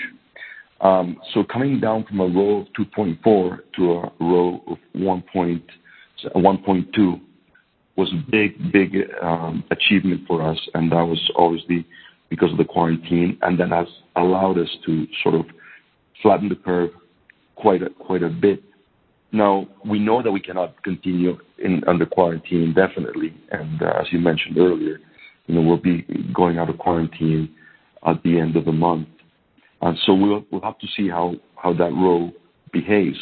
Um, 0.82 1.17
so 1.34 1.43
coming 1.43 1.80
down 1.80 2.03
from 2.05 2.19
a 2.19 2.28
row 2.28 2.61
of 2.61 2.67
2.4 2.78 3.59
to 3.78 3.91
a 3.91 4.11
row 4.19 4.61
of 4.67 4.78
1.2 4.95 7.21
was 7.95 8.11
a 8.11 8.32
big, 8.32 8.71
big 8.71 8.95
um, 9.21 9.63
achievement 9.71 10.21
for 10.28 10.41
us, 10.41 10.57
and 10.74 10.91
that 10.91 11.03
was 11.03 11.19
obviously 11.38 11.86
because 12.30 12.51
of 12.51 12.57
the 12.57 12.65
quarantine, 12.65 13.38
and 13.43 13.59
that 13.59 13.69
has 13.69 13.88
allowed 14.15 14.57
us 14.57 14.69
to 14.86 15.05
sort 15.21 15.36
of 15.36 15.45
flatten 16.21 16.49
the 16.49 16.55
curve 16.55 16.89
quite 17.55 17.84
a, 17.84 17.89
quite 17.89 18.24
a 18.24 18.30
bit. 18.30 18.63
Now 19.32 19.67
we 19.86 19.99
know 19.99 20.21
that 20.21 20.32
we 20.32 20.39
cannot 20.39 20.82
continue 20.84 21.38
in 21.59 21.84
under 21.88 22.05
quarantine 22.05 22.63
indefinitely, 22.63 23.34
and 23.51 23.82
uh, 23.82 23.93
as 23.99 24.07
you 24.11 24.19
mentioned 24.19 24.57
earlier, 24.57 24.99
you 25.47 25.55
know 25.55 25.61
we'll 25.61 25.78
be 25.78 26.05
going 26.34 26.57
out 26.57 26.69
of 26.69 26.78
quarantine 26.78 27.53
at 28.05 28.21
the 28.24 28.39
end 28.39 28.55
of 28.55 28.65
the 28.65 28.71
month. 28.71 29.07
And 29.84 29.97
so 30.05 30.13
we'll, 30.13 30.61
have 30.61 30.79
to 30.79 30.88
see 30.95 31.09
how, 31.09 31.36
that 31.61 31.91
RO 31.91 32.31
behaves, 32.71 33.17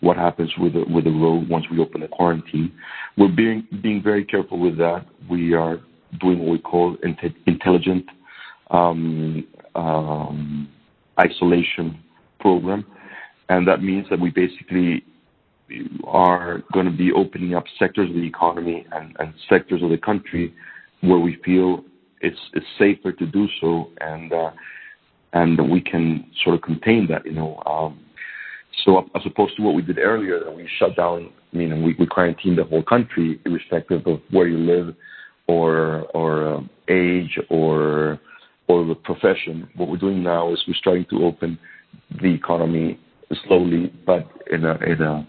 what 0.00 0.16
happens 0.16 0.50
with 0.58 0.74
the, 0.74 0.84
with 0.88 1.04
the 1.04 1.10
RO 1.10 1.44
once 1.50 1.66
we 1.70 1.80
open 1.80 2.02
the 2.02 2.08
quarantine. 2.08 2.72
We're 3.18 3.34
being, 3.34 3.66
very 4.02 4.24
careful 4.24 4.60
with 4.60 4.78
that. 4.78 5.06
We 5.28 5.54
are 5.54 5.80
doing 6.20 6.38
what 6.38 6.52
we 6.52 6.58
call 6.60 6.96
intelligent 7.46 8.06
um, 8.70 9.44
um, 9.74 10.68
isolation 11.18 11.98
program, 12.38 12.86
and 13.48 13.66
that 13.66 13.82
means 13.82 14.06
that 14.10 14.20
we 14.20 14.30
basically 14.30 15.04
are 16.06 16.62
going 16.72 16.86
to 16.86 16.96
be 16.96 17.10
opening 17.10 17.54
up 17.56 17.64
sectors 17.76 18.08
of 18.08 18.14
the 18.14 18.26
economy 18.26 18.86
and, 18.92 19.34
sectors 19.48 19.82
of 19.82 19.90
the 19.90 19.98
country 19.98 20.54
where 21.00 21.18
we 21.18 21.38
feel 21.44 21.82
it's, 22.20 22.38
it's 22.52 22.66
safer 22.78 23.10
to 23.10 23.26
do 23.26 23.48
so, 23.60 23.90
and 24.00 24.32
uh, 24.32 24.50
and 25.34 25.70
we 25.70 25.80
can 25.80 26.24
sort 26.42 26.54
of 26.54 26.62
contain 26.62 27.06
that, 27.08 27.26
you 27.26 27.32
know. 27.32 27.60
Um, 27.66 28.00
so 28.84 29.10
as 29.14 29.22
opposed 29.26 29.56
to 29.56 29.62
what 29.62 29.74
we 29.74 29.82
did 29.82 29.98
earlier, 29.98 30.40
that 30.40 30.54
we 30.54 30.68
shut 30.78 30.96
down, 30.96 31.30
I 31.52 31.56
mean, 31.56 31.82
we, 31.82 31.94
we 31.98 32.06
quarantined 32.06 32.58
the 32.58 32.64
whole 32.64 32.82
country, 32.82 33.40
irrespective 33.44 34.06
of 34.06 34.20
where 34.30 34.48
you 34.48 34.58
live, 34.58 34.94
or 35.46 36.06
or 36.14 36.54
um, 36.54 36.70
age, 36.88 37.38
or 37.50 38.18
or 38.68 38.86
the 38.86 38.94
profession. 38.94 39.68
What 39.76 39.88
we're 39.88 39.96
doing 39.98 40.22
now 40.22 40.52
is 40.52 40.62
we're 40.66 40.74
starting 40.74 41.06
to 41.10 41.24
open 41.24 41.58
the 42.20 42.32
economy 42.32 42.98
slowly, 43.46 43.92
but 44.06 44.28
in 44.50 44.64
a 44.64 44.76
in 44.76 45.02
a 45.02 45.28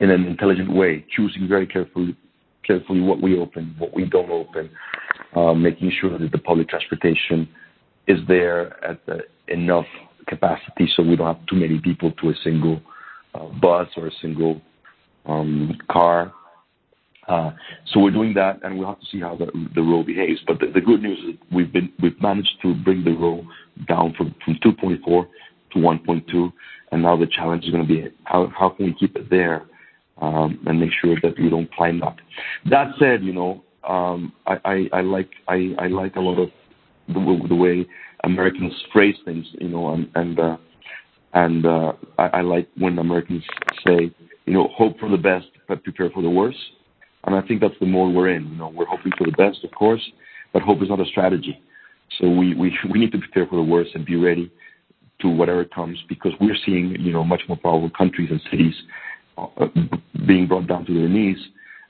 in 0.00 0.10
an 0.10 0.26
intelligent 0.26 0.72
way, 0.74 1.04
choosing 1.14 1.48
very 1.48 1.66
carefully 1.66 2.16
carefully 2.64 3.00
what 3.00 3.20
we 3.20 3.38
open, 3.38 3.74
what 3.78 3.94
we 3.94 4.04
don't 4.04 4.30
open, 4.30 4.68
uh, 5.34 5.54
making 5.54 5.90
sure 6.00 6.18
that 6.18 6.30
the 6.30 6.38
public 6.38 6.68
transportation 6.68 7.48
is 8.08 8.18
there 8.26 8.82
at 8.84 9.00
enough 9.48 9.86
capacity 10.26 10.90
so 10.94 11.02
we 11.02 11.16
don't 11.16 11.36
have 11.36 11.46
too 11.46 11.56
many 11.56 11.78
people 11.80 12.10
to 12.12 12.30
a 12.30 12.34
single 12.42 12.80
uh, 13.34 13.46
bus 13.60 13.88
or 13.96 14.08
a 14.08 14.12
single 14.20 14.60
um, 15.26 15.76
car. 15.90 16.32
Uh, 17.28 17.50
so 17.92 18.00
we're 18.00 18.10
doing 18.10 18.32
that, 18.32 18.58
and 18.62 18.78
we'll 18.78 18.88
have 18.88 18.98
to 19.00 19.06
see 19.12 19.20
how 19.20 19.36
the, 19.36 19.46
the 19.74 19.82
RO 19.82 20.02
behaves. 20.02 20.40
But 20.46 20.60
the, 20.60 20.80
good 20.80 21.02
news 21.02 21.18
is 21.28 21.34
we've 21.52 21.70
been 21.70 21.92
we've 22.02 22.20
managed 22.22 22.56
to 22.62 22.74
bring 22.74 23.04
the 23.04 23.12
RO 23.12 23.44
down 23.86 24.14
from 24.16 24.34
from 24.44 24.58
2.4 24.64 25.26
to 25.72 25.78
1.2, 25.78 26.52
and 26.90 27.02
now 27.02 27.16
the 27.18 27.26
challenge 27.26 27.64
is 27.64 27.70
going 27.70 27.86
to 27.86 27.88
be 27.88 28.08
how 28.24 28.50
how 28.58 28.70
can 28.70 28.86
we 28.86 28.94
keep 28.94 29.14
it 29.14 29.28
there 29.28 29.66
um, 30.22 30.58
and 30.66 30.80
make 30.80 30.90
sure 31.02 31.16
that 31.22 31.38
we 31.38 31.50
don't 31.50 31.70
climb 31.74 32.02
up. 32.02 32.16
That 32.70 32.92
said, 32.98 33.22
you 33.22 33.34
know, 33.34 33.62
um, 33.86 34.32
I, 34.46 35.00
like 35.02 35.30
I 35.48 35.88
like 35.88 36.16
a 36.16 36.20
lot 36.20 36.38
of 36.38 36.48
the, 37.08 37.46
the 37.48 37.54
way 37.54 37.86
Americans 38.24 38.72
phrase 38.92 39.16
things, 39.24 39.46
you 39.60 39.68
know, 39.68 39.92
and 39.92 40.08
and 40.14 40.38
uh, 40.38 40.56
and 41.34 41.66
uh, 41.66 41.92
I, 42.18 42.26
I 42.26 42.40
like 42.40 42.68
when 42.76 42.98
Americans 42.98 43.42
say, 43.86 44.10
you 44.46 44.52
know, 44.52 44.68
hope 44.76 44.98
for 44.98 45.08
the 45.08 45.16
best 45.16 45.46
but 45.68 45.84
prepare 45.84 46.10
for 46.10 46.22
the 46.22 46.30
worst. 46.30 46.58
And 47.24 47.34
I 47.34 47.42
think 47.42 47.60
that's 47.60 47.74
the 47.80 47.86
mode 47.86 48.14
we're 48.14 48.30
in. 48.30 48.46
You 48.48 48.56
know, 48.56 48.68
we're 48.68 48.86
hoping 48.86 49.12
for 49.18 49.24
the 49.24 49.32
best, 49.32 49.62
of 49.64 49.70
course, 49.72 50.02
but 50.52 50.62
hope 50.62 50.82
is 50.82 50.88
not 50.88 51.00
a 51.00 51.04
strategy. 51.06 51.60
So 52.18 52.28
we 52.28 52.54
we 52.54 52.76
we 52.90 52.98
need 52.98 53.12
to 53.12 53.18
prepare 53.18 53.46
for 53.46 53.56
the 53.56 53.62
worst 53.62 53.90
and 53.94 54.04
be 54.06 54.16
ready 54.16 54.50
to 55.20 55.28
whatever 55.28 55.64
comes 55.64 55.98
because 56.08 56.32
we're 56.40 56.56
seeing, 56.64 56.96
you 56.98 57.12
know, 57.12 57.24
much 57.24 57.42
more 57.48 57.58
powerful 57.58 57.90
countries 57.90 58.30
and 58.30 58.40
cities 58.50 58.74
uh, 59.36 59.66
being 60.26 60.46
brought 60.46 60.66
down 60.66 60.86
to 60.86 60.94
their 60.94 61.08
knees. 61.08 61.38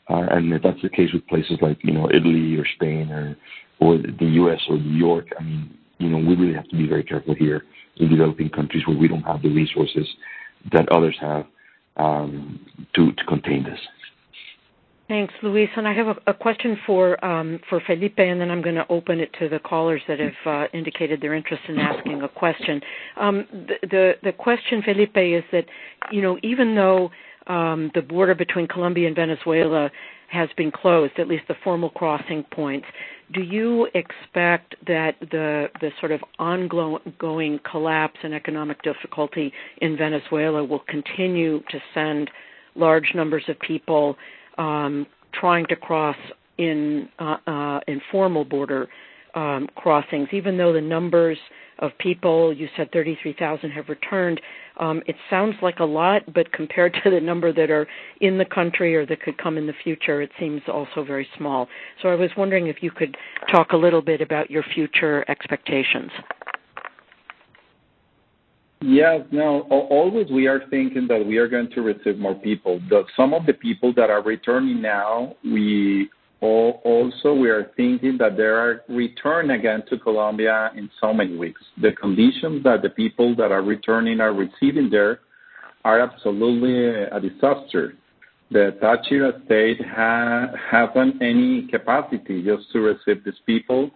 Uh, 0.09 0.27
and 0.31 0.53
that's 0.65 0.81
the 0.83 0.89
case 0.89 1.13
with 1.13 1.27
places 1.27 1.59
like, 1.61 1.79
you 1.83 1.93
know, 1.93 2.09
Italy 2.11 2.57
or 2.57 2.65
Spain 2.75 3.11
or 3.13 3.37
or 3.81 3.99
the 3.99 4.27
U.S. 4.27 4.61
or 4.69 4.77
New 4.77 4.97
York. 4.97 5.27
I 5.39 5.43
mean, 5.43 5.77
you 5.99 6.09
know, 6.09 6.19
we 6.19 6.35
really 6.37 6.55
have 6.55 6.69
to 6.69 6.77
be 6.77 6.87
very 6.87 7.03
careful 7.03 7.35
here 7.35 7.65
in 7.97 8.09
developing 8.09 8.49
countries 8.51 8.87
where 8.87 8.97
we 8.97 9.09
don't 9.09 9.23
have 9.23 9.43
the 9.43 9.51
resources 9.51 10.07
that 10.73 10.89
others 10.91 11.17
have 11.21 11.47
um, 11.97 12.61
to 12.95 13.13
to 13.13 13.25
contain 13.25 13.65
this. 13.65 13.81
Thanks, 15.09 15.33
Luis. 15.43 15.71
And 15.75 15.89
I 15.89 15.95
have 15.95 16.09
a, 16.09 16.17
a 16.27 16.35
question 16.35 16.79
for 16.87 17.23
um, 17.25 17.61
for 17.69 17.81
Felipe, 17.87 18.19
and 18.19 18.39
then 18.39 18.51
I'm 18.51 18.61
going 18.61 18.75
to 18.75 18.87
open 18.91 19.21
it 19.21 19.31
to 19.39 19.49
the 19.49 19.59
callers 19.59 20.03
that 20.07 20.21
have 20.21 20.33
uh, 20.47 20.67
indicated 20.75 21.23
their 21.23 21.35
interest 21.35 21.63
in 21.67 21.79
asking 21.79 22.21
a 22.23 22.29
question. 22.29 22.81
Um, 23.17 23.47
the, 23.51 23.89
the, 23.89 24.13
the 24.23 24.33
question, 24.33 24.83
Felipe, 24.83 25.17
is 25.17 25.43
that 25.51 25.65
you 26.13 26.21
know 26.21 26.39
even 26.43 26.75
though 26.75 27.11
um, 27.47 27.91
the 27.95 28.03
border 28.03 28.35
between 28.35 28.69
Colombia 28.69 29.07
and 29.07 29.17
Venezuela 29.17 29.91
has 30.29 30.51
been 30.59 30.71
closed, 30.71 31.15
at 31.19 31.27
least 31.27 31.45
the 31.49 31.57
formal 31.65 31.89
crossing 31.89 32.45
points. 32.53 32.87
Do 33.33 33.43
you 33.43 33.89
expect 33.95 34.75
that 34.87 35.17
the 35.21 35.69
the 35.81 35.91
sort 36.01 36.13
of 36.13 36.21
ongoing 36.39 37.61
collapse 37.71 38.19
and 38.23 38.33
economic 38.33 38.83
difficulty 38.83 39.53
in 39.83 39.97
Venezuela 39.97 40.65
will 40.65 40.83
continue 40.89 41.61
to 41.71 41.79
send 41.93 42.31
large 42.75 43.13
numbers 43.15 43.45
of 43.49 43.59
people 43.61 44.17
um, 44.57 45.07
trying 45.33 45.67
to 45.67 45.77
cross 45.77 46.17
in 46.57 47.09
uh, 47.19 47.37
uh, 47.47 47.81
informal 47.87 48.45
border 48.45 48.89
um, 49.39 49.69
crossings, 49.77 50.29
even 50.33 50.59
though 50.59 50.73
the 50.73 50.81
numbers 50.81 51.39
of 51.79 51.93
people, 51.99 52.53
you 52.53 52.67
said 52.77 52.91
33,000 52.93 53.71
have 53.71 53.89
returned. 53.89 54.41
Um, 54.81 55.01
it 55.07 55.15
sounds 55.31 55.55
like 55.63 55.79
a 55.79 55.85
lot, 55.85 56.23
but 56.35 56.51
compared 56.53 56.93
to 57.05 57.11
the 57.11 57.21
number 57.21 57.53
that 57.53 57.71
are 57.71 57.87
in 58.21 58.37
the 58.37 58.45
country 58.45 58.97
or 58.97 59.07
that 59.07 59.23
could 59.23 59.39
come 59.39 59.57
in 59.57 59.69
the 59.69 59.75
future, 59.85 60.21
it 60.21 60.31
seems 60.41 60.61
also 60.67 61.05
very 61.05 61.29
small. 61.37 61.69
So 62.03 62.09
I 62.09 62.17
was 62.17 62.31
wondering 62.37 62.67
if 62.67 62.79
you 62.81 62.91
could 62.91 63.17
talk 63.49 63.73
a 63.73 63.77
little 63.77 64.03
bit 64.03 64.21
about 64.21 64.51
your 64.51 64.65
future 64.75 65.25
expectations. 65.31 66.11
Yes, 68.81 69.23
no, 69.31 69.63
always 69.71 70.31
we 70.31 70.47
are 70.47 70.63
thinking 70.71 71.07
that 71.09 71.25
we 71.25 71.37
are 71.37 71.49
going 71.49 71.69
to 71.71 71.81
receive 71.81 72.19
more 72.19 72.37
people. 72.37 72.81
The, 72.89 73.03
some 73.17 73.35
of 73.35 73.45
the 73.47 73.53
people 73.53 73.93
that 73.95 74.09
are 74.09 74.23
returning 74.23 74.81
now, 74.81 75.35
we 75.45 76.09
also 76.41 77.35
we 77.35 77.51
are 77.51 77.71
thinking 77.77 78.17
that 78.19 78.37
they 78.37 78.45
are 78.45 78.83
return 78.89 79.51
again 79.51 79.83
to 79.91 79.99
Colombia 79.99 80.71
in 80.77 80.89
so 81.01 81.13
many 81.13 81.37
weeks. 81.37 81.61
The 81.81 81.93
conditions 81.93 82.63
that 82.65 82.83
the 82.83 82.91
people 82.91 83.35
that 83.37 83.51
are 83.51 83.63
returning 83.63 84.21
are 84.21 84.33
receiving 84.33 84.89
there 84.91 85.21
are 85.85 86.01
absolutely 86.01 86.87
a 86.87 87.21
disaster. 87.21 87.95
The 88.51 88.77
Táchira 88.83 89.45
state 89.45 89.85
ha, 89.85 90.47
hasn't 90.71 91.21
any 91.21 91.67
capacity 91.71 92.43
just 92.43 92.71
to 92.73 92.81
receive 92.81 93.25
these 93.25 93.35
people 93.45 93.91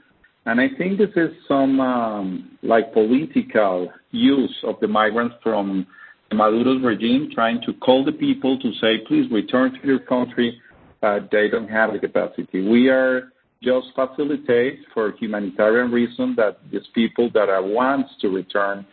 and 0.44 0.60
I 0.60 0.68
think 0.76 0.98
this 0.98 1.10
is 1.14 1.30
some 1.46 1.80
um, 1.80 2.58
like 2.62 2.92
political 2.92 3.92
use 4.10 4.56
of 4.64 4.76
the 4.80 4.88
migrants 4.88 5.36
from 5.42 5.86
the 6.30 6.36
Maduro's 6.36 6.82
regime, 6.82 7.30
trying 7.32 7.60
to 7.62 7.72
call 7.74 8.04
the 8.04 8.12
people 8.12 8.58
to 8.58 8.72
say, 8.80 8.98
please 9.06 9.30
return 9.30 9.72
to 9.72 9.86
your 9.86 10.00
country, 10.00 10.60
Uh, 11.02 11.18
they 11.32 11.48
don't 11.48 11.68
have 11.68 11.92
the 11.92 11.98
capacity. 11.98 12.66
We 12.68 12.88
are 12.88 13.32
just 13.62 13.88
facilitate 13.94 14.80
for 14.92 15.12
humanitarian 15.18 15.90
reasons 15.90 16.36
that 16.36 16.58
these 16.70 16.86
people 16.94 17.30
that 17.34 17.48
are 17.48 17.62
wants 17.62 18.10
to 18.20 18.28
return 18.28 18.86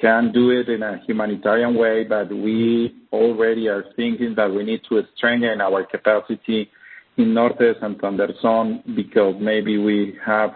can 0.00 0.32
do 0.32 0.50
it 0.50 0.68
in 0.68 0.82
a 0.82 1.00
humanitarian 1.06 1.76
way, 1.76 2.04
but 2.04 2.28
we 2.28 2.94
already 3.12 3.68
are 3.68 3.84
thinking 3.94 4.34
that 4.36 4.50
we 4.50 4.64
need 4.64 4.80
to 4.88 5.00
strengthen 5.16 5.60
our 5.60 5.84
capacity 5.84 6.68
in 7.16 7.34
Norte 7.34 7.76
Santander 7.80 8.32
zone 8.40 8.82
because 8.96 9.36
maybe 9.40 9.78
we 9.78 10.18
have 10.24 10.50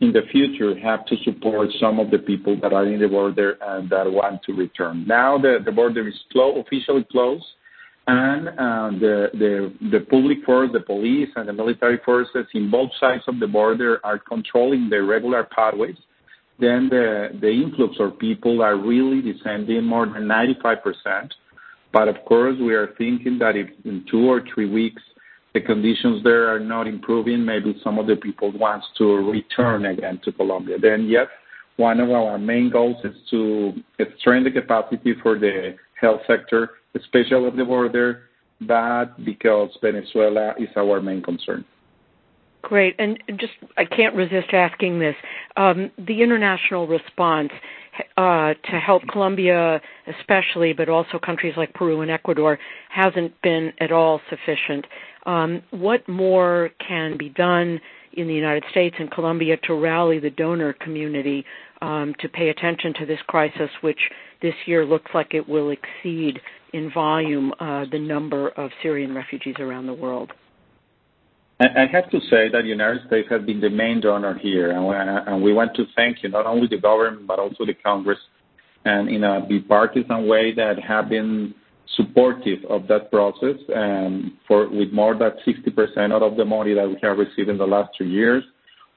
in 0.00 0.12
the 0.12 0.22
future 0.32 0.78
have 0.80 1.06
to 1.06 1.16
support 1.24 1.68
some 1.80 2.00
of 2.00 2.10
the 2.10 2.18
people 2.18 2.58
that 2.60 2.72
are 2.72 2.86
in 2.86 3.00
the 3.00 3.08
border 3.08 3.56
and 3.62 3.88
that 3.88 4.10
want 4.10 4.42
to 4.42 4.52
return. 4.52 5.06
Now 5.06 5.38
the 5.38 5.72
border 5.74 6.06
is 6.08 6.14
officially 6.34 7.06
closed, 7.10 7.44
and 8.06 8.48
uh, 8.48 8.90
the, 8.98 9.28
the, 9.34 9.72
the 9.90 10.00
public 10.10 10.44
force, 10.44 10.70
the 10.72 10.80
police, 10.80 11.28
and 11.36 11.48
the 11.48 11.52
military 11.52 11.98
forces 12.04 12.46
in 12.52 12.70
both 12.70 12.90
sides 12.98 13.22
of 13.28 13.38
the 13.38 13.46
border 13.46 14.00
are 14.04 14.18
controlling 14.18 14.88
the 14.90 15.02
regular 15.02 15.44
pathways. 15.44 15.96
Then 16.58 16.88
the, 16.88 17.28
the 17.40 17.50
influx 17.50 17.96
of 18.00 18.18
people 18.18 18.62
are 18.62 18.76
really 18.76 19.22
descending 19.22 19.84
more 19.84 20.06
than 20.06 20.24
95%. 20.24 21.30
But 21.92 22.08
of 22.08 22.16
course, 22.26 22.56
we 22.60 22.74
are 22.74 22.94
thinking 22.98 23.38
that 23.38 23.56
if 23.56 23.68
in 23.84 24.04
two 24.10 24.28
or 24.30 24.42
three 24.52 24.68
weeks 24.68 25.02
the 25.54 25.60
conditions 25.60 26.24
there 26.24 26.48
are 26.48 26.58
not 26.58 26.86
improving, 26.86 27.44
maybe 27.44 27.78
some 27.84 27.98
of 27.98 28.06
the 28.06 28.16
people 28.16 28.50
wants 28.52 28.86
to 28.98 29.04
return 29.30 29.86
again 29.86 30.18
to 30.24 30.32
Colombia. 30.32 30.76
Then 30.80 31.08
yes, 31.08 31.26
one 31.76 32.00
of 32.00 32.10
our 32.10 32.38
main 32.38 32.70
goals 32.70 32.96
is 33.04 33.14
to 33.30 33.74
strengthen 34.18 34.52
the 34.52 34.60
capacity 34.60 35.14
for 35.22 35.38
the 35.38 35.76
health 36.02 36.20
sector, 36.26 36.70
especially 36.94 37.46
at 37.46 37.56
the 37.56 37.64
border, 37.64 38.24
but 38.60 39.24
because 39.24 39.70
Venezuela 39.80 40.54
is 40.58 40.68
our 40.76 41.00
main 41.00 41.22
concern. 41.22 41.64
Great. 42.62 42.94
And 42.98 43.18
just, 43.38 43.52
I 43.76 43.84
can't 43.84 44.14
resist 44.14 44.52
asking 44.52 45.00
this. 45.00 45.16
Um, 45.56 45.90
the 45.98 46.22
international 46.22 46.86
response 46.86 47.50
uh, 48.16 48.54
to 48.70 48.80
help 48.84 49.02
Colombia, 49.10 49.80
especially, 50.06 50.72
but 50.72 50.88
also 50.88 51.18
countries 51.18 51.54
like 51.56 51.74
Peru 51.74 52.02
and 52.02 52.10
Ecuador, 52.10 52.58
hasn't 52.88 53.40
been 53.42 53.72
at 53.80 53.90
all 53.90 54.20
sufficient. 54.30 54.86
Um, 55.26 55.62
what 55.70 56.08
more 56.08 56.70
can 56.86 57.18
be 57.18 57.30
done 57.30 57.80
in 58.14 58.28
the 58.28 58.34
United 58.34 58.64
States 58.70 58.94
and 58.98 59.10
Colombia 59.10 59.56
to 59.64 59.74
rally 59.74 60.18
the 60.18 60.30
donor 60.30 60.72
community 60.74 61.44
um, 61.80 62.14
to 62.20 62.28
pay 62.28 62.50
attention 62.50 62.94
to 63.00 63.06
this 63.06 63.18
crisis, 63.26 63.70
which 63.80 63.98
this 64.42 64.54
year 64.66 64.84
looks 64.84 65.10
like 65.14 65.34
it 65.34 65.48
will 65.48 65.70
exceed 65.70 66.40
in 66.72 66.90
volume 66.92 67.52
uh, 67.60 67.84
the 67.90 67.98
number 67.98 68.48
of 68.50 68.70
Syrian 68.82 69.14
refugees 69.14 69.56
around 69.58 69.86
the 69.86 69.94
world? 69.94 70.32
I 71.60 71.86
have 71.92 72.10
to 72.10 72.18
say 72.28 72.48
that 72.48 72.62
the 72.62 72.68
United 72.68 73.06
States 73.06 73.28
has 73.30 73.42
been 73.42 73.60
the 73.60 73.70
main 73.70 74.00
donor 74.00 74.36
here, 74.36 74.72
and 74.72 75.42
we 75.42 75.52
want 75.52 75.76
to 75.76 75.84
thank 75.94 76.22
you, 76.22 76.28
not 76.28 76.44
only 76.44 76.66
the 76.66 76.78
government, 76.78 77.26
but 77.26 77.38
also 77.38 77.64
the 77.64 77.74
Congress, 77.74 78.18
and 78.84 79.08
in 79.08 79.22
a 79.22 79.46
bipartisan 79.48 80.26
way 80.26 80.52
that 80.54 80.82
have 80.82 81.08
been 81.08 81.54
supportive 81.96 82.64
of 82.68 82.88
that 82.88 83.10
process 83.10 83.56
and 83.68 84.32
for 84.48 84.68
with 84.68 84.92
more 84.92 85.14
than 85.14 85.30
60% 85.46 86.12
out 86.12 86.22
of 86.22 86.36
the 86.36 86.44
money 86.44 86.74
that 86.74 86.88
we 86.88 86.96
have 87.02 87.18
received 87.18 87.48
in 87.48 87.58
the 87.58 87.66
last 87.66 87.90
two 87.96 88.06
years. 88.06 88.42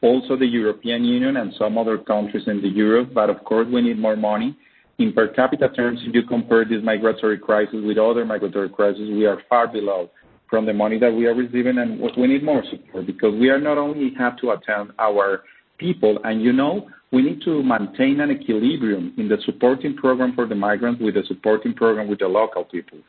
Also 0.01 0.35
the 0.35 0.45
European 0.45 1.03
Union 1.03 1.37
and 1.37 1.53
some 1.59 1.77
other 1.77 1.97
countries 1.97 2.43
in 2.47 2.61
the 2.61 2.69
Europe, 2.69 3.09
but 3.13 3.29
of 3.29 3.43
course 3.43 3.67
we 3.71 3.81
need 3.81 3.99
more 3.99 4.15
money. 4.15 4.55
In 4.97 5.11
per 5.11 5.27
capita 5.27 5.69
terms, 5.69 5.99
if 6.03 6.15
you 6.15 6.23
compare 6.23 6.63
this 6.63 6.81
migratory 6.83 7.37
crisis 7.37 7.79
with 7.83 7.97
other 7.97 8.23
migratory 8.23 8.69
crises, 8.69 9.09
we 9.11 9.25
are 9.25 9.41
far 9.49 9.67
below 9.67 10.09
from 10.49 10.65
the 10.65 10.73
money 10.73 10.97
that 10.99 11.11
we 11.11 11.25
are 11.25 11.33
receiving 11.33 11.79
and 11.79 11.99
we 12.17 12.27
need 12.27 12.43
more 12.43 12.63
support 12.69 13.05
because 13.05 13.33
we 13.39 13.49
are 13.49 13.59
not 13.59 13.77
only 13.77 14.13
have 14.17 14.37
to 14.37 14.51
attend 14.51 14.91
our 14.99 15.43
people 15.77 16.17
and 16.23 16.41
you 16.41 16.53
know 16.53 16.87
we 17.11 17.21
need 17.21 17.41
to 17.43 17.63
maintain 17.63 18.19
an 18.19 18.31
equilibrium 18.31 19.13
in 19.17 19.27
the 19.27 19.37
supporting 19.45 19.95
program 19.95 20.33
for 20.33 20.45
the 20.45 20.55
migrants 20.55 21.01
with 21.01 21.15
the 21.15 21.23
supporting 21.27 21.73
program 21.73 22.07
with 22.07 22.19
the 22.19 22.27
local 22.27 22.63
people. 22.65 22.99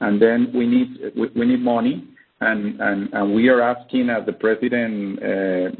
And 0.00 0.20
then 0.20 0.50
we 0.54 0.66
need 0.66 1.60
money, 1.62 2.06
and, 2.40 3.34
we 3.34 3.48
are 3.48 3.62
asking, 3.62 4.10
as 4.10 4.26
the 4.26 4.32
president 4.32 5.22
uh, 5.22 5.70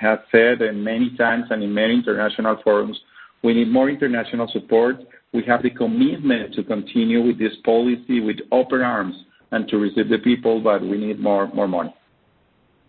has 0.00 0.18
said 0.30 0.60
many 0.74 1.16
times 1.16 1.46
and 1.50 1.62
in 1.62 1.74
many 1.74 1.94
international 1.94 2.58
forums, 2.62 3.00
we 3.42 3.54
need 3.54 3.70
more 3.70 3.88
international 3.90 4.48
support. 4.52 4.96
We 5.32 5.42
have 5.46 5.62
the 5.62 5.70
commitment 5.70 6.54
to 6.54 6.62
continue 6.62 7.22
with 7.26 7.38
this 7.38 7.52
policy 7.64 8.20
with 8.20 8.36
open 8.50 8.80
arms 8.80 9.16
and 9.50 9.68
to 9.68 9.78
receive 9.78 10.08
the 10.08 10.18
people, 10.18 10.60
but 10.60 10.82
we 10.82 10.98
need 10.98 11.20
more 11.20 11.48
more 11.54 11.68
money. 11.68 11.94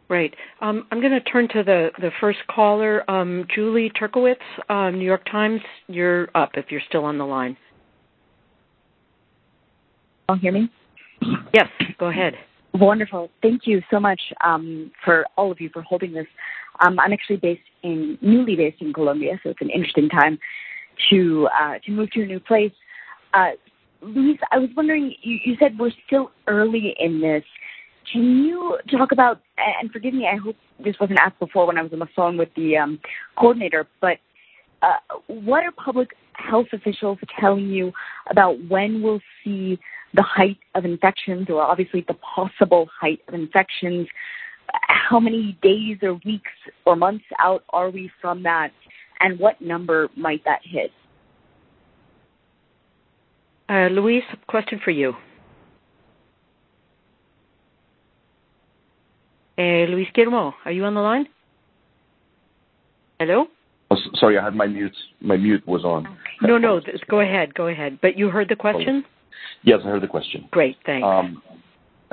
Great. 0.07 0.35
Um, 0.61 0.85
I'm 0.91 0.99
going 0.99 1.13
to 1.13 1.21
turn 1.21 1.47
to 1.49 1.63
the, 1.63 1.89
the 1.99 2.11
first 2.19 2.39
caller, 2.47 3.09
um, 3.09 3.45
Julie 3.55 3.91
Turkewitz, 3.99 4.35
um, 4.69 4.99
New 4.99 5.05
York 5.05 5.25
Times. 5.31 5.61
You're 5.87 6.29
up 6.35 6.51
if 6.55 6.65
you're 6.69 6.81
still 6.87 7.05
on 7.05 7.17
the 7.17 7.25
line. 7.25 7.57
Can 10.27 10.35
you 10.37 10.41
hear 10.41 10.51
me? 10.51 10.69
Yes, 11.53 11.67
go 11.97 12.07
ahead. 12.07 12.33
Wonderful. 12.73 13.29
Thank 13.41 13.61
you 13.65 13.81
so 13.89 13.99
much 13.99 14.19
um, 14.43 14.91
for 15.05 15.25
all 15.37 15.51
of 15.51 15.61
you 15.61 15.69
for 15.71 15.81
holding 15.81 16.11
this. 16.11 16.27
Um, 16.79 16.99
I'm 16.99 17.13
actually 17.13 17.37
based 17.37 17.61
in 17.83 18.17
newly 18.21 18.55
based 18.55 18.81
in 18.81 18.93
Colombia, 18.93 19.39
so 19.43 19.49
it's 19.49 19.61
an 19.61 19.69
interesting 19.69 20.09
time 20.09 20.39
to 21.09 21.47
uh, 21.59 21.75
to 21.85 21.91
move 21.91 22.11
to 22.11 22.23
a 22.23 22.25
new 22.25 22.39
place. 22.39 22.71
Uh, 23.33 23.51
Luis, 24.01 24.37
I 24.51 24.59
was 24.59 24.69
wondering, 24.75 25.15
you, 25.21 25.39
you 25.45 25.55
said 25.59 25.77
we're 25.79 25.91
still 26.05 26.31
early 26.47 26.95
in 26.99 27.21
this. 27.21 27.43
Can 28.11 28.43
you 28.43 28.77
talk 28.91 29.11
about, 29.11 29.41
and 29.57 29.89
forgive 29.91 30.13
me, 30.13 30.27
I 30.27 30.35
hope 30.35 30.55
this 30.83 30.95
wasn't 30.99 31.19
asked 31.19 31.39
before 31.39 31.65
when 31.65 31.77
I 31.77 31.81
was 31.81 31.93
on 31.93 31.99
the 31.99 32.07
phone 32.15 32.37
with 32.37 32.49
the 32.55 32.77
um, 32.77 32.99
coordinator, 33.37 33.87
but 34.01 34.17
uh, 34.81 34.97
what 35.27 35.63
are 35.63 35.71
public 35.71 36.09
health 36.33 36.67
officials 36.73 37.17
telling 37.39 37.69
you 37.69 37.93
about 38.29 38.57
when 38.67 39.01
we'll 39.01 39.21
see 39.43 39.79
the 40.13 40.21
height 40.21 40.57
of 40.75 40.83
infections, 40.83 41.47
or 41.49 41.61
obviously 41.61 42.03
the 42.07 42.15
possible 42.15 42.89
height 42.99 43.21
of 43.27 43.33
infections? 43.33 44.07
How 44.73 45.19
many 45.19 45.57
days 45.61 45.97
or 46.01 46.19
weeks 46.25 46.51
or 46.85 46.95
months 46.95 47.25
out 47.39 47.63
are 47.69 47.89
we 47.89 48.09
from 48.21 48.43
that, 48.43 48.71
and 49.19 49.39
what 49.39 49.61
number 49.61 50.09
might 50.15 50.43
that 50.45 50.59
hit? 50.63 50.91
Uh, 53.69 53.87
Luis, 53.91 54.23
question 54.47 54.79
for 54.83 54.91
you. 54.91 55.13
Uh, 59.57 59.85
Luis 59.89 60.07
Guillermo, 60.13 60.53
are 60.65 60.71
you 60.71 60.83
on 60.83 60.95
the 60.95 61.01
line? 61.01 61.27
Hello? 63.19 63.45
Oh, 63.91 63.97
sorry, 64.15 64.37
I 64.37 64.43
had 64.43 64.55
my 64.55 64.65
mute. 64.65 64.95
My 65.21 65.37
mute 65.37 65.65
was 65.67 65.83
on. 65.85 66.17
No, 66.41 66.57
no. 66.57 66.81
Go 67.09 67.19
ahead. 67.21 67.53
Go 67.53 67.67
ahead. 67.67 67.99
But 68.01 68.17
you 68.17 68.29
heard 68.29 68.49
the 68.49 68.55
question? 68.55 69.05
Yes, 69.63 69.79
I 69.85 69.89
heard 69.89 70.01
the 70.01 70.07
question. 70.07 70.47
Great. 70.51 70.77
Thanks. 70.85 71.05
Um, 71.05 71.41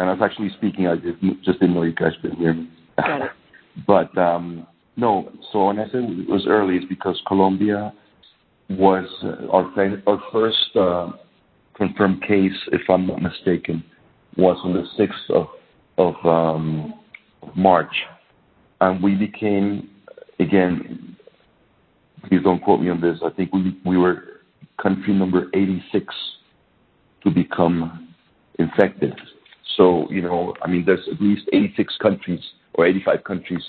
and 0.01 0.09
I 0.09 0.15
was 0.15 0.23
actually 0.23 0.49
speaking. 0.57 0.87
I 0.87 0.97
just, 0.97 1.21
just 1.45 1.61
didn't 1.61 1.75
know 1.75 1.83
you 1.83 1.95
guys 1.95 2.13
could 2.23 2.33
hear 2.35 2.55
me. 2.55 2.71
Got 2.97 3.21
it. 3.21 3.31
but 3.87 4.17
um, 4.17 4.67
no, 4.97 5.31
so 5.53 5.67
when 5.67 5.79
I 5.79 5.85
said 5.91 6.05
it 6.05 6.29
was 6.29 6.47
early, 6.49 6.77
it's 6.77 6.87
because 6.87 7.21
Colombia 7.27 7.93
was 8.71 9.07
uh, 9.23 9.47
our, 9.53 9.71
our 10.07 10.23
first 10.33 10.75
uh, 10.75 11.11
confirmed 11.75 12.23
case, 12.23 12.57
if 12.73 12.81
I'm 12.89 13.07
not 13.07 13.21
mistaken, 13.21 13.85
was 14.39 14.57
on 14.65 14.73
the 14.73 14.87
6th 14.99 15.31
of, 15.37 15.47
of 15.99 16.27
um, 16.27 16.95
March. 17.55 17.95
And 18.81 19.03
we 19.03 19.15
became, 19.15 19.91
again, 20.39 21.15
please 22.27 22.41
don't 22.43 22.63
quote 22.63 22.81
me 22.81 22.89
on 22.89 23.03
this, 23.03 23.19
I 23.23 23.29
think 23.29 23.53
we, 23.53 23.79
we 23.85 23.99
were 23.99 24.23
country 24.83 25.13
number 25.13 25.51
86 25.53 26.07
to 27.25 27.31
become 27.31 28.15
infected. 28.59 29.13
So, 29.77 30.11
you 30.11 30.23
know, 30.23 30.55
I 30.63 30.69
mean, 30.69 30.85
there's 30.85 31.07
at 31.13 31.21
least 31.21 31.49
86 31.53 31.97
countries 32.01 32.41
or 32.75 32.87
85 32.87 33.25
countries 33.25 33.63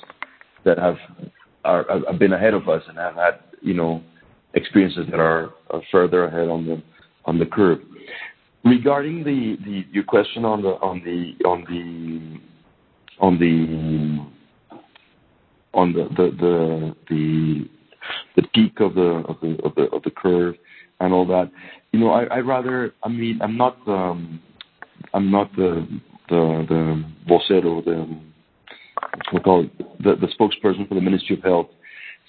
that 0.63 0.77
have 0.77 0.97
are, 1.63 1.85
have 2.09 2.19
been 2.19 2.33
ahead 2.33 2.53
of 2.53 2.67
us 2.69 2.81
and 2.87 2.97
have 2.97 3.15
had, 3.15 3.39
you 3.61 3.73
know, 3.73 4.01
experiences 4.53 5.05
that 5.11 5.19
are, 5.19 5.51
further 5.89 6.25
ahead 6.25 6.49
on 6.49 6.65
the 6.65 6.83
on 7.23 7.39
the 7.39 7.45
curve. 7.45 7.79
Regarding 8.65 9.23
the, 9.23 9.57
the 9.63 9.85
your 9.89 10.03
question 10.03 10.43
on 10.43 10.61
the 10.61 10.71
on 10.81 11.01
the 11.05 11.45
on 11.47 11.63
the 11.69 12.39
on 13.25 13.39
the 13.39 14.19
on 15.73 15.93
the 15.93 16.93
the 17.09 17.69
the 18.35 18.47
peak 18.53 18.81
of 18.81 18.95
the 18.95 19.23
of 19.29 19.37
the 19.41 19.83
of 19.93 20.03
the 20.03 20.11
curve 20.11 20.55
and 20.99 21.13
all 21.13 21.25
that, 21.25 21.49
you 21.93 21.99
know, 21.99 22.09
I 22.09 22.23
I 22.25 22.39
rather 22.39 22.93
I 23.03 23.07
mean 23.07 23.39
I'm 23.41 23.55
not 23.55 23.77
um 23.87 24.41
I'm 25.13 25.31
not 25.31 25.55
the 25.55 25.87
the 26.29 26.65
the 26.69 27.05
vocero 27.27 27.83
the 27.83 28.07
we 29.33 29.39
call 29.39 29.65
it 29.65 29.77
the, 30.03 30.15
the 30.15 30.27
spokesperson 30.27 30.87
for 30.87 30.95
the 30.95 31.01
Ministry 31.01 31.37
of 31.37 31.43
Health. 31.43 31.67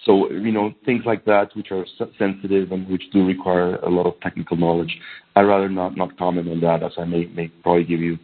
So, 0.04 0.30
you 0.30 0.50
know, 0.50 0.72
things 0.84 1.04
like 1.06 1.24
that, 1.26 1.54
which 1.54 1.70
are 1.70 1.84
sensitive 2.18 2.72
and 2.72 2.88
which 2.88 3.04
do 3.12 3.24
require 3.24 3.76
a 3.76 3.88
lot 3.88 4.06
of 4.06 4.18
technical 4.20 4.56
knowledge, 4.56 4.98
I'd 5.36 5.42
rather 5.42 5.68
not, 5.68 5.96
not 5.96 6.18
comment 6.18 6.48
on 6.48 6.60
that 6.60 6.82
as 6.82 6.92
I 6.98 7.04
may, 7.04 7.26
may 7.26 7.48
probably 7.62 7.84
give 7.84 8.00
you 8.00 8.18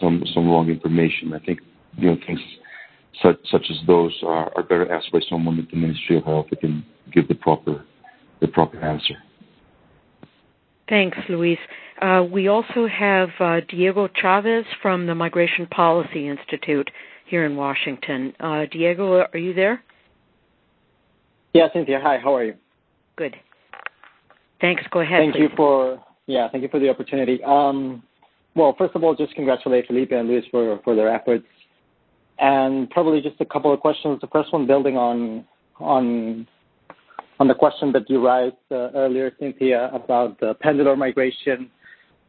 some, 0.00 0.24
some 0.32 0.48
wrong 0.48 0.70
information. 0.70 1.34
I 1.34 1.38
think, 1.40 1.60
you 1.96 2.10
know, 2.10 2.16
things 2.26 2.40
such, 3.22 3.36
such 3.50 3.66
as 3.68 3.76
those 3.86 4.16
are, 4.22 4.50
are 4.56 4.62
better 4.62 4.90
asked 4.90 5.12
by 5.12 5.20
someone 5.28 5.58
at 5.58 5.70
the 5.70 5.76
Ministry 5.76 6.16
of 6.16 6.24
Health 6.24 6.46
that 6.50 6.60
can 6.60 6.84
give 7.12 7.28
the 7.28 7.34
proper, 7.34 7.84
the 8.40 8.48
proper 8.48 8.78
answer. 8.80 9.14
Thanks, 10.88 11.18
Luis. 11.28 11.58
Uh, 12.00 12.24
we 12.30 12.48
also 12.48 12.86
have 12.86 13.28
uh, 13.40 13.60
Diego 13.68 14.08
Chaves 14.08 14.64
from 14.80 15.06
the 15.06 15.14
Migration 15.14 15.66
Policy 15.66 16.28
Institute 16.28 16.90
here 17.26 17.44
in 17.44 17.56
Washington. 17.56 18.32
Uh, 18.40 18.64
Diego, 18.70 19.26
are 19.32 19.38
you 19.38 19.52
there? 19.52 19.82
Yeah, 21.52 21.68
Cynthia. 21.72 22.00
Hi, 22.02 22.18
how 22.18 22.34
are 22.34 22.44
you? 22.44 22.54
Good. 23.16 23.36
Thanks. 24.60 24.82
Go 24.90 25.00
ahead. 25.00 25.20
Thank 25.20 25.34
please. 25.34 25.42
you 25.42 25.48
for 25.56 26.02
yeah, 26.26 26.48
thank 26.50 26.62
you 26.62 26.68
for 26.68 26.78
the 26.78 26.88
opportunity. 26.90 27.42
Um, 27.42 28.02
well, 28.54 28.74
first 28.76 28.94
of 28.94 29.02
all, 29.02 29.14
just 29.14 29.34
congratulate 29.34 29.86
Felipe 29.86 30.12
and 30.12 30.28
Luis 30.28 30.44
for 30.50 30.78
for 30.84 30.94
their 30.94 31.12
efforts, 31.12 31.46
and 32.38 32.88
probably 32.90 33.20
just 33.20 33.40
a 33.40 33.46
couple 33.46 33.72
of 33.72 33.80
questions. 33.80 34.20
The 34.20 34.26
first 34.28 34.52
one, 34.52 34.66
building 34.66 34.96
on 34.96 35.44
on 35.80 36.46
on 37.40 37.48
the 37.48 37.54
question 37.54 37.92
that 37.92 38.08
you 38.10 38.26
raised 38.26 38.56
uh, 38.70 38.90
earlier, 38.94 39.32
Cynthia, 39.38 39.90
about 39.92 40.38
the 40.40 40.54
pendular 40.64 40.96
migration 40.96 41.70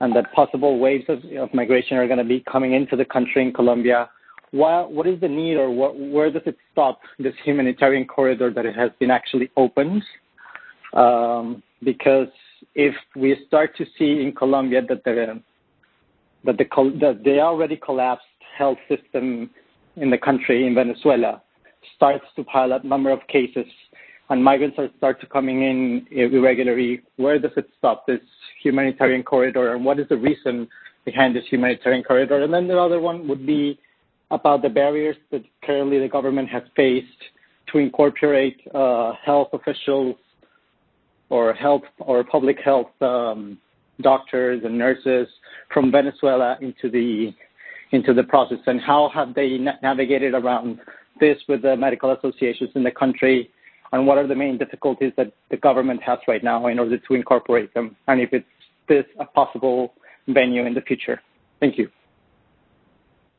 and 0.02 0.16
that 0.16 0.32
possible 0.34 0.80
waves 0.80 1.06
of, 1.10 1.20
migration 1.54 1.98
are 1.98 2.08
going 2.08 2.20
to 2.20 2.24
be 2.24 2.44
coming 2.50 2.74
into 2.74 2.96
the 2.96 3.06
country 3.06 3.42
in 3.42 3.52
Colombia 3.52 4.10
what 4.52 5.08
is 5.08 5.20
the 5.20 5.28
need 5.28 5.56
or 5.56 5.72
where 5.72 6.32
does 6.32 6.42
it 6.46 6.58
stop 6.72 7.02
this 7.20 7.34
humanitarian 7.44 8.06
corridor 8.06 8.52
that 8.52 8.66
it 8.66 8.76
has 8.76 8.92
been 9.00 9.12
actually 9.12 9.52
opened? 9.58 10.04
Um, 10.94 11.62
because 11.84 12.28
if 12.76 12.96
we 13.16 13.38
start 13.48 13.76
to 13.78 13.86
see 13.98 14.22
in 14.22 14.34
Colombia 14.36 14.82
that 14.82 15.04
the 15.04 15.42
already 17.40 17.78
collapsed 17.78 18.26
health 18.58 18.80
system 18.88 19.50
in 19.96 20.10
the 20.10 20.18
country 20.18 20.66
in 20.66 20.76
Venezuela 20.76 21.42
starts 21.96 22.26
to 22.36 22.44
pile 22.44 22.74
up 22.74 22.84
number 22.84 23.12
of 23.12 23.20
cases 23.28 23.66
and 24.30 24.44
migrants 24.44 24.78
are 24.78 24.90
start 24.98 25.20
to 25.22 25.28
coming 25.28 25.64
in 25.64 26.06
irregularly, 26.12 27.02
where 27.18 27.40
does 27.40 27.52
it 27.58 27.68
stop 27.78 28.06
this 28.06 28.20
humanitarian 28.64 29.24
corridor 29.24 29.74
and 29.74 29.84
what 29.84 30.00
is 30.00 30.08
the 30.10 30.18
reason 30.18 30.68
behind 31.06 31.36
this 31.36 31.44
humanitarian 31.50 32.04
corridor? 32.04 32.44
And 32.44 32.54
then 32.54 32.68
the 32.68 32.78
other 32.78 33.00
one 33.00 33.28
would 33.28 33.46
be 33.46 33.80
about 34.32 34.62
the 34.62 34.70
barriers 34.70 35.16
that 35.32 35.42
currently 35.64 36.00
the 36.00 36.08
government 36.08 36.50
has 36.50 36.64
faced 36.76 37.08
to 37.72 37.80
incorporate 37.80 38.60
uh, 38.74 39.14
health 39.26 39.50
officials 39.54 40.16
or 41.30 41.54
health 41.54 41.84
or 42.00 42.24
public 42.24 42.58
health 42.64 42.92
um, 43.02 43.58
doctors 44.02 44.62
and 44.64 44.78
nurses 44.78 45.28
from 45.74 45.92
Venezuela 45.92 46.58
into 46.62 46.90
the 46.90 47.34
into 47.92 48.14
the 48.14 48.24
process, 48.24 48.60
and 48.68 48.80
how 48.80 49.10
have 49.12 49.34
they 49.34 49.58
na- 49.58 49.74
navigated 49.82 50.36
around 50.36 50.80
this 51.20 51.38
with 51.48 51.64
the 51.64 51.76
medical 51.76 52.12
associations 52.12 52.70
in 52.76 52.84
the 52.84 52.92
country, 52.92 53.50
and 53.92 54.06
what 54.06 54.18
are 54.18 54.28
the 54.28 54.36
main 54.36 54.58
difficulties 54.58 55.12
that 55.18 55.32
the 55.50 55.58
government 55.58 56.02
has 56.04 56.20
right 56.28 56.44
now 56.44 56.68
in 56.68 56.80
order 56.80 56.98
to 56.98 57.14
incorporate 57.14 57.74
them, 57.74 57.96
and 58.08 58.22
if 58.22 58.34
it's 58.34 58.46
this 58.88 59.06
a 59.20 59.26
possible 59.26 59.94
venue 60.28 60.66
in 60.66 60.74
the 60.74 60.82
future. 60.82 61.22
Thank 61.60 61.78
you. 61.78 61.90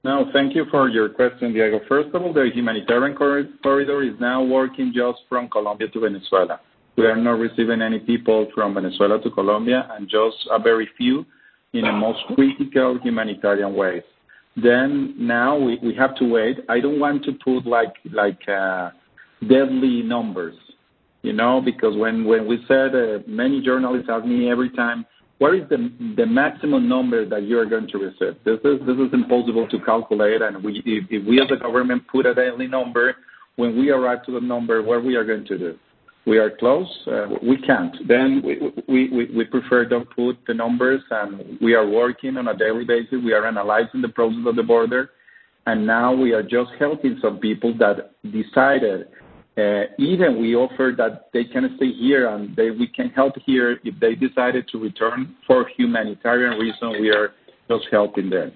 No, 0.02 0.30
thank 0.32 0.54
you 0.54 0.64
for 0.70 0.88
your 0.88 1.10
question, 1.10 1.52
Diego. 1.52 1.80
First 1.86 2.14
of 2.14 2.22
all, 2.22 2.32
the 2.32 2.48
humanitarian 2.54 3.14
corridor 3.16 4.02
is 4.02 4.14
now 4.18 4.42
working 4.42 4.92
just 4.94 5.18
from 5.28 5.48
Colombia 5.50 5.88
to 5.88 6.00
Venezuela. 6.00 6.60
We 6.96 7.06
are 7.06 7.16
not 7.16 7.38
receiving 7.38 7.82
any 7.82 7.98
people 7.98 8.48
from 8.54 8.74
Venezuela 8.74 9.20
to 9.22 9.30
Colombia, 9.30 9.88
and 9.92 10.08
just 10.08 10.36
a 10.50 10.58
very 10.58 10.88
few 10.96 11.26
in 11.72 11.82
the 11.82 11.92
most 11.92 12.20
critical 12.34 12.98
humanitarian 13.02 13.74
ways. 13.74 14.02
Then 14.56 15.14
now 15.16 15.56
we, 15.56 15.78
have 15.96 16.16
to 16.16 16.24
wait. 16.24 16.58
I 16.68 16.80
don't 16.80 16.98
want 16.98 17.24
to 17.24 17.32
put 17.32 17.66
like 17.66 17.94
like 18.10 18.40
uh, 18.48 18.90
deadly 19.48 20.02
numbers, 20.02 20.56
you 21.22 21.32
know, 21.32 21.60
because 21.60 21.96
when 21.96 22.26
we 22.26 22.64
said 22.68 22.94
uh, 22.94 23.18
many 23.26 23.60
journalists 23.62 24.08
ask 24.10 24.24
me 24.24 24.50
every 24.50 24.70
time, 24.70 25.06
what 25.38 25.54
is 25.54 25.62
the 25.70 26.26
maximum 26.26 26.86
number 26.86 27.24
that 27.24 27.44
you 27.44 27.58
are 27.58 27.64
going 27.64 27.88
to 27.88 27.98
receive? 27.98 28.36
This 28.44 28.58
is 28.62 28.78
this 28.86 28.96
is 28.96 29.12
impossible 29.14 29.66
to 29.68 29.80
calculate, 29.80 30.42
and 30.42 30.62
we 30.62 30.82
if, 30.84 31.26
we 31.26 31.40
as 31.40 31.48
a 31.50 31.56
government 31.56 32.02
put 32.12 32.26
a 32.26 32.34
daily 32.34 32.66
number, 32.66 33.16
when 33.56 33.74
we 33.78 33.88
arrive 33.90 34.22
to 34.26 34.32
the 34.32 34.40
number, 34.40 34.82
what 34.82 35.02
we 35.02 35.16
are 35.16 35.24
going 35.24 35.46
to 35.46 35.56
do? 35.56 35.78
We 36.26 36.36
are 36.36 36.50
close. 36.50 36.86
Uh, 37.06 37.28
we 37.42 37.56
can't. 37.56 37.96
Then 38.06 38.42
we, 38.86 39.44
prefer 39.46 39.86
don't 39.86 40.08
put 40.14 40.36
the 40.46 40.52
numbers, 40.52 41.00
and 41.10 41.58
we 41.62 41.74
are 41.74 41.88
working 41.88 42.36
on 42.36 42.48
a 42.48 42.56
daily 42.56 42.84
basis. 42.84 43.18
We 43.24 43.32
are 43.32 43.46
analyzing 43.46 44.02
the 44.02 44.10
process 44.10 44.44
of 44.46 44.56
the 44.56 44.62
border, 44.62 45.10
and 45.66 45.86
now 45.86 46.12
we 46.12 46.32
are 46.32 46.42
just 46.42 46.70
helping 46.78 47.18
some 47.22 47.38
people 47.38 47.72
that 47.78 48.12
decided 48.30 49.08
even 49.98 50.40
we 50.40 50.54
offer 50.54 50.92
that 50.96 51.30
they 51.32 51.44
can 51.44 51.74
stay 51.76 51.92
here 51.92 52.28
and 52.28 52.56
we 52.56 52.86
can 52.86 53.10
help 53.10 53.34
here 53.46 53.78
if 53.84 53.98
they 54.00 54.14
decided 54.14 54.68
to 54.68 54.78
return 54.78 55.34
for 55.46 55.68
humanitarian 55.76 56.58
reason. 56.58 57.00
We 57.00 57.10
are 57.10 57.32
just 57.68 57.86
helping 57.90 58.30
them. 58.30 58.52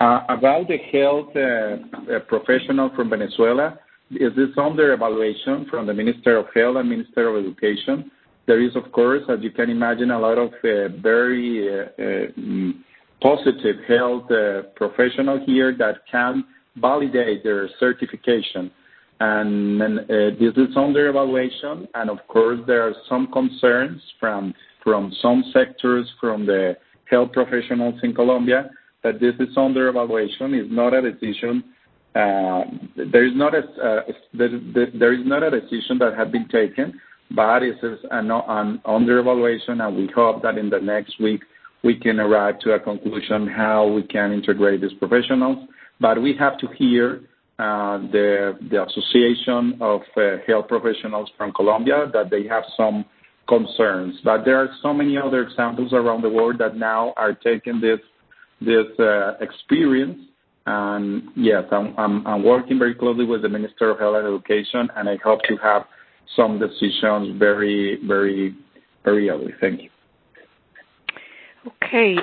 Uh, 0.00 0.20
about 0.28 0.68
the 0.68 0.76
health 0.92 1.30
uh, 1.36 2.14
uh, 2.14 2.20
professional 2.28 2.90
from 2.94 3.08
Venezuela, 3.08 3.78
is 4.10 4.34
this 4.36 4.50
under 4.58 4.92
evaluation 4.92 5.66
from 5.70 5.86
the 5.86 5.94
Minister 5.94 6.36
of 6.36 6.46
Health 6.54 6.76
and 6.76 6.88
Minister 6.88 7.28
of 7.28 7.44
Education? 7.44 8.10
There 8.46 8.60
is, 8.60 8.76
of 8.76 8.92
course, 8.92 9.22
as 9.28 9.38
you 9.42 9.50
can 9.50 9.70
imagine, 9.70 10.10
a 10.10 10.18
lot 10.18 10.38
of 10.38 10.50
uh, 10.62 10.88
very 11.00 11.68
uh, 11.68 11.84
uh, 12.00 12.72
positive 13.22 13.76
health 13.88 14.28
professional 14.76 15.40
here 15.44 15.74
that 15.78 16.06
can 16.10 16.44
validate 16.76 17.42
their 17.42 17.68
certification 17.80 18.70
this 19.18 20.54
is 20.56 20.76
under 20.76 21.08
evaluation. 21.08 21.88
And 21.94 22.10
of 22.10 22.18
course, 22.28 22.60
there 22.66 22.82
are 22.82 22.94
some 23.08 23.30
concerns 23.32 24.02
from 24.20 24.54
some 25.20 25.44
sectors, 25.52 26.10
from 26.20 26.46
the 26.46 26.76
health 27.10 27.32
professionals 27.32 27.98
in 28.02 28.14
Colombia, 28.14 28.70
that 29.02 29.20
this 29.20 29.34
is 29.40 29.56
under 29.56 29.88
evaluation. 29.88 30.54
It's 30.54 30.72
not 30.72 30.94
a 30.94 31.02
decision. 31.10 31.64
Uh, 32.14 32.62
there 33.12 33.26
is 33.26 33.32
not 33.34 33.54
a 33.54 33.58
uh, 33.58 34.00
there 34.32 35.12
is 35.12 35.26
not 35.26 35.42
a 35.42 35.50
decision 35.60 35.98
that 35.98 36.14
has 36.16 36.28
been 36.28 36.48
taken, 36.48 36.98
but 37.30 37.62
it 37.62 37.76
is 37.82 37.98
under 38.10 39.18
evaluation, 39.18 39.80
and 39.80 39.96
we 39.96 40.08
hope 40.14 40.42
that 40.42 40.56
in 40.56 40.70
the 40.70 40.78
next 40.78 41.20
week 41.20 41.42
we 41.84 41.94
can 41.94 42.18
arrive 42.18 42.58
to 42.60 42.72
a 42.72 42.80
conclusion 42.80 43.46
how 43.46 43.86
we 43.86 44.02
can 44.02 44.32
integrate 44.32 44.80
these 44.80 44.94
professionals. 44.94 45.68
But 46.00 46.20
we 46.22 46.34
have 46.38 46.58
to 46.58 46.68
hear 46.76 47.20
Uh, 47.58 47.98
the 48.12 48.84
Association 48.86 49.78
of 49.80 50.02
uh, 50.18 50.36
Health 50.46 50.68
Professionals 50.68 51.30
from 51.38 51.54
Colombia 51.54 52.04
that 52.12 52.28
they 52.28 52.46
have 52.46 52.64
some 52.76 53.02
concerns. 53.48 54.14
But 54.22 54.44
there 54.44 54.58
are 54.58 54.68
so 54.82 54.92
many 54.92 55.16
other 55.16 55.40
examples 55.40 55.94
around 55.94 56.20
the 56.20 56.28
world 56.28 56.56
that 56.58 56.76
now 56.76 57.14
are 57.16 57.32
taking 57.32 57.80
this 57.80 58.00
uh, 58.98 59.38
experience. 59.40 60.18
And 60.66 61.30
yes, 61.34 61.64
I'm 61.72 62.44
working 62.44 62.78
very 62.78 62.94
closely 62.94 63.24
with 63.24 63.40
the 63.40 63.48
Minister 63.48 63.90
of 63.90 64.00
Health 64.00 64.16
and 64.16 64.26
Education, 64.26 64.90
and 64.94 65.08
I 65.08 65.16
hope 65.24 65.40
to 65.48 65.56
have 65.56 65.86
some 66.36 66.58
decisions 66.58 67.38
very 67.38 68.00
very 68.06 68.54
very 69.02 69.30
early. 69.30 69.54
Thank 69.62 69.80
you. 69.82 69.90
Okay. 71.84 72.16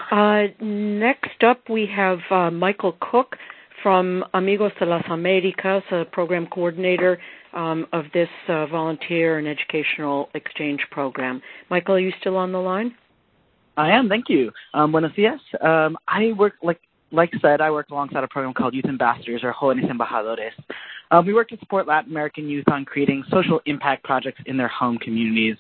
Next 0.62 1.44
up, 1.44 1.70
we 1.70 1.88
have 1.88 2.20
Michael 2.54 2.98
Cook 3.00 3.36
from 3.84 4.24
Amigos 4.34 4.72
de 4.80 4.86
las 4.86 5.04
Americas, 5.10 5.84
a 5.92 6.06
program 6.06 6.48
coordinator 6.48 7.20
um, 7.54 7.86
of 7.92 8.06
this 8.14 8.30
uh, 8.48 8.66
volunteer 8.68 9.38
and 9.38 9.48
educational 9.48 10.30
exchange 10.34 10.80
program. 10.90 11.42
Michael, 11.70 11.96
are 11.96 12.00
you 12.00 12.14
still 12.20 12.38
on 12.38 12.52
the 12.52 12.58
line? 12.58 12.96
I 13.78 13.92
am. 13.92 14.08
Thank 14.08 14.30
you. 14.30 14.52
Um, 14.74 14.92
Buenos 14.92 15.12
días. 15.12 15.40
Um, 15.62 15.98
I 16.08 16.32
work 16.32 16.54
like 16.64 16.80
like 17.12 17.32
said, 17.42 17.62
I 17.62 17.70
work 17.70 17.90
alongside 17.92 18.24
a 18.24 18.28
program 18.28 18.54
called 18.54 18.74
Youth 18.74 18.86
Ambassadors 18.86 19.44
or 19.44 19.54
Jóvenes 19.54 19.90
Embajadores. 19.90 20.52
Uh, 21.14 21.22
we 21.22 21.32
work 21.32 21.48
to 21.48 21.58
support 21.60 21.86
Latin 21.86 22.10
American 22.10 22.50
youth 22.50 22.64
on 22.72 22.84
creating 22.84 23.24
social 23.30 23.62
impact 23.68 24.04
projects 24.04 24.42
in 24.48 24.58
their 24.58 24.68
home 24.68 24.98
communities. 24.98 25.56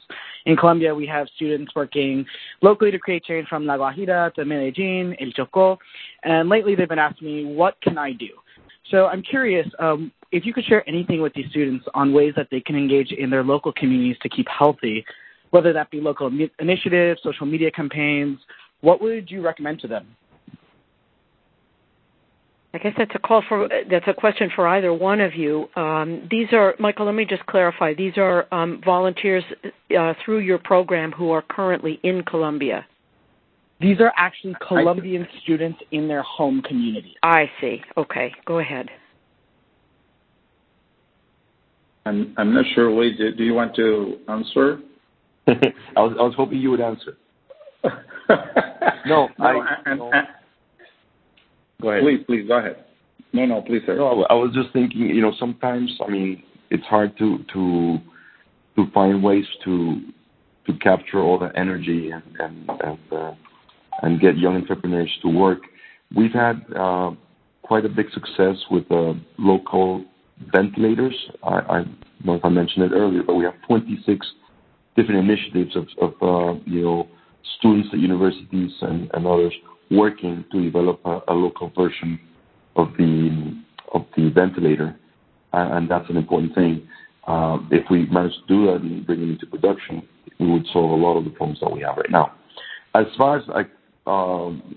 In 0.48 0.58
Colombia, 0.58 0.96
we 0.96 1.06
have 1.06 1.28
students 1.36 1.72
working 1.76 2.26
locally 2.64 2.90
to 2.90 2.98
create 2.98 3.24
change 3.24 3.48
from 3.48 3.68
La 3.68 3.78
Guajira 3.78 4.34
to 4.34 4.46
Medellin, 4.46 5.16
El 5.20 5.28
Chocó, 5.28 5.78
and 6.24 6.50
lately 6.50 6.74
they've 6.74 6.90
been 6.90 6.98
asking 6.98 7.28
me, 7.28 7.46
what 7.46 7.80
can 7.82 8.00
I 8.00 8.14
do? 8.14 8.30
So 8.90 9.06
I'm 9.06 9.22
curious 9.22 9.68
um, 9.78 10.12
if 10.32 10.44
you 10.44 10.56
could 10.56 10.66
share 10.66 10.88
anything 10.90 11.22
with 11.22 11.36
these 11.36 11.52
students 11.52 11.86
on 11.94 12.14
ways 12.14 12.34
that 12.36 12.48
they 12.50 12.60
can 12.60 12.76
engage 12.76 13.12
in 13.12 13.30
their 13.30 13.44
local 13.44 13.72
communities 13.74 14.18
to 14.24 14.30
keep 14.30 14.48
healthy, 14.48 15.06
whether 15.52 15.72
that 15.72 15.92
be 15.92 16.02
local 16.02 16.32
initiatives, 16.58 17.22
social 17.22 17.46
media 17.46 17.70
campaigns. 17.70 18.40
What 18.82 19.04
would 19.04 19.30
you 19.30 19.44
recommend 19.44 19.82
to 19.82 19.88
them? 19.88 20.08
I 22.76 22.80
guess 22.80 22.94
that's 22.98 23.12
a 23.14 23.20
call 23.20 23.44
for 23.48 23.70
that's 23.90 24.08
a 24.08 24.14
question 24.14 24.50
for 24.56 24.68
either 24.68 24.92
one 24.92 25.22
of 25.22 25.36
you. 25.36 25.68
Um, 25.76 26.28
these 26.32 26.48
are 26.54 26.74
Michael, 26.80 27.06
let 27.06 27.14
me 27.14 27.26
just 27.26 27.46
clarify. 27.46 27.94
These 27.94 28.18
are 28.18 28.48
volunteers 28.84 29.44
through 30.26 30.40
your 30.40 30.58
program 30.58 31.12
who 31.12 31.32
are 31.32 31.44
currently 31.44 32.00
in 32.04 32.24
Colombia. 32.24 32.86
These 33.80 34.00
are 34.00 34.12
actually 34.18 34.56
Colombian 34.66 35.28
students 35.44 35.80
in 35.92 36.08
their 36.08 36.24
home 36.24 36.62
community. 36.62 37.16
I 37.22 37.52
see. 37.62 37.82
Okay. 37.98 38.34
Go 38.46 38.60
ahead. 38.60 38.90
I'm 42.06 42.34
I'm 42.38 42.54
not 42.54 42.66
sure. 42.74 42.92
Luis, 42.92 43.18
do 43.18 43.44
you 43.44 43.54
want 43.54 43.76
to 43.76 44.18
answer? 44.28 44.80
I 45.48 46.00
was 46.00 46.16
I 46.20 46.24
was 46.24 46.34
hoping 46.36 46.60
you 46.60 46.72
would 46.72 46.82
answer. 46.82 47.18
No. 49.06 49.28
Go 51.84 51.92
ahead. 51.92 52.26
Please 52.26 52.48
go 52.48 52.58
ahead. 52.58 52.86
No, 53.34 53.46
no, 53.46 53.62
please, 53.62 53.82
sir. 53.86 53.98
No, 53.98 54.24
I 54.30 54.34
was 54.34 54.52
just 54.54 54.72
thinking, 54.72 55.02
you 55.02 55.22
know, 55.22 55.34
sometimes 55.38 55.92
I 56.06 56.10
mean, 56.10 56.42
it's 56.70 56.86
hard 56.86 57.18
to 57.18 58.00
find 58.94 59.22
ways 59.22 59.46
to 59.66 60.02
capture 60.82 61.20
all 61.20 61.38
the 61.38 61.52
energy 61.58 62.12
uh, 62.14 63.32
and 64.02 64.22
get 64.22 64.38
young 64.38 64.56
entrepreneurs 64.56 65.12
to 65.22 65.30
work. 65.30 65.60
We've 66.16 66.32
had 66.32 66.64
uh, 66.76 67.12
quite 67.64 67.86
a 67.86 67.90
big 67.90 68.08
success 68.12 68.56
with 68.72 68.90
uh, 68.90 69.14
local 69.38 70.06
ventilators. 70.52 71.16
I 71.44 71.80
don't 71.80 71.98
know 72.24 72.36
if 72.36 72.46
I 72.46 72.50
mentioned 72.50 72.86
it 72.86 72.96
earlier, 72.96 73.24
but 73.24 73.36
we 73.36 73.44
have 73.44 73.56
26 73.68 74.26
different 74.96 75.30
initiatives 75.30 75.76
of 75.76 76.14
you 76.66 76.82
know, 76.82 77.08
students 77.60 77.90
at 77.92 78.00
universities 78.00 78.72
and 78.82 79.10
others 79.14 79.54
working 79.96 80.44
to 80.52 80.62
develop 80.62 81.00
a 81.06 81.34
local 81.34 81.72
version 81.76 82.20
of 82.76 82.90
the 82.98 84.32
ventilator. 84.34 84.96
And 85.54 85.90
that's 85.90 86.10
an 86.10 86.18
important 86.18 86.56
thing. 86.56 86.88
Uh, 87.26 87.58
if 87.72 87.90
we 87.90 88.06
manage 88.08 88.34
to 88.34 88.48
do 88.48 88.66
that 88.66 88.82
and 88.82 89.06
bring 89.06 89.22
it 89.22 89.30
into 89.30 89.46
production, 89.46 90.04
we 90.40 90.52
would 90.52 90.66
solve 90.74 90.92
a 90.92 90.96
lot 90.96 91.18
of 91.18 91.24
the 91.24 91.30
problems 91.30 91.60
that 91.62 91.72
we 91.72 91.82
have 91.82 91.96
right 91.96 92.10
now. 92.10 92.34
As 92.96 93.06
far 93.18 93.38
as 93.38 93.44
um, 94.06 94.76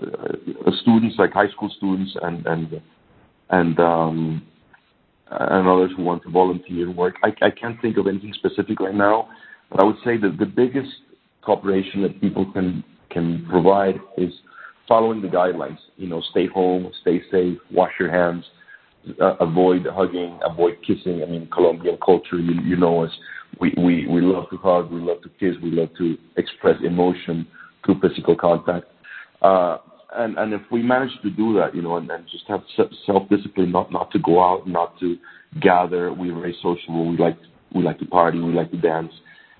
uh, 0.00 0.70
students, 0.82 1.16
like 1.18 1.32
high 1.32 1.48
school 1.48 1.70
students 1.76 2.14
um, 2.22 2.44
and 3.50 3.80
others 5.68 5.90
who 5.96 6.02
want 6.04 6.22
to 6.22 6.30
volunteer 6.30 6.90
work, 6.90 7.16
I 7.22 7.50
can't 7.50 7.80
think 7.82 7.96
of 7.96 8.06
anything 8.06 8.32
specific 8.34 8.78
right 8.80 8.94
now. 8.94 9.28
But 9.70 9.80
I 9.80 9.84
would 9.84 9.96
say 10.04 10.16
that 10.18 10.38
the 10.38 10.46
biggest 10.46 10.90
cooperation 11.42 12.02
that 12.02 12.20
people 12.20 12.46
can 12.52 12.84
provide 13.50 13.96
is 14.16 14.32
following 14.88 15.20
the 15.22 15.28
guidelines. 15.28 15.78
You 15.96 16.08
know, 16.08 16.22
stay 16.30 16.46
home, 16.46 16.90
stay 17.02 17.20
safe, 17.30 17.58
wash 17.70 17.92
your 18.00 18.10
hands, 18.10 18.44
uh, 19.20 19.36
avoid 19.40 19.86
hugging, 19.86 20.38
avoid 20.42 20.78
kissing. 20.86 21.22
I 21.22 21.26
mean, 21.26 21.48
Colombian 21.52 21.98
culture, 22.04 22.38
you 22.38 22.76
know 22.76 23.04
us. 23.04 23.12
We 23.60 23.74
we, 23.76 24.06
we 24.06 24.20
love 24.20 24.50
to 24.50 24.56
hug, 24.56 24.90
we 24.90 25.00
love 25.00 25.22
to 25.22 25.30
kiss, 25.40 25.54
we 25.62 25.70
love 25.70 25.88
to 25.98 26.16
express 26.36 26.76
emotion 26.84 27.46
through 27.84 28.00
physical 28.00 28.36
contact. 28.36 28.86
Uh, 29.42 29.78
and, 30.16 30.38
and 30.38 30.54
if 30.54 30.62
we 30.70 30.82
manage 30.82 31.10
to 31.22 31.30
do 31.30 31.54
that, 31.54 31.74
you 31.74 31.82
know, 31.82 31.96
and 31.96 32.10
just 32.30 32.44
have 32.48 32.62
self-discipline 33.06 33.70
not 33.70 33.92
not 33.92 34.10
to 34.12 34.18
go 34.18 34.42
out, 34.42 34.66
not 34.66 34.98
to 35.00 35.16
gather, 35.60 36.12
we're 36.12 36.34
very 36.34 36.56
sociable. 36.62 37.08
We 37.10 37.16
like 37.16 37.36
we 37.74 37.82
like 37.82 37.98
to 37.98 38.06
party, 38.06 38.40
we 38.40 38.52
like 38.52 38.70
to 38.70 38.78
dance. 38.78 39.12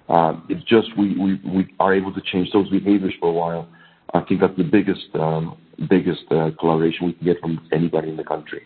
Uh, 0.09 0.41
It's 0.49 0.64
just 0.64 0.89
we, 0.97 1.16
we, 1.18 1.41
we 1.45 1.68
are 1.79 1.95
able 1.95 2.14
to 2.14 2.20
change 2.33 2.51
those 2.53 2.68
behaviors 2.70 3.12
for 3.20 3.29
a 3.29 3.33
while. 3.33 3.68
I 4.14 4.20
think 4.20 4.40
that's 4.40 4.56
the 4.56 4.64
biggest 4.64 5.09
um, 5.14 5.56
uh, 5.80 6.50
collaboration 6.59 7.06
we 7.06 7.12
can 7.12 7.24
get 7.24 7.40
from 7.40 7.68
anybody 7.72 8.09
in 8.09 8.16
the 8.16 8.24
country. 8.24 8.62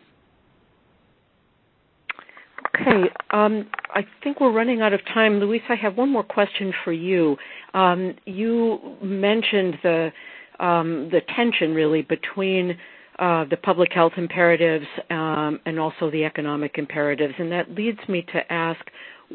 Okay. 2.75 3.11
Um, 3.31 3.69
I 3.91 4.07
think 4.23 4.41
we're 4.41 4.53
running 4.53 4.81
out 4.81 4.93
of 4.93 5.01
time. 5.13 5.41
Luis, 5.41 5.61
I 5.69 5.75
have 5.75 5.97
one 5.97 6.11
more 6.11 6.23
question 6.23 6.73
for 6.85 6.93
you. 6.93 7.37
Um, 7.75 8.15
you 8.25 8.97
mentioned 9.03 9.79
the 9.83 11.21
tension 11.37 11.75
really 11.75 12.03
between 12.03 12.79
uh, 13.19 13.45
the 13.51 13.59
public 13.59 13.93
health 13.93 14.13
imperatives 14.17 14.87
and 15.11 15.79
also 15.79 16.11
the 16.11 16.25
economic 16.25 16.79
imperatives. 16.79 17.35
And 17.39 17.53
that 17.53 17.71
leads 17.73 18.01
me 18.09 18.25
to 18.33 18.53
ask 18.53 18.81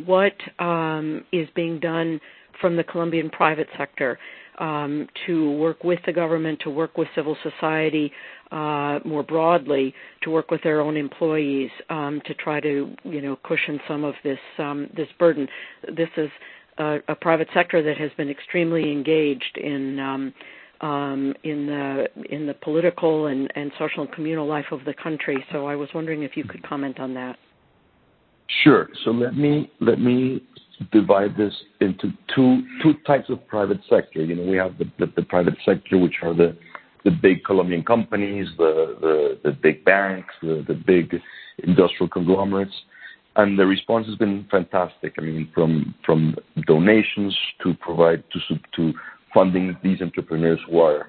what 0.06 0.34
is 1.32 1.48
being 1.56 1.80
done 1.80 2.20
from 2.60 2.76
the 2.76 2.84
Colombian 2.84 3.30
private 3.30 3.68
sector 3.78 4.18
Um, 4.60 5.08
to 5.28 5.52
work 5.52 5.84
with 5.84 6.00
the 6.08 6.14
government, 6.14 6.60
to 6.62 6.72
work 6.72 6.98
with 6.98 7.08
civil 7.14 7.38
society 7.44 8.12
uh, 8.52 8.98
more 9.06 9.22
broadly, 9.22 9.94
to 10.24 10.32
work 10.32 10.50
with 10.50 10.64
their 10.64 10.82
own 10.82 10.98
employees 10.98 11.70
um, 11.92 12.22
to 12.26 12.34
try 12.34 12.60
to 12.62 12.96
you 13.04 13.22
know 13.22 13.38
cushion 13.44 13.80
some 13.88 14.04
of 14.04 14.16
this 14.24 14.40
um, 14.58 14.90
this 14.96 15.10
burden. 15.20 15.48
This 15.96 16.10
is 16.18 16.32
a 16.80 17.16
private 17.22 17.48
sector 17.54 17.82
that 17.84 17.98
has 17.98 18.12
been 18.18 18.30
extremely 18.30 18.92
engaged 18.92 19.58
in 19.58 20.00
in 21.44 21.66
the 21.68 22.08
in 22.30 22.46
the 22.46 22.54
political 22.62 23.28
and 23.28 23.52
and 23.56 23.72
social 23.80 24.04
and 24.04 24.12
communal 24.12 24.48
life 24.48 24.66
of 24.72 24.84
the 24.86 24.94
country. 24.94 25.44
So 25.52 25.66
I 25.66 25.76
was 25.76 25.90
wondering 25.94 26.24
if 26.24 26.38
you 26.38 26.44
could 26.44 26.64
comment 26.64 27.00
on 27.00 27.14
that. 27.16 27.38
Sure. 28.64 28.90
So 29.04 29.12
let 29.12 29.36
me 29.36 29.72
let 29.82 30.00
me 30.00 30.44
divide 30.92 31.36
this 31.38 31.54
into 31.82 32.12
two 32.34 32.94
types 33.06 33.30
of 33.30 33.46
private 33.48 33.80
sector. 33.90 34.24
You 34.24 34.36
know, 34.36 34.44
we 34.44 34.58
have 34.58 34.78
the 34.78 35.24
private 35.24 35.56
sector, 35.66 35.98
which 35.98 36.16
are 36.22 36.34
the 36.34 36.56
big 37.22 37.44
Colombian 37.44 37.84
companies, 37.84 38.48
the 38.58 39.58
big 39.62 39.84
banks, 39.86 40.34
the 40.42 40.82
big 40.86 41.16
industrial 41.64 42.10
conglomerates. 42.10 42.74
And 43.36 43.58
the 43.58 43.66
response 43.68 44.08
has 44.08 44.16
been 44.16 44.48
fantastic. 44.50 45.14
I 45.20 45.22
mean, 45.22 45.52
from 45.54 46.36
donations 46.66 47.38
to 47.64 48.94
funding 49.34 49.78
these 49.84 50.02
entrepreneurs 50.02 50.60
who 50.68 50.80
are 50.80 51.08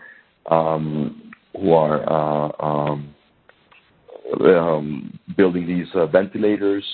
um, 0.51 1.33
uh, 1.57 2.51
um, 2.61 3.15
um, 4.45 5.19
building 5.37 5.67
these 5.67 5.87
uh, 5.95 6.07
ventilators, 6.07 6.85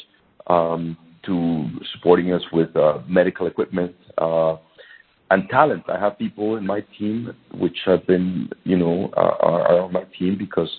to 1.26 1.68
supporting 1.92 2.32
us 2.32 2.42
with 2.52 2.74
uh, 2.76 2.98
medical 3.08 3.46
equipment 3.46 3.94
uh, 4.18 4.56
and 5.30 5.48
talent. 5.48 5.84
I 5.88 5.98
have 5.98 6.18
people 6.18 6.56
in 6.56 6.66
my 6.66 6.80
team 6.98 7.34
which 7.54 7.78
have 7.86 8.06
been, 8.06 8.50
you 8.64 8.76
know, 8.76 9.10
uh, 9.16 9.36
are 9.40 9.80
on 9.80 9.92
my 9.92 10.04
team 10.18 10.36
because 10.38 10.70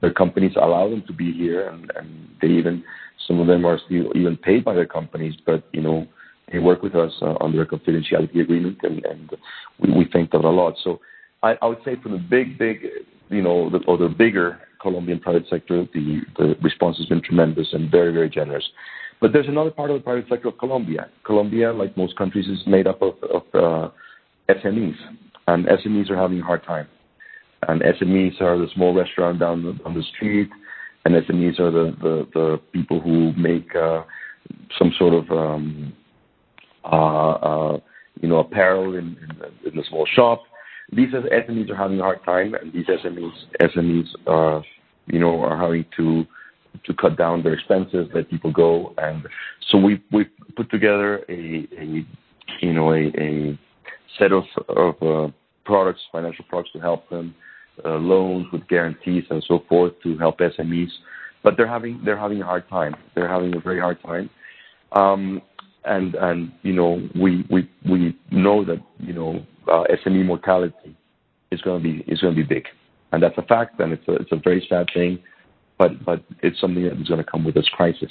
their 0.00 0.12
companies 0.12 0.52
allow 0.56 0.88
them 0.88 1.02
to 1.06 1.12
be 1.12 1.32
here, 1.32 1.68
and 1.68 2.28
they 2.40 2.48
even, 2.48 2.84
some 3.26 3.40
of 3.40 3.46
them 3.46 3.64
are 3.64 3.78
still 3.86 4.12
even 4.16 4.36
paid 4.36 4.64
by 4.64 4.74
their 4.74 4.86
companies, 4.86 5.34
but 5.44 5.64
you 5.72 5.80
know, 5.80 6.06
they 6.52 6.58
work 6.58 6.82
with 6.82 6.94
us 6.94 7.12
under 7.40 7.62
a 7.62 7.66
confidentiality 7.66 8.40
agreement, 8.40 8.78
and 8.82 9.30
we 9.80 10.08
thank 10.12 10.30
them 10.30 10.44
a 10.44 10.50
lot. 10.50 10.74
So 10.82 11.00
I 11.42 11.56
would 11.62 11.78
say 11.84 11.96
for 12.02 12.08
the 12.08 12.18
big, 12.18 12.58
big, 12.58 12.86
you 13.28 13.42
know, 13.42 13.70
or 13.86 13.98
the 13.98 14.08
bigger 14.08 14.60
Colombian 14.80 15.20
private 15.20 15.46
sector, 15.50 15.86
the 15.92 16.56
response 16.62 16.96
has 16.98 17.06
been 17.06 17.22
tremendous 17.22 17.68
and 17.72 17.90
very, 17.90 18.12
very 18.12 18.30
generous. 18.30 18.66
But 19.20 19.32
there's 19.32 19.48
another 19.48 19.70
part 19.70 19.90
of 19.90 19.98
the 19.98 20.02
private 20.02 20.26
sector 20.28 20.48
of 20.48 20.58
Colombia. 20.58 21.08
Colombia, 21.24 21.72
like 21.72 21.96
most 21.96 22.16
countries, 22.16 22.46
is 22.46 22.62
made 22.66 22.86
up 22.86 23.02
of, 23.02 23.14
uh, 23.54 23.88
SMEs, 24.48 24.96
and 25.46 25.66
SMEs 25.66 26.08
are 26.10 26.16
having 26.16 26.40
a 26.40 26.44
hard 26.44 26.64
time. 26.64 26.88
And 27.66 27.82
SMEs 27.82 28.40
are 28.40 28.56
the 28.56 28.68
small 28.74 28.94
restaurant 28.94 29.40
down 29.40 29.62
the, 29.62 29.78
on 29.84 29.94
the 29.94 30.02
street, 30.14 30.48
and 31.04 31.14
SMEs 31.14 31.58
are 31.58 31.70
the, 31.70 32.26
the, 32.32 32.60
people 32.72 33.00
who 33.00 33.32
make 33.32 33.74
uh, 33.74 34.04
some 34.78 34.92
sort 34.98 35.14
of 35.14 35.30
um, 35.30 35.92
uh, 36.84 37.78
you 38.20 38.28
know 38.28 38.38
apparel 38.38 38.94
in, 38.96 39.16
a 39.66 39.84
small 39.88 40.06
shop. 40.14 40.42
These 40.92 41.10
SMEs 41.10 41.70
are 41.70 41.76
having 41.76 42.00
a 42.00 42.02
hard 42.02 42.24
time, 42.24 42.54
and 42.54 42.72
these 42.72 42.86
SMEs 42.86 43.32
SMEs 43.60 44.06
are 44.26 44.62
you 45.06 45.18
know 45.18 45.40
are 45.42 45.56
having 45.56 45.84
to 45.96 46.26
to 46.84 46.94
cut 46.94 47.16
down 47.16 47.42
their 47.42 47.54
expenses, 47.54 48.08
let 48.14 48.28
people 48.30 48.52
go, 48.52 48.94
and 48.98 49.26
so 49.70 49.78
we 49.78 50.02
we 50.12 50.24
put 50.56 50.70
together 50.70 51.24
a, 51.28 51.68
a 51.78 52.06
you 52.60 52.72
know 52.72 52.92
a, 52.92 53.10
a 53.18 53.58
set 54.18 54.32
of 54.32 54.44
of 54.68 55.02
uh, 55.02 55.32
products, 55.64 56.00
financial 56.10 56.44
products 56.48 56.72
to 56.72 56.80
help 56.80 57.08
them, 57.10 57.34
uh, 57.84 57.96
loans 57.96 58.46
with 58.52 58.66
guarantees 58.68 59.24
and 59.30 59.44
so 59.46 59.62
forth 59.68 59.92
to 60.02 60.16
help 60.18 60.38
SMEs. 60.38 60.90
But 61.42 61.56
they're 61.56 61.68
having 61.68 62.00
they're 62.04 62.18
having 62.18 62.40
a 62.42 62.44
hard 62.44 62.68
time. 62.68 62.96
They're 63.14 63.28
having 63.28 63.54
a 63.54 63.60
very 63.60 63.80
hard 63.80 64.00
time, 64.02 64.30
um, 64.92 65.42
and 65.84 66.14
and 66.16 66.52
you 66.62 66.72
know 66.72 67.08
we 67.14 67.46
we 67.50 67.70
we 67.88 68.18
know 68.30 68.64
that 68.64 68.80
you 68.98 69.12
know 69.12 69.44
uh, 69.70 69.84
SME 70.04 70.24
mortality 70.24 70.96
is 71.50 71.60
going 71.60 71.82
to 71.82 71.88
be 71.88 72.04
is 72.10 72.20
going 72.20 72.34
to 72.34 72.42
be 72.42 72.46
big, 72.46 72.64
and 73.12 73.22
that's 73.22 73.38
a 73.38 73.42
fact, 73.42 73.78
and 73.80 73.92
it's 73.92 74.08
a 74.08 74.14
it's 74.14 74.32
a 74.32 74.40
very 74.42 74.66
sad 74.68 74.88
thing 74.92 75.22
but 75.78 76.04
but 76.04 76.22
it's 76.42 76.60
something 76.60 76.82
that 76.84 77.00
is 77.00 77.08
going 77.08 77.24
to 77.24 77.30
come 77.30 77.44
with 77.44 77.54
this 77.54 77.68
crisis. 77.72 78.10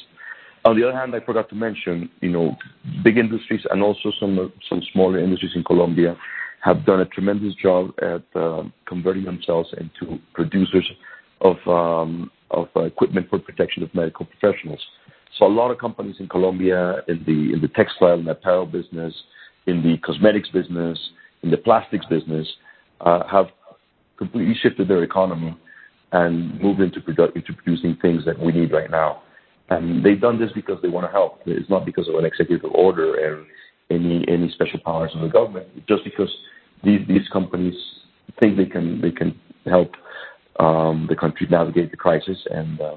On 0.65 0.77
the 0.77 0.87
other 0.87 0.97
hand, 0.97 1.15
I 1.15 1.19
forgot 1.19 1.49
to 1.49 1.55
mention, 1.55 2.09
you 2.21 2.29
know, 2.29 2.57
big 3.03 3.17
industries 3.17 3.61
and 3.69 3.83
also 3.83 4.11
some 4.19 4.51
some 4.69 4.81
smaller 4.93 5.19
industries 5.19 5.51
in 5.55 5.63
Colombia 5.63 6.17
have 6.61 6.85
done 6.85 7.01
a 7.01 7.05
tremendous 7.05 7.53
job 7.55 7.91
at 8.01 8.23
uh, 8.35 8.63
converting 8.87 9.23
themselves 9.23 9.69
into 9.77 10.19
producers 10.33 10.89
of 11.41 11.57
um, 11.67 12.31
of 12.51 12.67
equipment 12.75 13.29
for 13.29 13.39
protection 13.39 13.83
of 13.83 13.93
medical 13.93 14.25
professionals. 14.25 14.79
So 15.37 15.45
a 15.45 15.47
lot 15.47 15.71
of 15.71 15.77
companies 15.77 16.15
in 16.19 16.27
Colombia 16.27 17.03
in 17.07 17.23
the 17.25 17.53
in 17.53 17.61
the 17.61 17.67
textile 17.69 18.13
and 18.13 18.27
apparel 18.27 18.65
business, 18.65 19.13
in 19.67 19.83
the 19.83 19.97
cosmetics 19.97 20.49
business, 20.49 20.97
in 21.43 21.51
the 21.51 21.57
plastics 21.57 22.05
business, 22.07 22.47
uh, 23.01 23.27
have 23.27 23.47
completely 24.17 24.55
shifted 24.61 24.87
their 24.87 25.03
economy 25.03 25.55
and 26.11 26.59
move 26.61 26.79
into, 26.79 26.99
into 26.99 27.53
producing 27.53 27.97
things 28.01 28.23
that 28.25 28.39
we 28.39 28.51
need 28.51 28.71
right 28.71 28.89
now. 28.89 29.21
And 29.69 30.03
they've 30.03 30.19
done 30.19 30.39
this 30.39 30.51
because 30.55 30.81
they 30.81 30.87
want 30.87 31.05
to 31.05 31.11
help. 31.11 31.41
It's 31.45 31.69
not 31.69 31.85
because 31.85 32.07
of 32.07 32.15
an 32.15 32.25
executive 32.25 32.71
order 32.71 33.15
and 33.15 33.45
any 33.89 34.25
any 34.27 34.49
special 34.51 34.79
powers 34.79 35.11
of 35.13 35.21
the 35.21 35.27
government. 35.27 35.67
Just 35.87 36.05
because 36.05 36.33
these 36.83 37.01
these 37.07 37.27
companies 37.33 37.75
think 38.39 38.55
they 38.55 38.65
can 38.65 39.01
they 39.01 39.11
can 39.11 39.37
help 39.65 39.91
um, 40.59 41.07
the 41.09 41.15
country 41.15 41.47
navigate 41.49 41.91
the 41.91 41.97
crisis, 41.97 42.37
and 42.49 42.79
uh, 42.79 42.95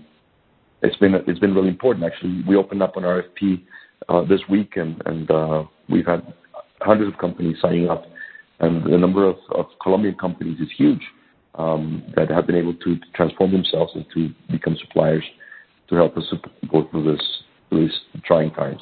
it's 0.83 0.97
been 0.97 1.15
it's 1.27 1.41
been 1.41 1.55
really 1.55 1.69
important. 1.69 2.05
Actually, 2.05 2.45
we 2.47 2.55
opened 2.55 2.85
up 2.85 2.97
an 2.97 3.03
RFP 3.03 3.63
uh, 4.09 4.25
this 4.25 4.41
week, 4.49 4.77
and 4.77 5.03
and 5.07 5.29
uh, 5.29 5.65
we've 5.89 6.07
had 6.07 6.33
hundreds 6.81 7.13
of 7.13 7.19
companies 7.19 7.57
signing 7.61 7.89
up, 7.89 8.05
and 8.61 8.85
the 8.85 8.97
number 8.97 9.27
of, 9.27 9.37
of 9.57 9.67
Colombian 9.83 10.15
companies 10.15 10.61
is 10.61 10.69
huge 10.77 11.03
um, 11.03 11.20
that 12.17 12.29
have 12.31 12.47
been 12.47 12.57
able 12.57 12.75
to 12.75 12.97
transform 13.15 13.53
themselves 13.53 13.93
and 13.95 14.05
to 14.15 14.31
become 14.51 14.77
suppliers 14.81 15.25
to 15.89 15.95
help 15.97 16.17
us 16.17 16.25
go 16.71 16.89
through 16.91 17.17
these 17.71 17.91
trying 18.25 18.51
times. 18.53 18.81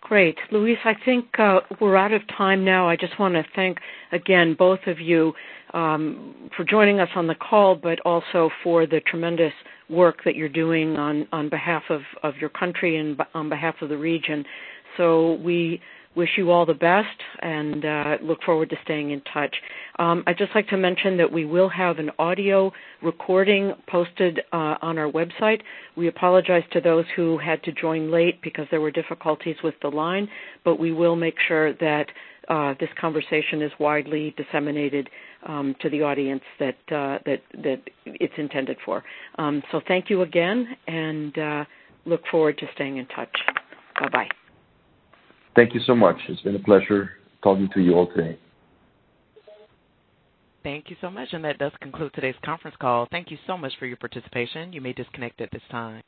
Great. 0.00 0.36
Luis, 0.52 0.76
I 0.84 0.94
think 1.04 1.38
uh, 1.38 1.60
we're 1.80 1.96
out 1.96 2.12
of 2.12 2.20
time 2.36 2.62
now. 2.62 2.86
I 2.86 2.94
just 2.94 3.18
want 3.18 3.34
to 3.34 3.44
thank 3.56 3.78
again 4.12 4.54
both 4.58 4.80
of 4.86 5.00
you 5.00 5.32
um, 5.72 6.50
for 6.54 6.62
joining 6.62 7.00
us 7.00 7.08
on 7.16 7.26
the 7.26 7.34
call, 7.34 7.74
but 7.74 8.00
also 8.00 8.50
for 8.62 8.86
the 8.86 9.00
tremendous 9.00 9.52
work 9.88 10.18
that 10.24 10.34
you're 10.34 10.48
doing 10.48 10.96
on, 10.96 11.26
on 11.32 11.48
behalf 11.48 11.84
of, 11.88 12.02
your 12.38 12.50
country 12.50 12.98
and 12.98 13.18
on 13.32 13.48
behalf 13.48 13.76
of 13.80 13.88
the 13.88 13.96
region. 13.96 14.44
So 14.96 15.34
we 15.42 15.80
wish 16.16 16.30
you 16.36 16.50
all 16.50 16.64
the 16.66 16.74
best 16.74 17.08
and 17.40 17.84
uh, 17.84 18.16
look 18.22 18.42
forward 18.42 18.70
to 18.70 18.76
staying 18.84 19.10
in 19.10 19.20
touch. 19.32 19.54
Um, 19.98 20.22
I'd 20.26 20.38
just 20.38 20.54
like 20.54 20.68
to 20.68 20.76
mention 20.76 21.16
that 21.18 21.30
we 21.30 21.44
will 21.44 21.68
have 21.68 21.98
an 21.98 22.10
audio 22.18 22.72
recording 23.02 23.72
posted 23.88 24.40
uh, 24.52 24.76
on 24.82 24.98
our 24.98 25.10
website. 25.10 25.60
We 25.96 26.08
apologize 26.08 26.62
to 26.72 26.80
those 26.80 27.04
who 27.16 27.38
had 27.38 27.62
to 27.64 27.72
join 27.72 28.10
late 28.10 28.40
because 28.42 28.66
there 28.70 28.80
were 28.80 28.90
difficulties 28.90 29.56
with 29.62 29.74
the 29.82 29.88
line, 29.88 30.28
but 30.64 30.78
we 30.78 30.92
will 30.92 31.16
make 31.16 31.36
sure 31.48 31.72
that 31.74 32.06
uh, 32.48 32.74
this 32.78 32.90
conversation 33.00 33.62
is 33.62 33.72
widely 33.80 34.34
disseminated 34.36 35.08
um, 35.46 35.74
to 35.80 35.88
the 35.90 36.02
audience 36.02 36.42
that 36.58 36.76
uh, 36.90 37.18
that 37.24 37.40
that 37.62 37.80
it's 38.04 38.34
intended 38.36 38.76
for. 38.84 39.02
Um, 39.38 39.62
so 39.72 39.80
thank 39.88 40.10
you 40.10 40.22
again, 40.22 40.66
and 40.86 41.38
uh, 41.38 41.64
look 42.04 42.20
forward 42.30 42.58
to 42.58 42.66
staying 42.74 42.98
in 42.98 43.06
touch. 43.06 43.34
Bye 44.00 44.08
bye. 44.12 44.43
Thank 45.56 45.74
you 45.74 45.80
so 45.86 45.94
much. 45.94 46.16
It's 46.28 46.40
been 46.42 46.56
a 46.56 46.62
pleasure 46.62 47.10
talking 47.42 47.68
to 47.74 47.80
you 47.80 47.94
all 47.94 48.12
today. 48.12 48.38
Thank 50.62 50.88
you 50.88 50.96
so 51.00 51.10
much. 51.10 51.28
And 51.32 51.44
that 51.44 51.58
does 51.58 51.72
conclude 51.80 52.12
today's 52.14 52.34
conference 52.44 52.76
call. 52.80 53.06
Thank 53.10 53.30
you 53.30 53.38
so 53.46 53.56
much 53.56 53.72
for 53.78 53.86
your 53.86 53.98
participation. 53.98 54.72
You 54.72 54.80
may 54.80 54.94
disconnect 54.94 55.40
at 55.40 55.50
this 55.52 55.62
time. 55.70 56.02